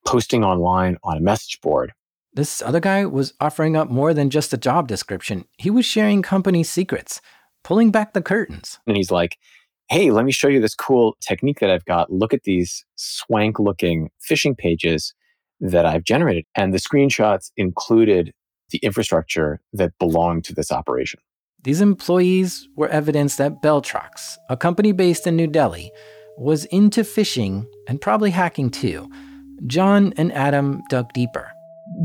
posting 0.05 0.43
online 0.43 0.97
on 1.03 1.17
a 1.17 1.21
message 1.21 1.59
board. 1.61 1.93
This 2.33 2.61
other 2.61 2.79
guy 2.79 3.05
was 3.05 3.33
offering 3.39 3.75
up 3.75 3.89
more 3.89 4.13
than 4.13 4.29
just 4.29 4.53
a 4.53 4.57
job 4.57 4.87
description. 4.87 5.45
He 5.57 5.71
was 5.71 5.85
sharing 5.85 6.21
company 6.21 6.63
secrets, 6.63 7.21
pulling 7.63 7.91
back 7.91 8.13
the 8.13 8.21
curtains. 8.21 8.79
And 8.87 8.97
he's 8.97 9.11
like, 9.11 9.37
hey, 9.89 10.11
let 10.11 10.25
me 10.25 10.31
show 10.31 10.47
you 10.47 10.61
this 10.61 10.75
cool 10.75 11.17
technique 11.19 11.59
that 11.59 11.71
I've 11.71 11.85
got. 11.85 12.11
Look 12.11 12.33
at 12.33 12.43
these 12.43 12.85
swank 12.95 13.59
looking 13.59 14.11
phishing 14.27 14.57
pages 14.57 15.13
that 15.59 15.85
I've 15.85 16.03
generated. 16.03 16.45
And 16.55 16.73
the 16.73 16.77
screenshots 16.77 17.51
included 17.57 18.33
the 18.69 18.77
infrastructure 18.79 19.61
that 19.73 19.91
belonged 19.99 20.45
to 20.45 20.53
this 20.53 20.71
operation. 20.71 21.19
These 21.63 21.81
employees 21.81 22.69
were 22.75 22.87
evidence 22.87 23.35
that 23.35 23.61
Beltrox, 23.61 24.37
a 24.49 24.55
company 24.55 24.91
based 24.91 25.27
in 25.27 25.35
New 25.35 25.47
Delhi, 25.47 25.91
was 26.37 26.65
into 26.65 27.01
phishing 27.01 27.65
and 27.87 27.99
probably 27.99 28.29
hacking 28.29 28.69
too. 28.69 29.09
John 29.67 30.13
and 30.15 30.31
Adam 30.31 30.81
dug 30.89 31.11
deeper. 31.13 31.51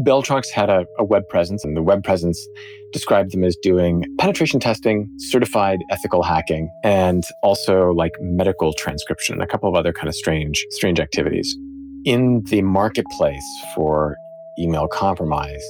Beltrox 0.03 0.51
had 0.51 0.71
a, 0.71 0.87
a, 0.99 1.05
web 1.05 1.29
presence, 1.29 1.65
and 1.65 1.77
the 1.77 1.83
web 1.83 2.03
presence 2.03 2.47
described 2.93 3.33
them 3.33 3.45
as 3.45 3.57
doing 3.57 4.05
penetration 4.19 4.59
testing, 4.59 5.11
certified 5.19 5.81
ethical 5.91 6.23
hacking, 6.23 6.71
and 6.83 7.25
also 7.43 7.91
like 7.91 8.13
medical 8.21 8.73
transcription, 8.73 9.35
and 9.35 9.43
a 9.43 9.47
couple 9.47 9.69
of 9.69 9.75
other 9.75 9.93
kind 9.93 10.09
of 10.09 10.15
strange, 10.15 10.65
strange 10.71 11.01
activities. 11.01 11.57
In 12.05 12.43
the 12.45 12.63
marketplace 12.63 13.45
for 13.75 14.17
email 14.59 14.89
compromise, 14.89 15.65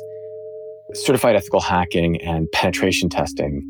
certified 0.93 1.37
ethical 1.37 1.61
hacking 1.61 2.21
and 2.23 2.51
penetration 2.53 3.09
testing 3.09 3.63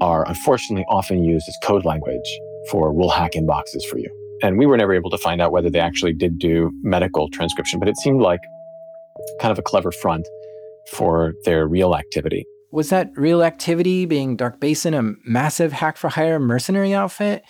are 0.00 0.26
unfortunately 0.28 0.84
often 0.88 1.24
used 1.24 1.48
as 1.48 1.56
code 1.62 1.84
language 1.84 2.40
for 2.70 2.92
we'll 2.92 3.10
hack 3.10 3.32
inboxes 3.32 3.84
for 3.90 3.98
you. 3.98 4.10
And 4.42 4.58
we 4.58 4.66
were 4.66 4.76
never 4.76 4.92
able 4.92 5.10
to 5.10 5.18
find 5.18 5.40
out 5.40 5.52
whether 5.52 5.70
they 5.70 5.78
actually 5.78 6.12
did 6.12 6.38
do 6.38 6.70
medical 6.82 7.28
transcription, 7.28 7.78
but 7.78 7.88
it 7.88 7.96
seemed 7.98 8.20
like 8.20 8.40
kind 9.40 9.52
of 9.52 9.58
a 9.58 9.62
clever 9.62 9.92
front 9.92 10.26
for 10.92 11.34
their 11.44 11.66
real 11.66 11.94
activity. 11.94 12.46
Was 12.72 12.90
that 12.90 13.10
real 13.16 13.42
activity 13.42 14.04
being 14.04 14.36
Dark 14.36 14.60
Basin 14.60 14.94
a 14.94 15.12
massive 15.24 15.72
hack 15.72 15.96
for 15.96 16.08
hire 16.08 16.38
mercenary 16.38 16.92
outfit? 16.92 17.44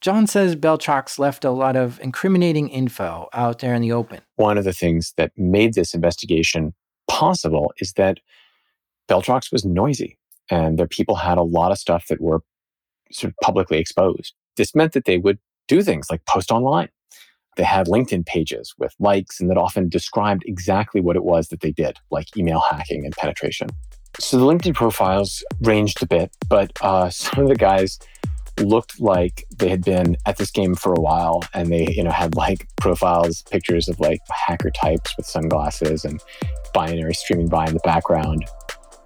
John 0.00 0.26
says 0.26 0.56
Beltrox 0.56 1.18
left 1.18 1.44
a 1.44 1.50
lot 1.50 1.76
of 1.76 2.00
incriminating 2.00 2.68
info 2.68 3.28
out 3.32 3.60
there 3.60 3.74
in 3.74 3.82
the 3.82 3.92
open. 3.92 4.20
One 4.36 4.58
of 4.58 4.64
the 4.64 4.72
things 4.72 5.14
that 5.16 5.32
made 5.36 5.74
this 5.74 5.94
investigation 5.94 6.74
possible 7.08 7.72
is 7.80 7.92
that 7.94 8.18
Beltrox 9.08 9.52
was 9.52 9.64
noisy 9.64 10.18
and 10.50 10.78
their 10.78 10.88
people 10.88 11.16
had 11.16 11.38
a 11.38 11.42
lot 11.42 11.72
of 11.72 11.78
stuff 11.78 12.06
that 12.08 12.20
were 12.20 12.40
sort 13.10 13.32
of 13.32 13.36
publicly 13.42 13.78
exposed. 13.78 14.34
This 14.56 14.74
meant 14.74 14.92
that 14.92 15.04
they 15.04 15.18
would 15.18 15.38
do 15.68 15.82
things 15.82 16.08
like 16.10 16.24
post 16.26 16.50
online. 16.50 16.88
They 17.56 17.64
had 17.64 17.86
LinkedIn 17.86 18.26
pages 18.26 18.74
with 18.78 18.94
likes 18.98 19.40
and 19.40 19.50
that 19.50 19.56
often 19.56 19.88
described 19.88 20.44
exactly 20.46 21.00
what 21.00 21.16
it 21.16 21.24
was 21.24 21.48
that 21.48 21.60
they 21.60 21.72
did, 21.72 21.98
like 22.10 22.36
email 22.36 22.60
hacking 22.60 23.04
and 23.04 23.16
penetration. 23.16 23.68
So 24.18 24.38
the 24.38 24.46
LinkedIn 24.46 24.74
profiles 24.74 25.44
ranged 25.60 26.02
a 26.02 26.06
bit, 26.06 26.30
but 26.48 26.72
uh, 26.80 27.10
some 27.10 27.42
of 27.42 27.48
the 27.48 27.56
guys 27.56 27.98
looked 28.60 29.00
like 29.00 29.44
they 29.56 29.68
had 29.68 29.84
been 29.84 30.16
at 30.26 30.38
this 30.38 30.50
game 30.50 30.74
for 30.74 30.92
a 30.94 31.00
while 31.00 31.42
and 31.52 31.70
they 31.70 31.86
you 31.88 32.02
know 32.02 32.10
had 32.10 32.34
like 32.34 32.66
profiles 32.76 33.42
pictures 33.42 33.88
of 33.88 34.00
like 34.00 34.20
hacker 34.30 34.70
types 34.70 35.14
with 35.16 35.26
sunglasses 35.26 36.04
and 36.04 36.22
binary 36.72 37.12
streaming 37.12 37.48
by 37.48 37.66
in 37.66 37.74
the 37.74 37.80
background 37.80 38.46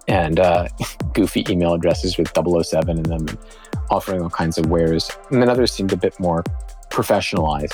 and 0.07 0.39
uh, 0.39 0.67
goofy 1.13 1.43
email 1.49 1.73
addresses 1.73 2.17
with 2.17 2.31
007 2.33 2.97
in 2.97 3.03
them 3.03 3.27
and 3.27 3.37
offering 3.89 4.21
all 4.21 4.29
kinds 4.29 4.57
of 4.57 4.67
wares 4.67 5.11
and 5.31 5.41
then 5.41 5.49
others 5.49 5.71
seemed 5.71 5.91
a 5.91 5.97
bit 5.97 6.17
more 6.17 6.43
professionalized 6.89 7.73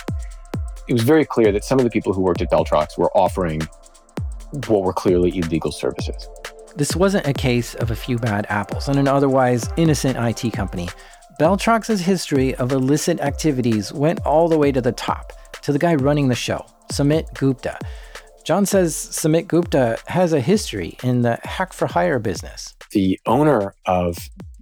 it 0.87 0.93
was 0.93 1.03
very 1.03 1.25
clear 1.25 1.51
that 1.51 1.63
some 1.63 1.79
of 1.79 1.85
the 1.85 1.91
people 1.91 2.13
who 2.13 2.21
worked 2.21 2.41
at 2.41 2.49
Beltrox 2.49 2.97
were 2.97 3.11
offering 3.15 3.61
what 4.67 4.83
were 4.83 4.93
clearly 4.93 5.37
illegal 5.37 5.71
services. 5.71 6.29
This 6.75 6.95
wasn't 6.95 7.27
a 7.27 7.33
case 7.33 7.75
of 7.75 7.91
a 7.91 7.95
few 7.95 8.17
bad 8.17 8.45
apples 8.49 8.87
on 8.87 8.97
an 8.97 9.07
otherwise 9.07 9.69
innocent 9.77 10.17
IT 10.17 10.53
company. 10.53 10.87
Beltrox's 11.39 12.01
history 12.01 12.55
of 12.55 12.71
illicit 12.71 13.19
activities 13.19 13.91
went 13.91 14.19
all 14.25 14.47
the 14.47 14.57
way 14.57 14.71
to 14.71 14.81
the 14.81 14.91
top, 14.91 15.33
to 15.63 15.71
the 15.71 15.79
guy 15.79 15.95
running 15.95 16.29
the 16.29 16.35
show, 16.35 16.65
Sumit 16.91 17.33
Gupta. 17.33 17.77
John 18.45 18.65
says 18.65 18.95
Sumit 18.95 19.47
Gupta 19.47 19.97
has 20.07 20.31
a 20.31 20.39
history 20.39 20.97
in 21.03 21.21
the 21.21 21.37
hack 21.43 21.73
for 21.73 21.85
hire 21.85 22.17
business. 22.17 22.75
The 22.91 23.19
owner 23.25 23.75
of 23.85 24.17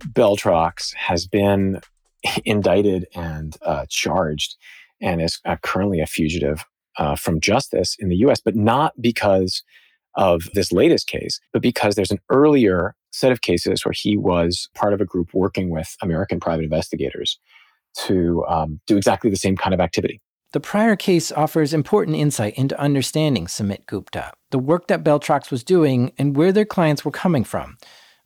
Beltrox 0.07 0.93
has 0.95 1.27
been 1.27 1.81
indicted 2.45 3.07
and 3.13 3.55
uh, 3.61 3.85
charged 3.89 4.55
and 5.01 5.21
is 5.21 5.39
uh, 5.45 5.57
currently 5.61 5.99
a 5.99 6.07
fugitive 6.07 6.65
uh, 6.97 7.15
from 7.15 7.39
justice 7.39 7.95
in 7.99 8.09
the 8.09 8.17
US, 8.17 8.39
but 8.39 8.55
not 8.55 8.93
because 9.01 9.63
of 10.15 10.43
this 10.53 10.71
latest 10.71 11.07
case, 11.07 11.39
but 11.51 11.61
because 11.61 11.95
there's 11.95 12.11
an 12.11 12.21
earlier 12.29 12.95
set 13.11 13.31
of 13.31 13.41
cases 13.41 13.85
where 13.85 13.93
he 13.93 14.17
was 14.17 14.69
part 14.75 14.93
of 14.93 15.01
a 15.01 15.05
group 15.05 15.33
working 15.33 15.69
with 15.69 15.95
American 16.01 16.39
private 16.39 16.63
investigators 16.63 17.39
to 17.95 18.45
um, 18.47 18.79
do 18.87 18.97
exactly 18.97 19.29
the 19.29 19.35
same 19.37 19.55
kind 19.55 19.73
of 19.73 19.79
activity. 19.79 20.21
The 20.51 20.59
prior 20.59 20.95
case 20.95 21.31
offers 21.31 21.73
important 21.73 22.17
insight 22.17 22.53
into 22.55 22.79
understanding 22.79 23.45
Sumit 23.45 23.85
Gupta, 23.87 24.31
the 24.51 24.59
work 24.59 24.87
that 24.87 25.03
Beltrox 25.03 25.51
was 25.51 25.63
doing, 25.63 26.13
and 26.17 26.35
where 26.35 26.53
their 26.53 26.65
clients 26.65 27.03
were 27.03 27.11
coming 27.11 27.43
from. 27.43 27.77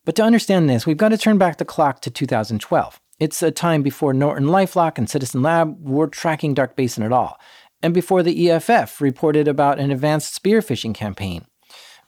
But 0.06 0.16
to 0.16 0.24
understand 0.24 0.70
this, 0.70 0.86
we've 0.86 0.98
got 0.98 1.10
to 1.10 1.18
turn 1.18 1.38
back 1.38 1.58
the 1.58 1.66
clock 1.66 2.02
to 2.02 2.12
2012. 2.12 3.00
It's 3.20 3.44
a 3.44 3.52
time 3.52 3.84
before 3.84 4.14
Norton 4.14 4.48
Lifelock 4.48 4.98
and 4.98 5.10
Citizen 5.10 5.42
Lab 5.42 5.78
were 5.86 6.08
tracking 6.08 6.54
Dark 6.54 6.78
Basin 6.78 7.04
at 7.04 7.12
all, 7.12 7.38
and 7.84 7.94
before 7.94 8.24
the 8.24 8.50
EFF 8.50 9.02
reported 9.02 9.48
about 9.48 9.78
an 9.78 9.92
advanced 9.92 10.34
spear 10.34 10.62
phishing 10.62 10.96
campaign. 10.96 11.46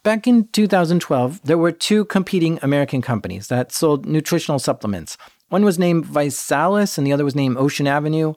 Back 0.02 0.26
in 0.26 0.48
2012, 0.48 1.42
there 1.44 1.58
were 1.58 1.70
two 1.70 2.06
competing 2.06 2.58
American 2.62 3.02
companies 3.02 3.48
that 3.48 3.72
sold 3.72 4.06
nutritional 4.06 4.58
supplements. 4.58 5.18
One 5.50 5.64
was 5.64 5.78
named 5.78 6.06
ViSalus 6.06 6.96
and 6.96 7.06
the 7.06 7.12
other 7.12 7.24
was 7.24 7.36
named 7.36 7.58
Ocean 7.58 7.86
Avenue. 7.86 8.32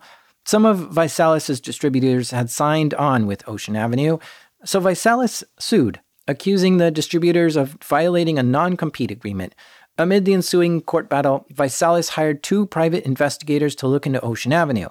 Some 0.46 0.66
of 0.66 0.92
ViSalus's 0.92 1.62
distributors 1.62 2.32
had 2.32 2.50
signed 2.50 2.94
on 2.96 3.26
with 3.26 3.48
Ocean 3.48 3.78
Avenue, 3.78 4.20
so 4.66 4.82
ViSalus 4.82 5.44
sued, 5.60 6.02
accusing 6.28 6.78
the 6.78 6.92
distributors 6.92 7.56
of 7.56 7.78
violating 7.82 8.38
a 8.38 8.44
non 8.44 8.76
compete 8.76 9.12
agreement, 9.12 9.56
Amid 9.98 10.26
the 10.26 10.34
ensuing 10.34 10.82
court 10.82 11.08
battle, 11.08 11.46
ViSalus 11.54 12.10
hired 12.10 12.44
two 12.44 12.66
private 12.66 13.06
investigators 13.06 13.76
to 13.76 13.88
look 13.88 14.06
into 14.06 14.20
Ocean 14.20 14.52
Avenue. 14.52 14.90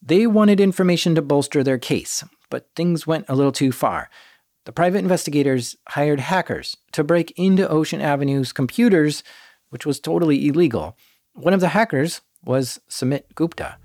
They 0.00 0.28
wanted 0.28 0.60
information 0.60 1.16
to 1.16 1.22
bolster 1.22 1.64
their 1.64 1.78
case, 1.78 2.22
but 2.50 2.68
things 2.76 3.04
went 3.04 3.24
a 3.28 3.34
little 3.34 3.50
too 3.50 3.72
far. 3.72 4.10
The 4.64 4.72
private 4.72 4.98
investigators 4.98 5.76
hired 5.88 6.20
hackers 6.20 6.76
to 6.92 7.02
break 7.02 7.32
into 7.36 7.68
Ocean 7.68 8.00
Avenue's 8.00 8.52
computers, 8.52 9.24
which 9.70 9.84
was 9.84 9.98
totally 9.98 10.46
illegal. 10.46 10.96
One 11.32 11.52
of 11.52 11.60
the 11.60 11.70
hackers 11.70 12.20
was 12.44 12.80
Sumit 12.88 13.24
Gupta. 13.34 13.78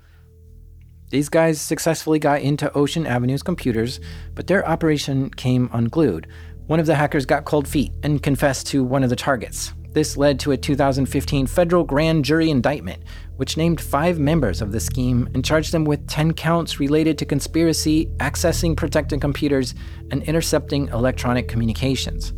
These 1.10 1.28
guys 1.28 1.60
successfully 1.60 2.20
got 2.20 2.42
into 2.42 2.72
Ocean 2.74 3.08
Avenue's 3.08 3.42
computers, 3.42 3.98
but 4.36 4.46
their 4.46 4.64
operation 4.64 5.30
came 5.30 5.68
unglued. 5.72 6.28
One 6.68 6.78
of 6.78 6.86
the 6.86 6.94
hackers 6.94 7.26
got 7.26 7.44
cold 7.44 7.66
feet 7.66 7.90
and 8.04 8.22
confessed 8.22 8.68
to 8.68 8.84
one 8.84 9.02
of 9.02 9.10
the 9.10 9.16
targets. 9.16 9.74
This 9.92 10.16
led 10.16 10.38
to 10.40 10.52
a 10.52 10.56
2015 10.56 11.46
federal 11.46 11.84
grand 11.84 12.24
jury 12.24 12.48
indictment, 12.48 13.02
which 13.36 13.56
named 13.56 13.80
five 13.80 14.18
members 14.18 14.60
of 14.60 14.70
the 14.70 14.78
scheme 14.78 15.28
and 15.34 15.44
charged 15.44 15.72
them 15.72 15.84
with 15.84 16.06
10 16.06 16.34
counts 16.34 16.78
related 16.78 17.18
to 17.18 17.24
conspiracy, 17.24 18.06
accessing 18.18 18.76
protected 18.76 19.20
computers, 19.20 19.74
and 20.12 20.22
intercepting 20.24 20.88
electronic 20.88 21.48
communications. 21.48 22.32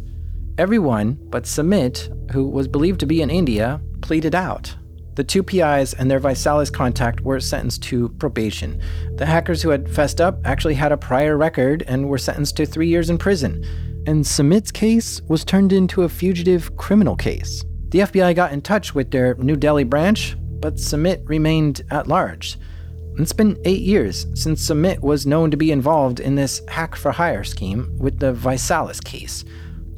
Everyone 0.57 1.19
but 1.29 1.45
Sumit, 1.45 2.31
who 2.33 2.47
was 2.47 2.69
believed 2.69 3.01
to 3.01 3.07
be 3.07 3.21
in 3.21 3.31
India, 3.31 3.81
pleaded 4.01 4.35
out. 4.35 4.75
The 5.15 5.25
two 5.25 5.43
PIs 5.43 5.93
and 5.93 6.11
their 6.11 6.21
ViSalus 6.21 6.73
contact 6.73 7.21
were 7.21 7.39
sentenced 7.39 7.83
to 7.85 8.09
probation. 8.11 8.81
The 9.17 9.27
hackers 9.27 9.61
who 9.61 9.69
had 9.69 9.91
fessed 9.91 10.23
up 10.23 10.41
actually 10.47 10.75
had 10.75 10.91
a 10.91 10.97
prior 10.97 11.37
record 11.37 11.85
and 11.87 12.09
were 12.09 12.17
sentenced 12.17 12.57
to 12.57 12.65
three 12.65 12.89
years 12.89 13.11
in 13.11 13.19
prison 13.19 13.63
and 14.07 14.25
Sumit's 14.25 14.71
case 14.71 15.21
was 15.29 15.45
turned 15.45 15.73
into 15.73 16.03
a 16.03 16.09
fugitive 16.09 16.77
criminal 16.77 17.17
case. 17.17 17.65
The 17.89 18.01
FBI 18.01 18.35
got 18.35 18.53
in 18.53 18.63
touch 18.63 18.95
with 18.95 19.11
their 19.11 19.35
New 19.37 19.57
Delhi 19.57 19.85
branch, 19.85 20.37
but 20.61 20.77
Sumit 20.77 21.23
remained 21.29 21.83
at 21.91 22.07
large. 22.07 22.59
It's 23.19 23.33
been 23.33 23.61
eight 23.65 23.83
years 23.83 24.27
since 24.35 24.67
Sumit 24.67 25.01
was 25.01 25.27
known 25.27 25.51
to 25.51 25.57
be 25.57 25.71
involved 25.71 26.19
in 26.19 26.35
this 26.35 26.63
hack 26.69 26.97
for 26.97 27.13
hire 27.13 27.45
scheme 27.45 27.95
with 27.99 28.19
the 28.19 28.33
ViSalus 28.33 29.05
case. 29.05 29.45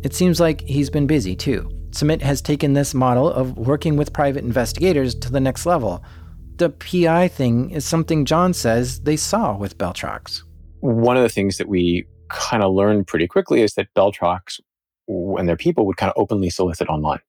It 0.02 0.14
seems 0.14 0.40
like 0.40 0.62
he's 0.62 0.90
been 0.90 1.06
busy 1.06 1.36
too. 1.36 1.70
Sumit 1.90 2.20
has 2.22 2.42
taken 2.42 2.72
this 2.72 2.92
model 2.92 3.30
of 3.30 3.56
working 3.56 3.96
with 3.96 4.12
private 4.12 4.42
investigators 4.42 5.14
to 5.14 5.30
the 5.30 5.38
next 5.38 5.64
level. 5.64 6.04
The 6.56 6.70
PI 6.70 7.28
thing 7.28 7.70
is 7.70 7.84
something 7.84 8.24
John 8.24 8.52
says 8.52 9.00
they 9.00 9.16
saw 9.16 9.56
with 9.56 9.78
Beltrox. 9.78 10.42
One 10.80 11.16
of 11.16 11.22
the 11.22 11.28
things 11.28 11.56
that 11.58 11.68
we 11.68 12.06
kind 12.28 12.62
of 12.62 12.72
learned 12.72 13.06
pretty 13.06 13.26
quickly 13.26 13.62
is 13.62 13.74
that 13.74 13.88
Beltrox 13.96 14.60
and 15.08 15.48
their 15.48 15.56
people 15.56 15.86
would 15.86 15.96
kind 15.96 16.10
of 16.10 16.20
openly 16.20 16.50
solicit 16.50 16.88
online. 16.88 17.20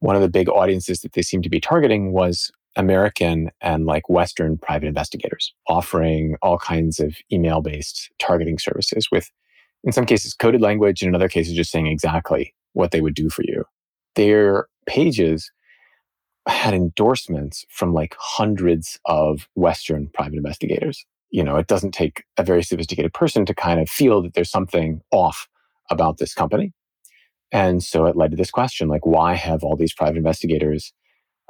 One 0.00 0.16
of 0.16 0.22
the 0.22 0.28
big 0.28 0.48
audiences 0.48 1.00
that 1.00 1.12
they 1.12 1.22
seemed 1.22 1.44
to 1.44 1.50
be 1.50 1.60
targeting 1.60 2.12
was 2.12 2.50
American 2.76 3.50
and 3.60 3.86
like 3.86 4.08
Western 4.08 4.58
private 4.58 4.86
investigators 4.86 5.52
offering 5.68 6.36
all 6.42 6.58
kinds 6.58 6.98
of 6.98 7.16
email 7.30 7.60
based 7.60 8.10
targeting 8.18 8.58
services 8.58 9.08
with, 9.12 9.30
in 9.84 9.92
some 9.92 10.06
cases, 10.06 10.34
coded 10.34 10.60
language, 10.60 11.02
and 11.02 11.08
in 11.08 11.14
other 11.14 11.28
cases, 11.28 11.54
just 11.54 11.70
saying 11.70 11.86
exactly 11.86 12.54
what 12.72 12.90
they 12.90 13.00
would 13.00 13.14
do 13.14 13.28
for 13.28 13.42
you. 13.42 13.64
Their 14.14 14.66
pages 14.86 15.50
had 16.48 16.74
endorsements 16.74 17.64
from 17.68 17.92
like 17.92 18.16
hundreds 18.18 18.98
of 19.04 19.48
Western 19.54 20.08
private 20.12 20.36
investigators. 20.36 21.04
You 21.32 21.42
know, 21.42 21.56
it 21.56 21.66
doesn't 21.66 21.92
take 21.92 22.24
a 22.36 22.44
very 22.44 22.62
sophisticated 22.62 23.12
person 23.12 23.44
to 23.46 23.54
kind 23.54 23.80
of 23.80 23.88
feel 23.88 24.22
that 24.22 24.34
there's 24.34 24.50
something 24.50 25.00
off 25.10 25.48
about 25.90 26.18
this 26.18 26.34
company. 26.34 26.72
And 27.50 27.82
so 27.82 28.06
it 28.06 28.16
led 28.16 28.30
to 28.30 28.36
this 28.36 28.50
question 28.50 28.88
like, 28.88 29.04
why 29.04 29.34
have 29.34 29.64
all 29.64 29.76
these 29.76 29.92
private 29.92 30.16
investigators 30.16 30.92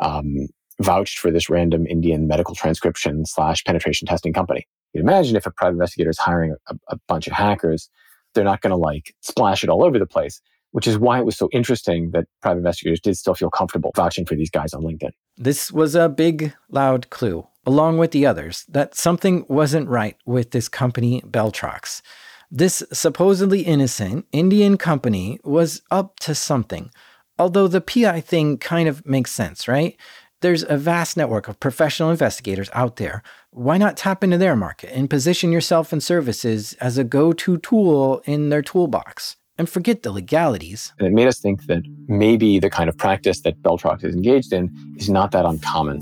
um, 0.00 0.48
vouched 0.80 1.18
for 1.18 1.30
this 1.30 1.48
random 1.48 1.86
Indian 1.86 2.26
medical 2.26 2.54
transcription 2.54 3.24
slash 3.26 3.64
penetration 3.64 4.06
testing 4.06 4.32
company. 4.32 4.66
You'd 4.92 5.02
imagine 5.02 5.36
if 5.36 5.46
a 5.46 5.50
private 5.50 5.74
investigator 5.74 6.10
is 6.10 6.18
hiring 6.18 6.54
a, 6.68 6.74
a 6.88 6.96
bunch 7.08 7.26
of 7.26 7.32
hackers, 7.32 7.88
they're 8.34 8.44
not 8.44 8.60
going 8.60 8.70
to 8.70 8.76
like 8.76 9.14
splash 9.20 9.62
it 9.62 9.70
all 9.70 9.84
over 9.84 9.98
the 9.98 10.06
place, 10.06 10.40
which 10.72 10.86
is 10.86 10.98
why 10.98 11.18
it 11.18 11.24
was 11.24 11.36
so 11.36 11.48
interesting 11.52 12.10
that 12.12 12.26
private 12.40 12.58
investigators 12.58 13.00
did 13.00 13.16
still 13.16 13.34
feel 13.34 13.50
comfortable 13.50 13.92
vouching 13.96 14.26
for 14.26 14.34
these 14.34 14.50
guys 14.50 14.74
on 14.74 14.82
LinkedIn. 14.82 15.12
This 15.36 15.72
was 15.72 15.94
a 15.94 16.08
big, 16.08 16.54
loud 16.68 17.08
clue, 17.10 17.46
along 17.66 17.98
with 17.98 18.10
the 18.10 18.26
others, 18.26 18.64
that 18.68 18.94
something 18.94 19.46
wasn't 19.48 19.88
right 19.88 20.16
with 20.26 20.50
this 20.50 20.68
company, 20.68 21.22
Beltrox. 21.22 22.02
This 22.50 22.82
supposedly 22.92 23.62
innocent 23.62 24.26
Indian 24.30 24.76
company 24.76 25.40
was 25.42 25.80
up 25.90 26.20
to 26.20 26.34
something. 26.34 26.90
Although 27.38 27.66
the 27.66 27.80
PI 27.80 28.20
thing 28.20 28.58
kind 28.58 28.88
of 28.88 29.06
makes 29.06 29.32
sense, 29.32 29.66
right? 29.66 29.96
There's 30.42 30.64
a 30.68 30.76
vast 30.76 31.16
network 31.16 31.48
of 31.48 31.60
professional 31.60 32.10
investigators 32.10 32.68
out 32.74 32.96
there. 32.96 33.22
Why 33.50 33.78
not 33.78 33.96
tap 33.96 34.22
into 34.22 34.36
their 34.36 34.54
market 34.54 34.90
and 34.92 35.08
position 35.08 35.50
yourself 35.50 35.92
and 35.92 36.02
services 36.02 36.74
as 36.74 36.98
a 36.98 37.04
go 37.04 37.32
to 37.32 37.56
tool 37.58 38.20
in 38.26 38.50
their 38.50 38.62
toolbox? 38.62 39.36
And 39.62 39.70
forget 39.70 40.02
the 40.02 40.10
legalities. 40.10 40.92
And 40.98 41.06
it 41.06 41.12
made 41.12 41.28
us 41.28 41.38
think 41.38 41.66
that 41.66 41.84
maybe 42.08 42.58
the 42.58 42.68
kind 42.68 42.88
of 42.88 42.98
practice 42.98 43.42
that 43.42 43.62
Beltrox 43.62 44.02
is 44.02 44.12
engaged 44.12 44.52
in 44.52 44.72
is 44.98 45.08
not 45.08 45.30
that 45.30 45.44
uncommon 45.44 46.00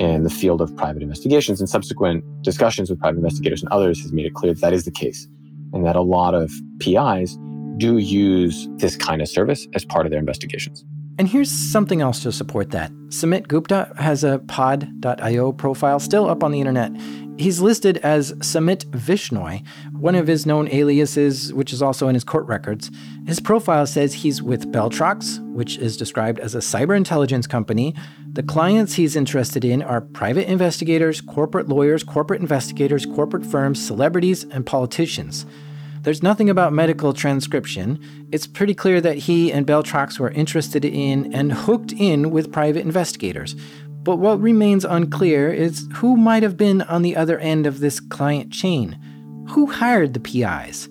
in 0.00 0.24
the 0.24 0.30
field 0.30 0.60
of 0.60 0.76
private 0.76 1.00
investigations. 1.00 1.60
And 1.60 1.70
subsequent 1.70 2.24
discussions 2.42 2.90
with 2.90 2.98
private 2.98 3.18
investigators 3.18 3.62
and 3.62 3.70
others 3.70 4.02
has 4.02 4.12
made 4.12 4.26
it 4.26 4.34
clear 4.34 4.52
that 4.52 4.60
that 4.62 4.72
is 4.72 4.84
the 4.84 4.90
case, 4.90 5.28
and 5.72 5.86
that 5.86 5.94
a 5.94 6.00
lot 6.00 6.34
of 6.34 6.50
PIs 6.80 7.38
do 7.76 7.98
use 7.98 8.66
this 8.78 8.96
kind 8.96 9.22
of 9.22 9.28
service 9.28 9.68
as 9.76 9.84
part 9.84 10.04
of 10.04 10.10
their 10.10 10.18
investigations. 10.18 10.84
And 11.20 11.28
here's 11.28 11.52
something 11.52 12.00
else 12.00 12.24
to 12.24 12.32
support 12.32 12.72
that. 12.72 12.90
Sumit 13.10 13.46
Gupta 13.46 13.92
has 13.98 14.24
a 14.24 14.40
pod.io 14.48 15.52
profile 15.52 16.00
still 16.00 16.28
up 16.28 16.42
on 16.42 16.50
the 16.50 16.58
internet. 16.58 16.90
He's 17.38 17.60
listed 17.60 17.98
as 17.98 18.32
Sumit 18.34 18.84
Vishnoi, 18.86 19.64
one 19.92 20.16
of 20.16 20.26
his 20.26 20.44
known 20.44 20.68
aliases, 20.72 21.52
which 21.52 21.72
is 21.72 21.80
also 21.80 22.08
in 22.08 22.14
his 22.14 22.24
court 22.24 22.44
records. 22.46 22.90
His 23.26 23.38
profile 23.38 23.86
says 23.86 24.12
he's 24.12 24.42
with 24.42 24.72
Beltrox, 24.72 25.38
which 25.52 25.78
is 25.78 25.96
described 25.96 26.40
as 26.40 26.56
a 26.56 26.58
cyber 26.58 26.96
intelligence 26.96 27.46
company. 27.46 27.94
The 28.32 28.42
clients 28.42 28.94
he's 28.94 29.14
interested 29.14 29.64
in 29.64 29.82
are 29.82 30.00
private 30.00 30.50
investigators, 30.50 31.20
corporate 31.20 31.68
lawyers, 31.68 32.02
corporate 32.02 32.40
investigators, 32.40 33.06
corporate 33.06 33.46
firms, 33.46 33.86
celebrities, 33.86 34.42
and 34.42 34.66
politicians. 34.66 35.46
There's 36.02 36.22
nothing 36.22 36.48
about 36.50 36.72
medical 36.72 37.12
transcription. 37.12 38.00
It's 38.32 38.46
pretty 38.46 38.74
clear 38.74 39.00
that 39.00 39.18
he 39.18 39.52
and 39.52 39.66
Beltrox 39.66 40.18
were 40.18 40.30
interested 40.30 40.84
in 40.84 41.32
and 41.32 41.52
hooked 41.52 41.92
in 41.92 42.30
with 42.30 42.52
private 42.52 42.84
investigators. 42.84 43.54
But 44.08 44.20
what 44.20 44.40
remains 44.40 44.86
unclear 44.86 45.52
is 45.52 45.86
who 45.96 46.16
might 46.16 46.42
have 46.42 46.56
been 46.56 46.80
on 46.80 47.02
the 47.02 47.14
other 47.14 47.38
end 47.38 47.66
of 47.66 47.80
this 47.80 48.00
client 48.00 48.50
chain. 48.50 48.98
Who 49.50 49.66
hired 49.66 50.14
the 50.14 50.20
PIs? 50.20 50.88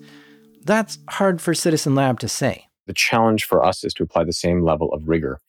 That's 0.64 1.00
hard 1.10 1.40
for 1.40 1.52
Citizen 1.52 1.96
Lab 1.96 2.20
to 2.20 2.28
say. 2.28 2.68
The 2.86 2.94
challenge 2.94 3.42
for 3.42 3.64
us 3.64 3.82
is 3.82 3.92
to 3.94 4.04
apply 4.04 4.22
the 4.22 4.32
same 4.32 4.62
level 4.62 4.92
of 4.92 5.08
rigor 5.08 5.40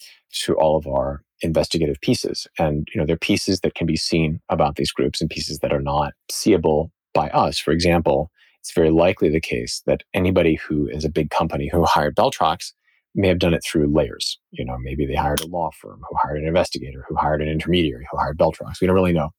to 0.46 0.56
all 0.56 0.78
of 0.78 0.88
our 0.88 1.22
investigative 1.42 2.02
pieces. 2.02 2.48
And, 2.58 2.88
you 2.92 3.00
know, 3.00 3.06
there 3.06 3.14
are 3.14 3.20
pieces 3.20 3.60
that 3.60 3.76
can 3.76 3.86
be 3.86 3.98
seen 3.98 4.42
about 4.50 4.78
these 4.78 4.92
groups 4.92 5.22
and 5.22 5.30
pieces 5.30 5.60
that 5.60 5.72
are 5.72 5.80
not 5.80 6.14
seeable 6.32 6.92
by 7.14 7.30
us. 7.30 7.60
For 7.60 7.70
example, 7.70 8.32
it's 8.62 8.74
very 8.74 8.90
likely 8.90 9.30
the 9.30 9.40
case 9.40 9.84
that 9.86 10.02
anybody 10.16 10.56
who 10.56 10.88
is 10.88 11.06
a 11.06 11.10
big 11.12 11.30
company 11.30 11.70
who 11.72 11.86
hired 11.86 12.16
Beltrox 12.16 12.74
may 13.16 13.28
have 13.28 13.40
done 13.40 13.54
it 13.54 13.64
through 13.64 13.88
layers. 13.88 14.40
You 14.52 14.66
know, 14.66 14.78
maybe 14.80 15.06
they 15.06 15.16
hired 15.16 15.42
a 15.42 15.48
law 15.48 15.72
firm 15.80 16.02
who 16.08 16.16
hired 16.18 16.42
an 16.42 16.48
investigator, 16.48 17.06
who 17.08 17.16
hired 17.16 17.42
an 17.42 17.50
intermediary, 17.50 18.08
who 18.12 18.18
hired 18.18 18.38
Beltrox. 18.38 18.82
We 18.82 18.88
don't 18.88 18.96
really 18.96 19.14
know. 19.14 19.30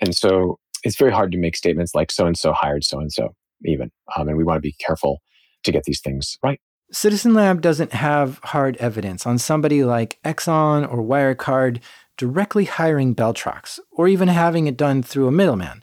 And 0.00 0.16
so 0.16 0.58
it's 0.84 0.96
very 0.96 1.12
hard 1.12 1.32
to 1.32 1.38
make 1.38 1.56
statements 1.56 1.94
like 1.94 2.10
so 2.10 2.26
and 2.26 2.38
so 2.38 2.52
hired 2.52 2.84
so 2.84 3.00
and 3.00 3.12
so, 3.12 3.34
even. 3.64 3.90
Um, 4.16 4.28
and 4.28 4.36
we 4.36 4.44
want 4.44 4.56
to 4.56 4.62
be 4.62 4.74
careful 4.84 5.20
to 5.64 5.72
get 5.72 5.84
these 5.84 6.00
things 6.00 6.38
right. 6.42 6.60
Citizen 6.90 7.34
Lab 7.34 7.60
doesn't 7.60 7.92
have 7.92 8.40
hard 8.44 8.76
evidence 8.78 9.26
on 9.26 9.36
somebody 9.36 9.84
like 9.84 10.18
Exxon 10.24 10.90
or 10.90 11.02
Wirecard 11.02 11.80
directly 12.16 12.64
hiring 12.64 13.14
Beltrox, 13.14 13.78
or 13.92 14.08
even 14.08 14.28
having 14.28 14.66
it 14.66 14.76
done 14.76 15.02
through 15.02 15.28
a 15.28 15.32
middleman. 15.32 15.82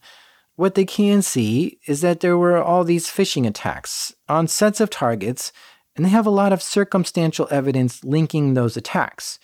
What 0.55 0.75
they 0.75 0.85
can 0.85 1.21
see 1.21 1.79
is 1.87 2.01
that 2.01 2.19
there 2.19 2.37
were 2.37 2.61
all 2.61 2.83
these 2.83 3.07
phishing 3.07 3.47
attacks 3.47 4.13
on 4.27 4.47
sets 4.47 4.79
of 4.79 4.89
targets, 4.89 5.51
and 5.95 6.05
they 6.05 6.09
have 6.09 6.25
a 6.25 6.31
lot 6.31 6.53
of 6.53 6.61
circumstantial 6.61 7.47
evidence 7.51 8.03
linking 8.03 8.53
those 8.53 8.75
attacks. 8.75 9.39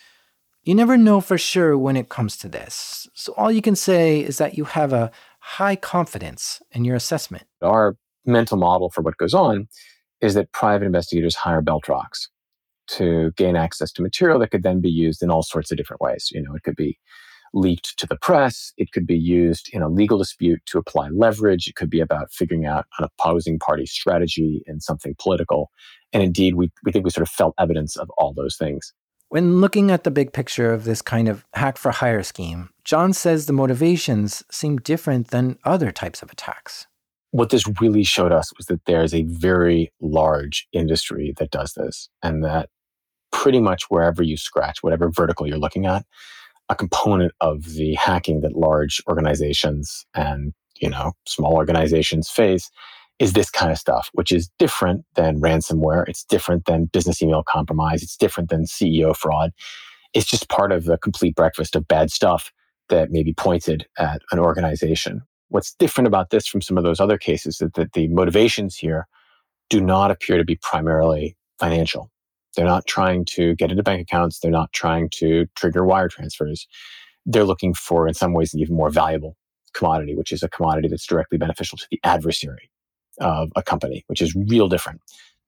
You 0.62 0.74
never 0.74 0.96
know 0.96 1.20
for 1.20 1.38
sure 1.38 1.76
when 1.76 1.96
it 1.96 2.08
comes 2.08 2.36
to 2.38 2.48
this, 2.48 3.08
so 3.14 3.34
all 3.36 3.50
you 3.50 3.62
can 3.62 3.74
say 3.74 4.20
is 4.20 4.38
that 4.38 4.56
you 4.56 4.64
have 4.64 4.92
a 4.92 5.10
high 5.40 5.76
confidence 5.76 6.62
in 6.70 6.84
your 6.84 6.94
assessment. 6.94 7.44
Our 7.62 7.96
mental 8.24 8.56
model 8.56 8.90
for 8.90 9.02
what 9.02 9.16
goes 9.16 9.34
on 9.34 9.66
is 10.20 10.34
that 10.34 10.52
private 10.52 10.86
investigators 10.86 11.34
hire 11.34 11.60
Beltrox 11.60 12.28
to 12.88 13.32
gain 13.36 13.56
access 13.56 13.90
to 13.92 14.02
material 14.02 14.38
that 14.38 14.50
could 14.50 14.62
then 14.62 14.80
be 14.80 14.90
used 14.90 15.22
in 15.22 15.30
all 15.30 15.42
sorts 15.42 15.70
of 15.70 15.76
different 15.76 16.00
ways. 16.00 16.28
You 16.32 16.42
know, 16.42 16.54
it 16.54 16.62
could 16.62 16.76
be 16.76 16.98
leaked 17.54 17.98
to 17.98 18.06
the 18.06 18.16
press. 18.16 18.72
It 18.76 18.92
could 18.92 19.06
be 19.06 19.16
used 19.18 19.68
in 19.72 19.82
a 19.82 19.88
legal 19.88 20.18
dispute 20.18 20.62
to 20.66 20.78
apply 20.78 21.08
leverage. 21.08 21.68
It 21.68 21.76
could 21.76 21.90
be 21.90 22.00
about 22.00 22.32
figuring 22.32 22.66
out 22.66 22.86
an 22.98 23.06
opposing 23.06 23.58
party 23.58 23.86
strategy 23.86 24.62
in 24.66 24.80
something 24.80 25.14
political. 25.18 25.70
And 26.12 26.22
indeed, 26.22 26.54
we, 26.54 26.70
we 26.84 26.92
think 26.92 27.04
we 27.04 27.10
sort 27.10 27.26
of 27.26 27.32
felt 27.32 27.54
evidence 27.58 27.96
of 27.96 28.10
all 28.18 28.32
those 28.32 28.56
things. 28.56 28.92
When 29.28 29.62
looking 29.62 29.90
at 29.90 30.04
the 30.04 30.10
big 30.10 30.34
picture 30.34 30.72
of 30.72 30.84
this 30.84 31.00
kind 31.00 31.26
of 31.26 31.44
hack 31.54 31.78
for 31.78 31.90
hire 31.90 32.22
scheme, 32.22 32.68
John 32.84 33.14
says 33.14 33.46
the 33.46 33.54
motivations 33.54 34.42
seem 34.50 34.76
different 34.76 35.28
than 35.28 35.58
other 35.64 35.90
types 35.90 36.22
of 36.22 36.30
attacks. 36.30 36.86
What 37.30 37.48
this 37.48 37.64
really 37.80 38.04
showed 38.04 38.30
us 38.30 38.52
was 38.58 38.66
that 38.66 38.84
there's 38.84 39.14
a 39.14 39.22
very 39.22 39.90
large 40.02 40.68
industry 40.72 41.32
that 41.38 41.50
does 41.50 41.72
this, 41.72 42.10
and 42.22 42.44
that 42.44 42.68
pretty 43.30 43.58
much 43.58 43.84
wherever 43.84 44.22
you 44.22 44.36
scratch, 44.36 44.82
whatever 44.82 45.08
vertical 45.08 45.46
you're 45.46 45.56
looking 45.56 45.86
at, 45.86 46.04
a 46.72 46.76
component 46.76 47.32
of 47.40 47.74
the 47.74 47.94
hacking 47.94 48.40
that 48.40 48.56
large 48.56 49.02
organizations 49.08 50.04
and 50.14 50.52
you 50.80 50.90
know 50.90 51.12
small 51.26 51.54
organizations 51.54 52.28
face 52.28 52.70
is 53.18 53.34
this 53.34 53.50
kind 53.50 53.70
of 53.70 53.78
stuff, 53.78 54.10
which 54.14 54.32
is 54.32 54.50
different 54.58 55.04
than 55.14 55.40
ransomware. 55.40 56.08
It's 56.08 56.24
different 56.24 56.64
than 56.64 56.86
business 56.86 57.22
email 57.22 57.44
compromise. 57.46 58.02
It's 58.02 58.16
different 58.16 58.50
than 58.50 58.64
CEO 58.64 59.14
fraud. 59.14 59.52
It's 60.12 60.26
just 60.26 60.48
part 60.48 60.72
of 60.72 60.84
the 60.84 60.98
complete 60.98 61.36
breakfast 61.36 61.76
of 61.76 61.86
bad 61.86 62.10
stuff 62.10 62.50
that 62.88 63.10
may 63.10 63.22
be 63.22 63.32
pointed 63.32 63.86
at 63.98 64.22
an 64.32 64.38
organization. 64.38 65.22
What's 65.48 65.74
different 65.74 66.08
about 66.08 66.30
this 66.30 66.46
from 66.46 66.62
some 66.62 66.76
of 66.78 66.84
those 66.84 67.00
other 67.00 67.18
cases 67.18 67.60
is 67.60 67.70
that 67.74 67.92
the 67.92 68.08
motivations 68.08 68.76
here 68.76 69.06
do 69.70 69.80
not 69.80 70.10
appear 70.10 70.36
to 70.38 70.44
be 70.44 70.56
primarily 70.56 71.36
financial. 71.60 72.10
They're 72.56 72.66
not 72.66 72.86
trying 72.86 73.24
to 73.26 73.54
get 73.56 73.70
into 73.70 73.82
bank 73.82 74.02
accounts. 74.02 74.40
They're 74.40 74.50
not 74.50 74.72
trying 74.72 75.08
to 75.14 75.46
trigger 75.54 75.84
wire 75.84 76.08
transfers. 76.08 76.66
They're 77.24 77.44
looking 77.44 77.74
for, 77.74 78.06
in 78.06 78.14
some 78.14 78.32
ways, 78.32 78.52
an 78.52 78.60
even 78.60 78.76
more 78.76 78.90
valuable 78.90 79.36
commodity, 79.72 80.14
which 80.14 80.32
is 80.32 80.42
a 80.42 80.48
commodity 80.48 80.88
that's 80.88 81.06
directly 81.06 81.38
beneficial 81.38 81.78
to 81.78 81.86
the 81.90 82.00
adversary 82.04 82.70
of 83.20 83.50
a 83.56 83.62
company, 83.62 84.04
which 84.06 84.20
is 84.20 84.34
real 84.34 84.68
different 84.68 85.00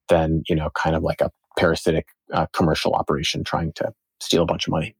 than, 0.07 0.43
you 0.47 0.55
know, 0.55 0.69
kind 0.71 0.95
of 0.95 1.03
like 1.03 1.21
a 1.21 1.31
parasitic 1.57 2.07
uh, 2.33 2.45
commercial 2.53 2.93
operation 2.93 3.43
trying 3.43 3.71
to 3.73 3.93
steal 4.19 4.43
a 4.43 4.45
bunch 4.45 4.67
of 4.67 4.71
money. 4.71 4.95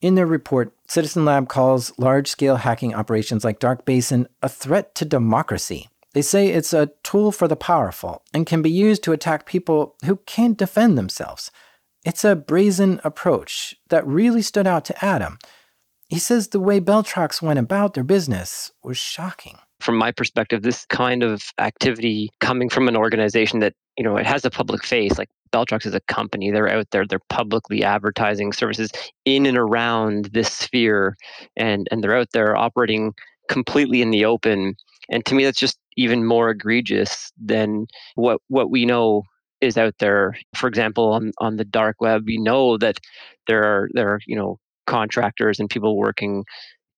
In 0.00 0.16
their 0.16 0.26
report, 0.26 0.74
Citizen 0.86 1.24
Lab 1.24 1.48
calls 1.48 1.92
large 1.98 2.28
scale 2.28 2.56
hacking 2.56 2.94
operations 2.94 3.44
like 3.44 3.58
Dark 3.58 3.84
Basin 3.84 4.28
a 4.42 4.48
threat 4.48 4.94
to 4.96 5.04
democracy. 5.04 5.88
They 6.14 6.22
say 6.22 6.48
it's 6.48 6.72
a 6.72 6.90
tool 7.02 7.32
for 7.32 7.48
the 7.48 7.56
powerful 7.56 8.22
and 8.32 8.46
can 8.46 8.62
be 8.62 8.70
used 8.70 9.02
to 9.04 9.12
attack 9.12 9.46
people 9.46 9.96
who 10.04 10.16
can't 10.26 10.56
defend 10.56 10.96
themselves. 10.96 11.50
It's 12.04 12.24
a 12.24 12.36
brazen 12.36 13.00
approach 13.02 13.74
that 13.88 14.06
really 14.06 14.42
stood 14.42 14.66
out 14.66 14.84
to 14.86 15.04
Adam. 15.04 15.38
He 16.08 16.18
says 16.18 16.48
the 16.48 16.60
way 16.60 16.80
Beltrox 16.80 17.42
went 17.42 17.58
about 17.58 17.94
their 17.94 18.04
business 18.04 18.70
was 18.82 18.96
shocking. 18.96 19.58
From 19.80 19.96
my 19.96 20.12
perspective, 20.12 20.62
this 20.62 20.86
kind 20.86 21.22
of 21.22 21.42
activity 21.58 22.30
coming 22.40 22.68
from 22.68 22.88
an 22.88 22.96
organization 22.96 23.58
that, 23.60 23.74
you 23.98 24.04
know, 24.04 24.16
it 24.16 24.26
has 24.26 24.44
a 24.44 24.50
public 24.50 24.84
face, 24.84 25.18
like 25.18 25.28
Beltrox 25.52 25.86
is 25.86 25.94
a 25.94 26.00
company. 26.00 26.50
They're 26.50 26.68
out 26.68 26.90
there, 26.90 27.06
they're 27.06 27.20
publicly 27.28 27.82
advertising 27.82 28.52
services 28.52 28.90
in 29.24 29.46
and 29.46 29.58
around 29.58 30.26
this 30.26 30.52
sphere 30.52 31.16
and 31.56 31.88
and 31.90 32.02
they're 32.02 32.16
out 32.16 32.32
there 32.32 32.56
operating 32.56 33.14
completely 33.48 34.00
in 34.00 34.10
the 34.10 34.24
open. 34.24 34.76
And 35.08 35.24
to 35.26 35.34
me 35.34 35.44
that's 35.44 35.58
just 35.58 35.78
even 35.96 36.24
more 36.24 36.50
egregious 36.50 37.32
than 37.40 37.86
what 38.14 38.40
what 38.48 38.70
we 38.70 38.84
know 38.84 39.22
is 39.60 39.78
out 39.78 39.94
there. 39.98 40.36
For 40.54 40.68
example, 40.68 41.12
on, 41.12 41.32
on 41.38 41.56
the 41.56 41.64
dark 41.64 42.00
web, 42.00 42.24
we 42.26 42.38
know 42.38 42.76
that 42.78 42.98
there 43.46 43.64
are 43.64 43.88
there 43.92 44.10
are 44.10 44.20
you 44.26 44.36
know 44.36 44.58
contractors 44.86 45.58
and 45.58 45.70
people 45.70 45.96
working 45.96 46.44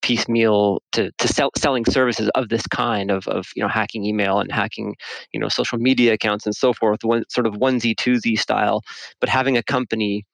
piecemeal 0.03 0.81
to, 0.93 1.11
to 1.19 1.27
sell, 1.27 1.51
selling 1.57 1.85
services 1.85 2.31
of 2.37 2.49
this 2.49 2.63
kind 2.69 3.11
of, 3.11 3.27
of 3.27 3.47
you 3.57 3.63
know 3.63 3.69
hacking 3.69 4.05
email 4.05 4.39
and 4.39 4.53
hacking 4.53 4.95
you 5.33 5.41
know 5.41 5.49
social 5.49 5.79
media 5.79 6.13
accounts 6.13 6.47
and 6.47 6.55
so 6.55 6.73
forth 6.73 7.03
one 7.03 7.25
sort 7.29 7.47
of 7.47 7.55
onesie 7.55 7.95
twosie 7.95 8.39
style 8.39 8.83
but 9.21 9.29
having 9.29 9.57
a 9.57 9.63
company 9.63 10.25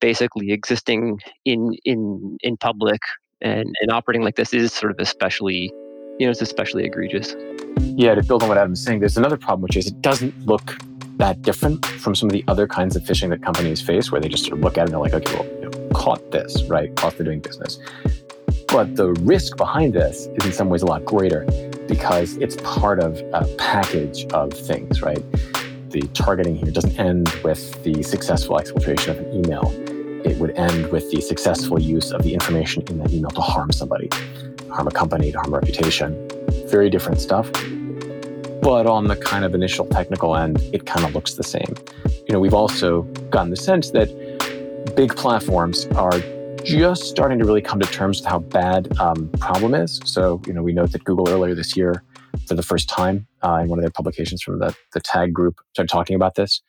basically 0.00 0.52
existing 0.52 1.18
in 1.46 1.74
in 1.84 2.36
in 2.42 2.56
public 2.58 3.00
and, 3.40 3.74
and 3.80 3.90
operating 3.90 4.22
like 4.22 4.36
this 4.36 4.52
is 4.52 4.72
sort 4.74 4.92
of 4.92 4.98
especially 4.98 5.72
you 6.18 6.26
know 6.26 6.30
it's 6.30 6.42
especially 6.42 6.84
egregious 6.84 7.34
yeah 7.80 8.14
to 8.14 8.22
build 8.22 8.42
on 8.42 8.48
what 8.48 8.58
adam's 8.58 8.82
saying 8.82 9.00
there's 9.00 9.16
another 9.16 9.36
problem 9.36 9.62
which 9.62 9.76
is 9.76 9.86
it 9.86 10.00
doesn't 10.02 10.34
look 10.46 10.76
that 11.16 11.40
different 11.42 11.84
from 11.86 12.14
some 12.14 12.28
of 12.28 12.32
the 12.32 12.44
other 12.48 12.66
kinds 12.66 12.96
of 12.96 13.02
phishing 13.02 13.30
that 13.30 13.42
companies 13.42 13.80
face 13.80 14.10
where 14.10 14.20
they 14.20 14.28
just 14.28 14.44
sort 14.44 14.58
of 14.58 14.64
look 14.64 14.76
at 14.76 14.82
it 14.82 14.84
and 14.84 14.92
they're 14.92 15.00
like 15.00 15.14
okay 15.14 15.34
well 15.34 15.46
you 15.60 15.70
know, 15.70 15.88
caught 15.90 16.30
this 16.30 16.64
right 16.64 16.94
cost 16.96 17.18
of 17.20 17.26
doing 17.26 17.40
business 17.40 17.78
but 18.74 18.96
the 18.96 19.12
risk 19.20 19.56
behind 19.56 19.94
this 19.94 20.26
is 20.34 20.46
in 20.46 20.52
some 20.52 20.68
ways 20.68 20.82
a 20.82 20.86
lot 20.86 21.04
greater 21.04 21.44
because 21.86 22.36
it's 22.38 22.56
part 22.64 22.98
of 22.98 23.18
a 23.32 23.44
package 23.56 24.26
of 24.32 24.52
things, 24.52 25.00
right? 25.00 25.22
The 25.90 26.02
targeting 26.12 26.56
here 26.56 26.72
doesn't 26.72 26.98
end 26.98 27.28
with 27.44 27.82
the 27.84 28.02
successful 28.02 28.56
exfiltration 28.56 29.10
of 29.10 29.18
an 29.18 29.32
email. 29.32 29.70
It 30.26 30.38
would 30.38 30.58
end 30.58 30.90
with 30.90 31.08
the 31.12 31.20
successful 31.20 31.80
use 31.80 32.10
of 32.10 32.24
the 32.24 32.34
information 32.34 32.82
in 32.88 32.98
that 32.98 33.12
email 33.12 33.30
to 33.30 33.40
harm 33.40 33.70
somebody, 33.70 34.08
harm 34.70 34.88
a 34.88 34.90
company, 34.90 35.30
to 35.30 35.38
harm 35.38 35.54
a 35.54 35.58
reputation. 35.58 36.12
Very 36.70 36.90
different 36.90 37.20
stuff. 37.20 37.50
But 38.62 38.86
on 38.86 39.08
the 39.08 39.16
kind 39.16 39.44
of 39.44 39.54
initial 39.54 39.84
technical 39.86 40.36
end, 40.36 40.58
it 40.72 40.86
kind 40.86 41.04
of 41.04 41.14
looks 41.14 41.34
the 41.34 41.42
same. 41.42 41.74
You 42.26 42.32
know, 42.32 42.40
we've 42.40 42.54
also 42.54 43.02
gotten 43.30 43.50
the 43.50 43.56
sense 43.56 43.90
that 43.90 44.08
big 44.96 45.14
platforms 45.14 45.86
are 45.88 46.18
just 46.64 47.04
starting 47.04 47.38
to 47.38 47.44
really 47.44 47.60
come 47.60 47.78
to 47.78 47.86
terms 47.92 48.20
with 48.20 48.28
how 48.28 48.38
bad 48.38 48.96
um, 48.98 49.28
problem 49.38 49.74
is. 49.74 50.00
So, 50.04 50.40
you 50.46 50.52
know, 50.54 50.62
we 50.62 50.72
note 50.72 50.92
that 50.92 51.04
Google 51.04 51.28
earlier 51.28 51.54
this 51.54 51.76
year, 51.76 52.02
for 52.46 52.54
the 52.54 52.62
first 52.62 52.88
time 52.88 53.26
uh, 53.42 53.60
in 53.62 53.68
one 53.68 53.78
of 53.78 53.82
their 53.82 53.90
publications 53.90 54.42
from 54.42 54.58
the, 54.58 54.74
the 54.92 55.00
TAG 55.00 55.32
group, 55.32 55.60
started 55.72 55.90
talking 55.90 56.16
about 56.16 56.34
this. 56.34 56.62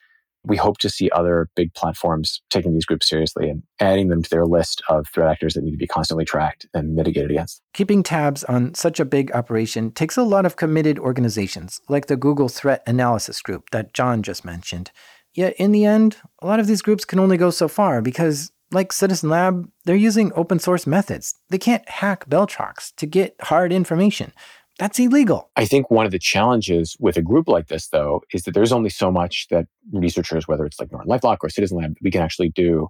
We 0.45 0.57
hope 0.57 0.77
to 0.79 0.89
see 0.89 1.09
other 1.11 1.49
big 1.55 1.73
platforms 1.73 2.41
taking 2.49 2.73
these 2.73 2.85
groups 2.85 3.09
seriously 3.09 3.49
and 3.49 3.63
adding 3.79 4.09
them 4.09 4.23
to 4.23 4.29
their 4.29 4.45
list 4.45 4.81
of 4.89 5.07
threat 5.07 5.29
actors 5.29 5.53
that 5.53 5.63
need 5.63 5.71
to 5.71 5.77
be 5.77 5.87
constantly 5.87 6.25
tracked 6.25 6.67
and 6.73 6.95
mitigated 6.95 7.31
against. 7.31 7.61
Keeping 7.73 8.03
tabs 8.03 8.43
on 8.45 8.73
such 8.73 8.99
a 8.99 9.05
big 9.05 9.31
operation 9.33 9.91
takes 9.91 10.17
a 10.17 10.23
lot 10.23 10.45
of 10.45 10.55
committed 10.55 10.99
organizations, 10.99 11.81
like 11.89 12.07
the 12.07 12.17
Google 12.17 12.49
Threat 12.49 12.83
Analysis 12.85 13.41
Group 13.41 13.69
that 13.71 13.93
John 13.93 14.23
just 14.23 14.45
mentioned. 14.45 14.91
Yet, 15.33 15.53
in 15.57 15.71
the 15.73 15.85
end, 15.85 16.17
a 16.41 16.47
lot 16.47 16.59
of 16.59 16.67
these 16.67 16.81
groups 16.81 17.03
can 17.03 17.19
only 17.19 17.35
go 17.37 17.49
so 17.49 17.67
far 17.67 18.01
because 18.01 18.51
like 18.71 18.91
Citizen 18.91 19.29
Lab, 19.29 19.69
they're 19.85 19.95
using 19.95 20.31
open 20.35 20.59
source 20.59 20.87
methods. 20.87 21.35
They 21.49 21.57
can't 21.57 21.87
hack 21.89 22.27
Beltrox 22.29 22.93
to 22.95 23.05
get 23.05 23.35
hard 23.41 23.71
information. 23.71 24.33
That's 24.77 24.99
illegal. 24.99 25.49
I 25.55 25.65
think 25.65 25.89
one 25.89 26.05
of 26.05 26.11
the 26.11 26.19
challenges 26.19 26.97
with 26.99 27.15
a 27.15 27.21
group 27.21 27.47
like 27.47 27.67
this, 27.67 27.87
though, 27.87 28.21
is 28.33 28.43
that 28.43 28.53
there's 28.53 28.73
only 28.73 28.89
so 28.89 29.09
much 29.09 29.47
that 29.49 29.67
researchers, 29.93 30.47
whether 30.47 30.65
it's 30.65 30.79
like 30.79 30.91
Norton 30.91 31.09
Lifelock 31.09 31.37
or 31.41 31.49
Citizen 31.49 31.77
Lab, 31.77 31.95
we 32.01 32.11
can 32.11 32.21
actually 32.21 32.49
do 32.49 32.89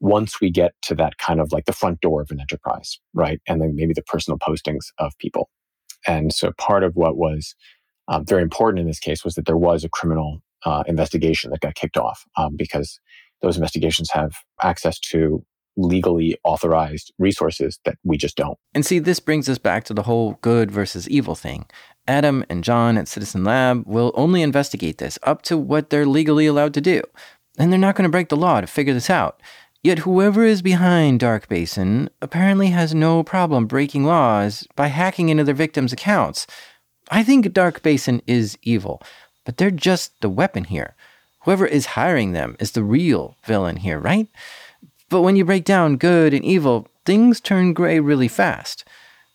once 0.00 0.40
we 0.40 0.50
get 0.50 0.72
to 0.82 0.96
that 0.96 1.18
kind 1.18 1.40
of 1.40 1.52
like 1.52 1.66
the 1.66 1.72
front 1.72 2.00
door 2.00 2.22
of 2.22 2.30
an 2.32 2.40
enterprise, 2.40 2.98
right? 3.14 3.40
And 3.46 3.62
then 3.62 3.76
maybe 3.76 3.92
the 3.94 4.02
personal 4.02 4.36
postings 4.36 4.86
of 4.98 5.16
people. 5.18 5.48
And 6.08 6.34
so 6.34 6.50
part 6.58 6.82
of 6.82 6.96
what 6.96 7.16
was 7.16 7.54
um, 8.08 8.26
very 8.26 8.42
important 8.42 8.80
in 8.80 8.88
this 8.88 8.98
case 8.98 9.24
was 9.24 9.36
that 9.36 9.46
there 9.46 9.56
was 9.56 9.84
a 9.84 9.88
criminal 9.88 10.42
uh, 10.64 10.82
investigation 10.88 11.50
that 11.50 11.60
got 11.60 11.76
kicked 11.76 11.96
off 11.96 12.24
um, 12.36 12.56
because 12.56 12.98
those 13.42 13.56
investigations 13.56 14.10
have 14.10 14.32
access 14.60 14.98
to 14.98 15.44
legally 15.76 16.38
authorized 16.44 17.12
resources 17.18 17.78
that 17.84 17.96
we 18.04 18.16
just 18.16 18.36
don't. 18.36 18.58
And 18.74 18.84
see, 18.84 18.98
this 18.98 19.20
brings 19.20 19.48
us 19.48 19.58
back 19.58 19.84
to 19.84 19.94
the 19.94 20.02
whole 20.02 20.38
good 20.42 20.70
versus 20.70 21.08
evil 21.08 21.34
thing. 21.34 21.66
Adam 22.06 22.44
and 22.48 22.64
John 22.64 22.98
at 22.98 23.08
Citizen 23.08 23.44
Lab 23.44 23.84
will 23.86 24.12
only 24.14 24.42
investigate 24.42 24.98
this 24.98 25.18
up 25.22 25.42
to 25.42 25.56
what 25.56 25.90
they're 25.90 26.06
legally 26.06 26.46
allowed 26.46 26.74
to 26.74 26.80
do. 26.80 27.02
And 27.58 27.70
they're 27.70 27.78
not 27.78 27.96
going 27.96 28.04
to 28.04 28.12
break 28.12 28.28
the 28.28 28.36
law 28.36 28.60
to 28.60 28.66
figure 28.66 28.94
this 28.94 29.10
out. 29.10 29.40
Yet 29.82 30.00
whoever 30.00 30.44
is 30.44 30.62
behind 30.62 31.20
Dark 31.20 31.48
Basin 31.48 32.08
apparently 32.20 32.68
has 32.68 32.94
no 32.94 33.24
problem 33.24 33.66
breaking 33.66 34.04
laws 34.04 34.66
by 34.76 34.86
hacking 34.86 35.28
into 35.28 35.42
their 35.42 35.54
victims' 35.54 35.92
accounts. 35.92 36.46
I 37.10 37.24
think 37.24 37.52
Dark 37.52 37.82
Basin 37.82 38.22
is 38.26 38.56
evil, 38.62 39.02
but 39.44 39.56
they're 39.56 39.72
just 39.72 40.20
the 40.20 40.28
weapon 40.28 40.64
here. 40.64 40.94
Whoever 41.44 41.66
is 41.66 41.86
hiring 41.86 42.30
them 42.30 42.56
is 42.60 42.72
the 42.72 42.84
real 42.84 43.36
villain 43.44 43.78
here, 43.78 43.98
right? 43.98 44.28
But 45.12 45.20
when 45.20 45.36
you 45.36 45.44
break 45.44 45.64
down 45.64 45.98
good 45.98 46.32
and 46.32 46.42
evil, 46.42 46.88
things 47.04 47.38
turn 47.38 47.74
gray 47.74 48.00
really 48.00 48.28
fast. 48.28 48.82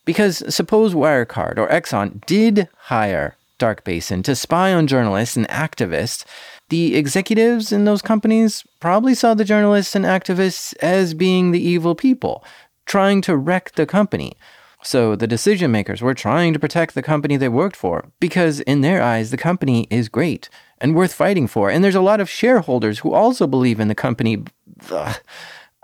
Because 0.04 0.42
suppose 0.52 0.92
Wirecard 0.92 1.56
or 1.56 1.68
Exxon 1.68 2.26
did 2.26 2.68
hire 2.76 3.36
Dark 3.58 3.84
Basin 3.84 4.24
to 4.24 4.34
spy 4.34 4.72
on 4.72 4.88
journalists 4.88 5.36
and 5.36 5.46
activists, 5.46 6.24
the 6.68 6.96
executives 6.96 7.70
in 7.70 7.84
those 7.84 8.02
companies 8.02 8.64
probably 8.80 9.14
saw 9.14 9.34
the 9.34 9.44
journalists 9.44 9.94
and 9.94 10.04
activists 10.04 10.74
as 10.78 11.14
being 11.14 11.52
the 11.52 11.62
evil 11.62 11.94
people, 11.94 12.42
trying 12.84 13.20
to 13.20 13.36
wreck 13.36 13.70
the 13.76 13.86
company. 13.86 14.32
So 14.82 15.14
the 15.14 15.28
decision 15.28 15.70
makers 15.70 16.02
were 16.02 16.12
trying 16.12 16.54
to 16.54 16.58
protect 16.58 16.96
the 16.96 17.02
company 17.02 17.36
they 17.36 17.48
worked 17.48 17.76
for 17.76 18.10
because, 18.18 18.58
in 18.60 18.80
their 18.80 19.00
eyes, 19.00 19.30
the 19.30 19.36
company 19.36 19.86
is 19.90 20.08
great 20.08 20.48
and 20.80 20.96
worth 20.96 21.12
fighting 21.12 21.46
for. 21.46 21.70
And 21.70 21.84
there's 21.84 21.94
a 21.94 22.00
lot 22.00 22.20
of 22.20 22.28
shareholders 22.28 22.98
who 23.00 23.12
also 23.12 23.46
believe 23.46 23.78
in 23.78 23.86
the 23.86 23.94
company. 23.94 24.42
Ugh, 24.90 25.16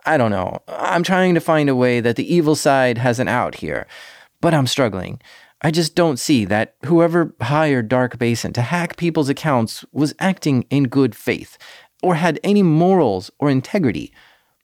I 0.07 0.17
don't 0.17 0.31
know. 0.31 0.63
I'm 0.69 1.03
trying 1.03 1.35
to 1.35 1.41
find 1.41 1.69
a 1.69 1.77
way 1.77 2.01
that 2.01 2.17
the 2.17 2.35
evil 2.35 2.55
side 2.55 2.99
has 2.99 3.19
an 3.19 3.29
out 3.29 3.57
here, 3.57 3.87
but 4.41 4.53
I'm 4.53 4.67
struggling. 4.67 5.21
I 5.63 5.71
just 5.71 5.95
don't 5.95 6.19
see 6.19 6.45
that 6.45 6.77
whoever 6.85 7.35
hired 7.41 7.89
Dark 7.89 8.19
Basin 8.19 8.53
to 8.53 8.61
hack 8.61 8.97
people's 8.97 9.31
accounts 9.31 9.83
was 9.93 10.15
acting 10.19 10.67
in 10.69 10.85
good 10.85 11.15
faith 11.15 11.57
or 12.03 12.17
had 12.17 12.39
any 12.45 12.63
morals 12.63 13.31
or 13.39 13.49
integrity. 13.49 14.13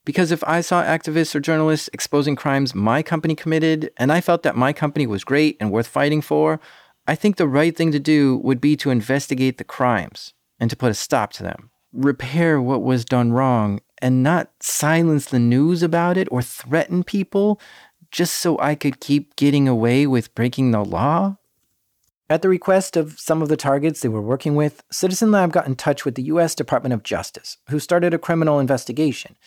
Because 0.05 0.31
if 0.31 0.43
I 0.43 0.61
saw 0.61 0.83
activists 0.83 1.33
or 1.33 1.39
journalists 1.39 1.89
exposing 1.91 2.35
crimes 2.35 2.75
my 2.75 3.01
company 3.01 3.33
committed 3.33 3.91
and 3.97 4.11
I 4.11 4.21
felt 4.21 4.43
that 4.43 4.55
my 4.55 4.73
company 4.73 5.07
was 5.07 5.23
great 5.23 5.57
and 5.59 5.71
worth 5.71 5.87
fighting 5.87 6.21
for, 6.21 6.59
I 7.07 7.15
think 7.15 7.37
the 7.37 7.47
right 7.47 7.75
thing 7.75 7.91
to 7.91 7.99
do 7.99 8.37
would 8.37 8.61
be 8.61 8.75
to 8.77 8.91
investigate 8.91 9.57
the 9.57 9.63
crimes 9.63 10.33
and 10.59 10.69
to 10.69 10.75
put 10.75 10.91
a 10.91 10.95
stop 10.95 11.33
to 11.33 11.43
them, 11.43 11.71
repair 11.91 12.61
what 12.61 12.83
was 12.83 13.05
done 13.05 13.31
wrong, 13.31 13.79
and 14.01 14.23
not 14.23 14.49
silence 14.59 15.25
the 15.25 15.39
news 15.39 15.83
about 15.83 16.17
it 16.17 16.27
or 16.31 16.41
threaten 16.41 17.03
people 17.03 17.59
just 18.11 18.37
so 18.37 18.59
I 18.59 18.75
could 18.75 18.99
keep 18.99 19.35
getting 19.35 19.67
away 19.67 20.05
with 20.05 20.35
breaking 20.35 20.71
the 20.71 20.83
law. 20.83 21.37
At 22.29 22.41
the 22.41 22.49
request 22.49 22.95
of 22.97 23.19
some 23.19 23.41
of 23.41 23.49
the 23.49 23.57
targets 23.57 24.01
they 24.01 24.09
were 24.09 24.21
working 24.21 24.55
with, 24.55 24.83
Citizen 24.91 25.31
Lab 25.31 25.51
got 25.51 25.67
in 25.67 25.75
touch 25.75 26.05
with 26.05 26.15
the 26.15 26.23
US 26.23 26.55
Department 26.55 26.93
of 26.93 27.03
Justice, 27.03 27.57
who 27.69 27.79
started 27.79 28.13
a 28.13 28.19
criminal 28.19 28.59
investigation. 28.59 29.37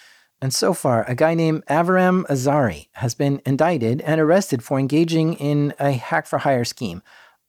And 0.41 0.53
so 0.53 0.75
far, 0.75 1.09
a 1.09 1.15
guy 1.15 1.35
named 1.35 1.65
Aviram 1.67 2.27
Azari 2.27 2.89
has 2.93 3.15
been 3.15 3.41
indicted 3.47 4.03
and 4.03 4.21
arrested 4.21 4.63
for 4.63 4.79
engaging 4.79 5.35
in 5.35 5.75
a 5.79 5.93
hack 5.93 6.27
for 6.27 6.39
hire 6.39 6.65
scheme 6.65 7.03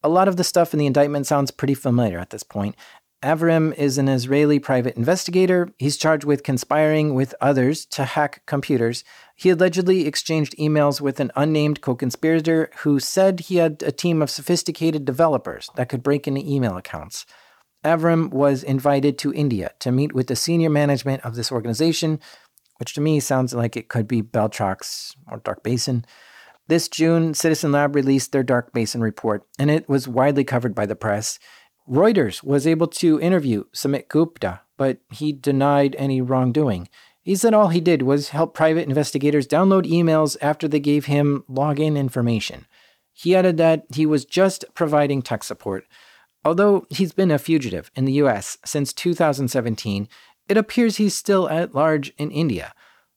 a 0.06 0.08
lot 0.08 0.28
of 0.28 0.36
the 0.36 0.44
stuff 0.44 0.72
in 0.72 0.78
the 0.78 0.86
indictment 0.86 1.26
sounds 1.26 1.50
pretty 1.50 1.74
familiar 1.74 2.18
at 2.20 2.30
this 2.30 2.44
point. 2.44 2.76
Aviram 3.26 3.74
is 3.74 3.98
an 3.98 4.06
Israeli 4.06 4.60
private 4.60 4.96
investigator. 4.96 5.68
He's 5.78 5.96
charged 5.96 6.22
with 6.22 6.44
conspiring 6.44 7.12
with 7.12 7.34
others 7.40 7.84
to 7.86 8.04
hack 8.04 8.42
computers. 8.46 9.02
He 9.34 9.50
allegedly 9.50 10.06
exchanged 10.06 10.54
emails 10.58 11.00
with 11.00 11.18
an 11.18 11.32
unnamed 11.34 11.80
co 11.80 11.96
conspirator 11.96 12.70
who 12.84 13.00
said 13.00 13.40
he 13.40 13.56
had 13.56 13.82
a 13.82 13.90
team 13.90 14.22
of 14.22 14.30
sophisticated 14.30 15.04
developers 15.04 15.68
that 15.74 15.88
could 15.88 16.04
break 16.04 16.28
into 16.28 16.40
email 16.40 16.76
accounts. 16.76 17.26
Aviram 17.84 18.30
was 18.30 18.62
invited 18.62 19.18
to 19.18 19.34
India 19.34 19.72
to 19.80 19.90
meet 19.90 20.12
with 20.12 20.28
the 20.28 20.36
senior 20.36 20.70
management 20.70 21.24
of 21.24 21.34
this 21.34 21.50
organization, 21.50 22.20
which 22.76 22.94
to 22.94 23.00
me 23.00 23.18
sounds 23.18 23.52
like 23.52 23.76
it 23.76 23.88
could 23.88 24.06
be 24.06 24.22
Beltrox 24.22 25.16
or 25.28 25.38
Dark 25.38 25.64
Basin. 25.64 26.04
This 26.68 26.86
June, 26.86 27.34
Citizen 27.34 27.72
Lab 27.72 27.96
released 27.96 28.30
their 28.30 28.44
Dark 28.44 28.72
Basin 28.72 29.00
report, 29.00 29.44
and 29.58 29.68
it 29.68 29.88
was 29.88 30.06
widely 30.06 30.44
covered 30.44 30.76
by 30.76 30.86
the 30.86 30.96
press. 30.96 31.40
Reuters 31.88 32.42
was 32.42 32.66
able 32.66 32.88
to 32.88 33.20
interview 33.20 33.64
Sumit 33.72 34.08
Gupta, 34.08 34.60
but 34.76 34.98
he 35.10 35.32
denied 35.32 35.94
any 35.98 36.20
wrongdoing. 36.20 36.88
He 37.22 37.36
said 37.36 37.54
all 37.54 37.68
he 37.68 37.80
did 37.80 38.02
was 38.02 38.30
help 38.30 38.54
private 38.54 38.88
investigators 38.88 39.46
download 39.46 39.90
emails 39.90 40.36
after 40.40 40.68
they 40.68 40.80
gave 40.80 41.06
him 41.06 41.44
login 41.48 41.96
information. 41.96 42.66
He 43.12 43.34
added 43.34 43.56
that 43.56 43.84
he 43.94 44.04
was 44.04 44.24
just 44.24 44.64
providing 44.74 45.22
tech 45.22 45.42
support. 45.42 45.86
Although 46.44 46.86
he's 46.90 47.12
been 47.12 47.30
a 47.30 47.38
fugitive 47.38 47.90
in 47.96 48.04
the 48.04 48.12
US 48.14 48.58
since 48.64 48.92
2017, 48.92 50.08
it 50.48 50.56
appears 50.56 50.96
he's 50.96 51.16
still 51.16 51.48
at 51.48 51.74
large 51.74 52.12
in 52.18 52.30
India. 52.30 52.72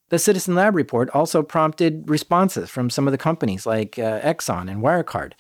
The 0.09 0.17
Citizen 0.17 0.55
Lab 0.55 0.75
report 0.75 1.09
also 1.11 1.43
prompted 1.43 2.09
responses 2.09 2.69
from 2.69 2.89
some 2.89 3.07
of 3.07 3.11
the 3.11 3.17
companies 3.17 3.67
like 3.67 3.99
uh, 3.99 4.19
Exxon 4.21 4.71
and 4.71 4.81
Wirecard. 4.81 5.33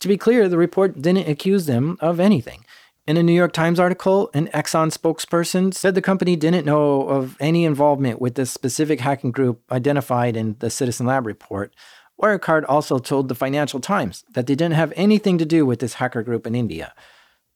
To 0.00 0.08
be 0.08 0.16
clear, 0.16 0.48
the 0.48 0.56
report 0.56 1.00
didn't 1.00 1.28
accuse 1.28 1.66
them 1.66 1.98
of 2.00 2.20
anything. 2.20 2.64
In 3.06 3.18
a 3.18 3.22
New 3.22 3.34
York 3.34 3.52
Times 3.52 3.78
article, 3.78 4.30
an 4.32 4.48
Exxon 4.54 4.90
spokesperson 4.90 5.74
said 5.74 5.94
the 5.94 6.00
company 6.00 6.36
didn't 6.36 6.64
know 6.64 7.02
of 7.02 7.36
any 7.38 7.66
involvement 7.66 8.18
with 8.18 8.34
the 8.34 8.46
specific 8.46 9.00
hacking 9.00 9.30
group 9.30 9.60
identified 9.70 10.38
in 10.38 10.56
the 10.60 10.70
Citizen 10.70 11.04
Lab 11.04 11.26
report. 11.26 11.76
Wirecard 12.18 12.64
also 12.66 12.98
told 12.98 13.28
the 13.28 13.34
Financial 13.34 13.78
Times 13.78 14.24
that 14.32 14.46
they 14.46 14.54
didn't 14.54 14.76
have 14.76 14.90
anything 14.96 15.36
to 15.36 15.44
do 15.44 15.66
with 15.66 15.80
this 15.80 15.94
hacker 15.94 16.22
group 16.22 16.46
in 16.46 16.54
India. 16.54 16.94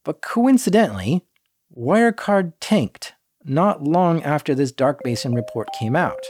But 0.04 0.20
coincidentally, 0.20 1.24
Wirecard 1.74 2.52
tanked 2.60 3.14
not 3.42 3.82
long 3.82 4.22
after 4.24 4.54
this 4.54 4.70
Dark 4.70 5.00
Basin 5.02 5.34
report 5.34 5.68
came 5.78 5.96
out. 5.96 6.20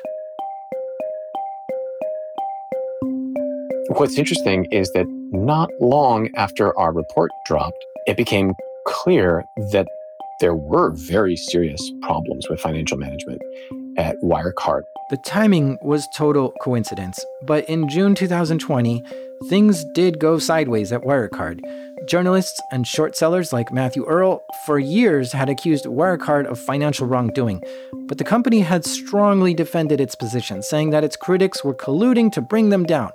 What's 3.88 4.16
interesting 4.16 4.66
is 4.70 4.88
that 4.92 5.06
not 5.32 5.70
long 5.80 6.28
after 6.36 6.78
our 6.78 6.92
report 6.92 7.32
dropped, 7.46 7.84
it 8.06 8.16
became 8.16 8.54
clear 8.88 9.44
that 9.72 9.86
there 10.40 10.54
were 10.54 10.90
very 10.92 11.36
serious 11.36 11.92
problems 12.00 12.48
with 12.48 12.58
financial 12.58 12.96
management 12.96 13.42
at 13.98 14.16
Wirecard. 14.22 14.82
The 15.10 15.18
timing 15.18 15.78
was 15.82 16.08
total 16.16 16.54
coincidence, 16.62 17.22
but 17.46 17.68
in 17.68 17.88
June 17.88 18.14
2020, 18.14 19.02
things 19.48 19.84
did 19.94 20.18
go 20.18 20.38
sideways 20.38 20.90
at 20.90 21.02
Wirecard. 21.02 21.60
Journalists 22.08 22.58
and 22.72 22.86
short 22.86 23.14
sellers 23.14 23.52
like 23.52 23.72
Matthew 23.72 24.06
Earl 24.06 24.42
for 24.64 24.78
years 24.78 25.32
had 25.32 25.50
accused 25.50 25.84
Wirecard 25.84 26.46
of 26.46 26.58
financial 26.58 27.06
wrongdoing, 27.06 27.62
but 28.06 28.16
the 28.16 28.24
company 28.24 28.60
had 28.60 28.86
strongly 28.86 29.52
defended 29.52 30.00
its 30.00 30.14
position, 30.14 30.62
saying 30.62 30.90
that 30.90 31.04
its 31.04 31.16
critics 31.16 31.62
were 31.62 31.74
colluding 31.74 32.32
to 32.32 32.40
bring 32.40 32.70
them 32.70 32.84
down. 32.84 33.10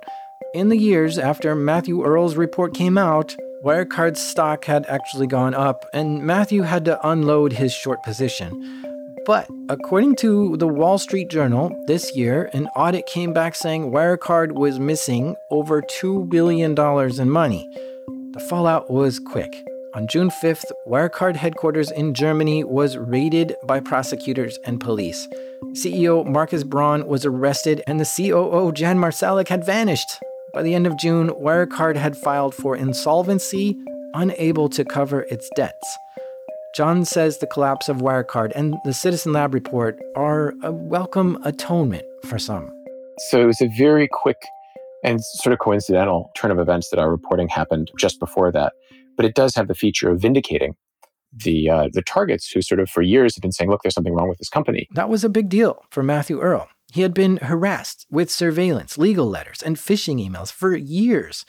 In 0.54 0.68
the 0.68 0.78
years 0.78 1.18
after 1.18 1.56
Matthew 1.56 2.04
Earl's 2.04 2.36
report 2.36 2.74
came 2.74 2.96
out, 2.96 3.34
Wirecard's 3.64 4.20
stock 4.20 4.66
had 4.66 4.84
actually 4.90 5.26
gone 5.26 5.54
up, 5.54 5.88
and 5.94 6.22
Matthew 6.22 6.62
had 6.62 6.84
to 6.84 7.08
unload 7.08 7.54
his 7.54 7.72
short 7.72 8.02
position. 8.02 8.84
But 9.24 9.48
according 9.70 10.16
to 10.16 10.58
the 10.58 10.68
Wall 10.68 10.98
Street 10.98 11.30
Journal, 11.30 11.74
this 11.86 12.14
year, 12.14 12.50
an 12.52 12.66
audit 12.76 13.06
came 13.06 13.32
back 13.32 13.54
saying 13.54 13.90
Wirecard 13.90 14.52
was 14.52 14.78
missing 14.78 15.34
over 15.50 15.80
$2 15.80 16.28
billion 16.28 16.78
in 17.18 17.30
money. 17.30 17.66
The 18.32 18.40
fallout 18.50 18.90
was 18.90 19.18
quick. 19.18 19.64
On 19.94 20.06
June 20.08 20.28
5th, 20.28 20.70
Wirecard 20.86 21.36
headquarters 21.36 21.90
in 21.90 22.12
Germany 22.12 22.64
was 22.64 22.98
raided 22.98 23.54
by 23.64 23.80
prosecutors 23.80 24.58
and 24.64 24.78
police. 24.78 25.26
CEO 25.72 26.26
Markus 26.26 26.64
Braun 26.64 27.06
was 27.06 27.24
arrested, 27.24 27.82
and 27.86 27.98
the 27.98 28.04
COO 28.04 28.72
Jan 28.72 28.98
Marsalek 28.98 29.48
had 29.48 29.64
vanished. 29.64 30.18
By 30.54 30.62
the 30.62 30.74
end 30.74 30.86
of 30.86 30.96
June, 30.96 31.30
Wirecard 31.30 31.96
had 31.96 32.16
filed 32.16 32.54
for 32.54 32.76
insolvency, 32.76 33.76
unable 34.14 34.68
to 34.68 34.84
cover 34.84 35.22
its 35.22 35.50
debts. 35.56 35.98
John 36.76 37.04
says 37.04 37.38
the 37.38 37.48
collapse 37.48 37.88
of 37.88 37.96
Wirecard 37.96 38.52
and 38.54 38.76
the 38.84 38.92
Citizen 38.92 39.32
Lab 39.32 39.52
report 39.52 39.98
are 40.14 40.54
a 40.62 40.70
welcome 40.70 41.38
atonement 41.44 42.04
for 42.26 42.38
some. 42.38 42.70
So 43.30 43.40
it 43.40 43.46
was 43.46 43.60
a 43.60 43.68
very 43.76 44.06
quick 44.06 44.36
and 45.02 45.20
sort 45.42 45.52
of 45.52 45.58
coincidental 45.58 46.30
turn 46.36 46.52
of 46.52 46.60
events 46.60 46.88
that 46.90 47.00
our 47.00 47.10
reporting 47.10 47.48
happened 47.48 47.90
just 47.98 48.20
before 48.20 48.52
that. 48.52 48.74
But 49.16 49.26
it 49.26 49.34
does 49.34 49.56
have 49.56 49.66
the 49.66 49.74
feature 49.74 50.08
of 50.08 50.20
vindicating 50.20 50.76
the 51.32 51.68
uh, 51.68 51.88
the 51.92 52.02
targets 52.02 52.48
who 52.48 52.62
sort 52.62 52.78
of 52.78 52.88
for 52.88 53.02
years 53.02 53.34
have 53.34 53.42
been 53.42 53.50
saying, 53.50 53.70
"Look, 53.70 53.82
there's 53.82 53.94
something 53.94 54.14
wrong 54.14 54.28
with 54.28 54.38
this 54.38 54.48
company." 54.48 54.86
That 54.94 55.08
was 55.08 55.24
a 55.24 55.28
big 55.28 55.48
deal 55.48 55.84
for 55.90 56.04
Matthew 56.04 56.40
Earl. 56.40 56.68
He 56.94 57.00
had 57.00 57.12
been 57.12 57.38
harassed 57.38 58.06
with 58.08 58.30
surveillance, 58.30 58.96
legal 58.96 59.26
letters, 59.26 59.60
and 59.60 59.76
phishing 59.76 60.24
emails 60.24 60.52
for 60.52 60.76
years. 60.76 61.44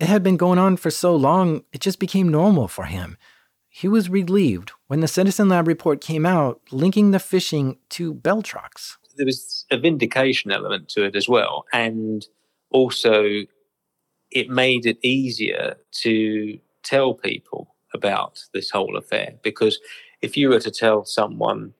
It 0.00 0.08
had 0.08 0.24
been 0.24 0.36
going 0.36 0.58
on 0.58 0.76
for 0.76 0.90
so 0.90 1.14
long, 1.14 1.62
it 1.72 1.80
just 1.80 2.00
became 2.00 2.28
normal 2.28 2.66
for 2.66 2.86
him. 2.86 3.16
He 3.68 3.86
was 3.86 4.10
relieved 4.10 4.72
when 4.88 4.98
the 4.98 5.06
Citizen 5.06 5.50
Lab 5.50 5.68
report 5.68 6.00
came 6.00 6.26
out 6.26 6.60
linking 6.72 7.12
the 7.12 7.18
phishing 7.18 7.76
to 7.90 8.12
Beltrox. 8.12 8.96
There 9.16 9.24
was 9.24 9.66
a 9.70 9.78
vindication 9.78 10.50
element 10.50 10.88
to 10.88 11.04
it 11.04 11.14
as 11.14 11.28
well. 11.28 11.64
And 11.72 12.26
also, 12.70 13.44
it 14.32 14.50
made 14.50 14.84
it 14.84 14.98
easier 15.04 15.76
to 16.02 16.58
tell 16.82 17.14
people 17.14 17.76
about 17.94 18.40
this 18.52 18.70
whole 18.70 18.96
affair. 18.96 19.34
Because 19.44 19.78
if 20.22 20.36
you 20.36 20.48
were 20.48 20.58
to 20.58 20.72
tell 20.72 21.04
someone 21.04 21.74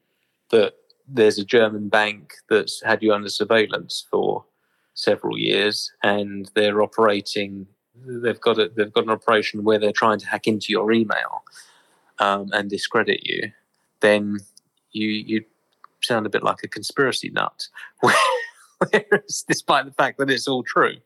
that 0.50 0.74
there's 1.08 1.38
a 1.38 1.44
German 1.44 1.88
bank 1.88 2.34
that's 2.50 2.82
had 2.82 3.02
you 3.02 3.12
under 3.12 3.28
surveillance 3.28 4.06
for 4.10 4.44
several 4.94 5.38
years 5.38 5.90
and 6.02 6.50
they're 6.54 6.82
operating, 6.82 7.66
they've 7.94 8.40
got 8.40 8.58
a, 8.58 8.70
they've 8.76 8.92
got 8.92 9.04
an 9.04 9.10
operation 9.10 9.64
where 9.64 9.78
they're 9.78 9.92
trying 9.92 10.18
to 10.18 10.26
hack 10.26 10.46
into 10.46 10.66
your 10.70 10.92
email 10.92 11.42
um, 12.18 12.50
and 12.52 12.68
discredit 12.68 13.20
you, 13.24 13.50
then 14.00 14.38
you 14.92 15.08
you 15.08 15.44
sound 16.02 16.26
a 16.26 16.30
bit 16.30 16.42
like 16.42 16.58
a 16.62 16.68
conspiracy 16.68 17.30
nut. 17.30 17.68
Whereas, 18.00 19.44
despite 19.48 19.86
the 19.86 19.92
fact 19.92 20.18
that 20.18 20.30
it's 20.30 20.46
all 20.46 20.62
true, 20.62 20.96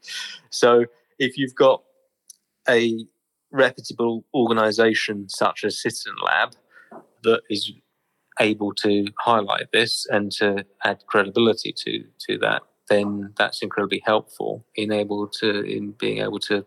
so 0.51 0.85
if 1.19 1.39
you've 1.39 1.55
got 1.55 1.83
a 2.69 3.07
reputable 3.51 4.25
organization 4.35 5.29
such 5.29 5.65
as 5.65 5.81
Citizen 5.81 6.15
Lab 6.25 6.55
that 7.23 7.43
is 7.51 7.71
able 8.41 8.75
to 8.75 9.07
highlight 9.19 9.67
this 9.73 10.07
and 10.11 10.33
to 10.33 10.65
add 10.85 11.03
credibility 11.07 11.73
to 11.85 12.05
to 12.27 12.39
that, 12.39 12.63
then 12.89 13.33
that's 13.37 13.63
incredibly 13.63 14.03
helpful 14.05 14.65
in 14.75 14.93
able 14.93 15.29
to 15.29 15.61
in 15.63 15.93
being 15.93 16.19
able 16.19 16.39
to 16.41 16.65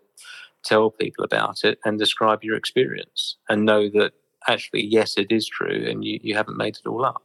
tell 0.63 0.89
people 0.89 1.23
about 1.23 1.63
it 1.63 1.77
and 1.85 1.99
describe 1.99 2.43
your 2.43 2.55
experience 2.55 3.37
and 3.49 3.65
know 3.65 3.87
that 3.89 4.13
actually, 4.47 4.83
yes, 4.85 5.17
it 5.17 5.31
is 5.31 5.47
true, 5.47 5.85
and 5.87 6.03
you, 6.03 6.19
you 6.21 6.35
haven't 6.35 6.57
made 6.57 6.77
it 6.77 6.87
all 6.87 7.05
up. 7.05 7.23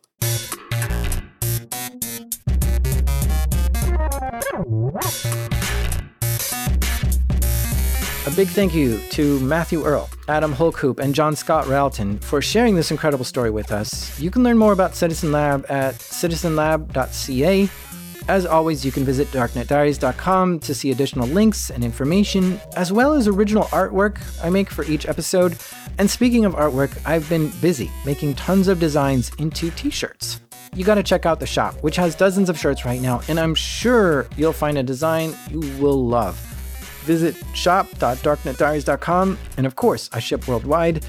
A 8.31 8.37
big 8.37 8.49
thank 8.49 8.75
you 8.75 9.01
to 9.11 9.41
Matthew 9.41 9.85
Earl, 9.85 10.09
Adam 10.29 10.55
Hulcoop, 10.55 11.01
and 11.01 11.13
John 11.13 11.35
Scott 11.35 11.67
Railton 11.67 12.19
for 12.21 12.41
sharing 12.41 12.77
this 12.77 12.93
incredible 12.93 13.25
story 13.25 13.51
with 13.51 13.73
us. 13.73 14.19
You 14.21 14.31
can 14.31 14.45
learn 14.45 14.57
more 14.57 14.73
about 14.73 14.95
Citizen 14.95 15.33
Lab 15.33 15.67
at 15.69 15.97
citizenlab.ca 15.97 17.69
as 18.29 18.47
always, 18.47 18.85
you 18.85 18.93
can 18.93 19.05
visit 19.05 19.27
darknetdiaries.com 19.33 20.61
to 20.61 20.75
see 20.75 20.93
additional 20.93 21.27
links 21.27 21.71
and 21.71 21.83
information, 21.83 22.61
as 22.77 22.93
well 22.93 23.15
as 23.15 23.27
original 23.27 23.65
artwork 23.65 24.21
I 24.41 24.51
make 24.51 24.71
for 24.71 24.85
each 24.85 25.09
episode. 25.09 25.57
And 25.99 26.09
speaking 26.09 26.45
of 26.45 26.55
artwork, 26.55 26.97
I've 27.05 27.29
been 27.29 27.51
busy 27.61 27.91
making 28.07 28.35
tons 28.35 28.69
of 28.69 28.79
designs 28.79 29.33
into 29.39 29.71
t 29.73 29.91
shirts. 29.91 30.41
You 30.77 30.85
gotta 30.85 31.03
check 31.03 31.27
out 31.27 31.41
the 31.41 31.47
shop, 31.47 31.75
which 31.83 31.97
has 31.97 32.15
dozens 32.15 32.49
of 32.49 32.57
shirts 32.57 32.85
right 32.85 33.01
now, 33.01 33.21
and 33.27 33.41
I'm 33.41 33.57
sure 33.57 34.29
you'll 34.37 34.53
find 34.53 34.79
a 34.79 34.85
design 34.85 35.35
you 35.51 35.59
will 35.81 36.07
love. 36.07 36.39
Visit 37.11 37.35
shop.darknetdiaries.com, 37.55 39.37
and 39.57 39.67
of 39.67 39.75
course, 39.75 40.09
I 40.13 40.21
ship 40.21 40.47
worldwide. 40.47 41.05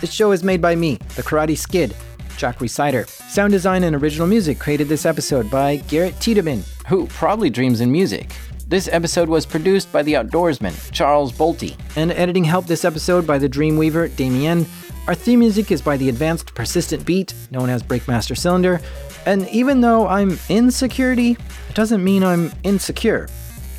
This 0.00 0.12
show 0.12 0.32
is 0.32 0.42
made 0.42 0.60
by 0.60 0.74
me, 0.74 0.96
the 1.14 1.22
Karate 1.22 1.56
Skid. 1.56 1.94
Jack 2.36 2.58
Rhysider. 2.58 3.06
Sound 3.06 3.52
design 3.52 3.84
and 3.84 3.94
original 3.94 4.26
music 4.26 4.58
created 4.58 4.88
this 4.88 5.06
episode 5.06 5.48
by 5.48 5.76
Garrett 5.86 6.18
Tiedemann, 6.18 6.64
who 6.88 7.06
probably 7.06 7.50
dreams 7.50 7.80
in 7.80 7.92
music. 7.92 8.34
This 8.66 8.88
episode 8.88 9.28
was 9.28 9.46
produced 9.46 9.92
by 9.92 10.02
the 10.02 10.14
outdoorsman, 10.14 10.74
Charles 10.90 11.32
Bolte, 11.32 11.76
and 11.94 12.10
editing 12.10 12.42
help 12.42 12.66
this 12.66 12.84
episode 12.84 13.24
by 13.24 13.38
the 13.38 13.48
Dreamweaver, 13.48 14.16
Damien. 14.16 14.66
Our 15.06 15.14
theme 15.14 15.38
music 15.38 15.70
is 15.70 15.80
by 15.80 15.96
the 15.96 16.08
Advanced 16.08 16.52
Persistent 16.56 17.06
Beat, 17.06 17.32
known 17.52 17.70
as 17.70 17.84
Breakmaster 17.84 18.36
Cylinder. 18.36 18.80
And 19.24 19.48
even 19.50 19.82
though 19.82 20.08
I'm 20.08 20.36
in 20.48 20.72
security, 20.72 21.36
it 21.68 21.74
doesn't 21.76 22.02
mean 22.02 22.24
I'm 22.24 22.50
insecure. 22.64 23.28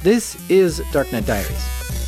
This 0.01 0.37
is 0.49 0.79
Darknet 0.93 1.25
Diaries. 1.25 1.98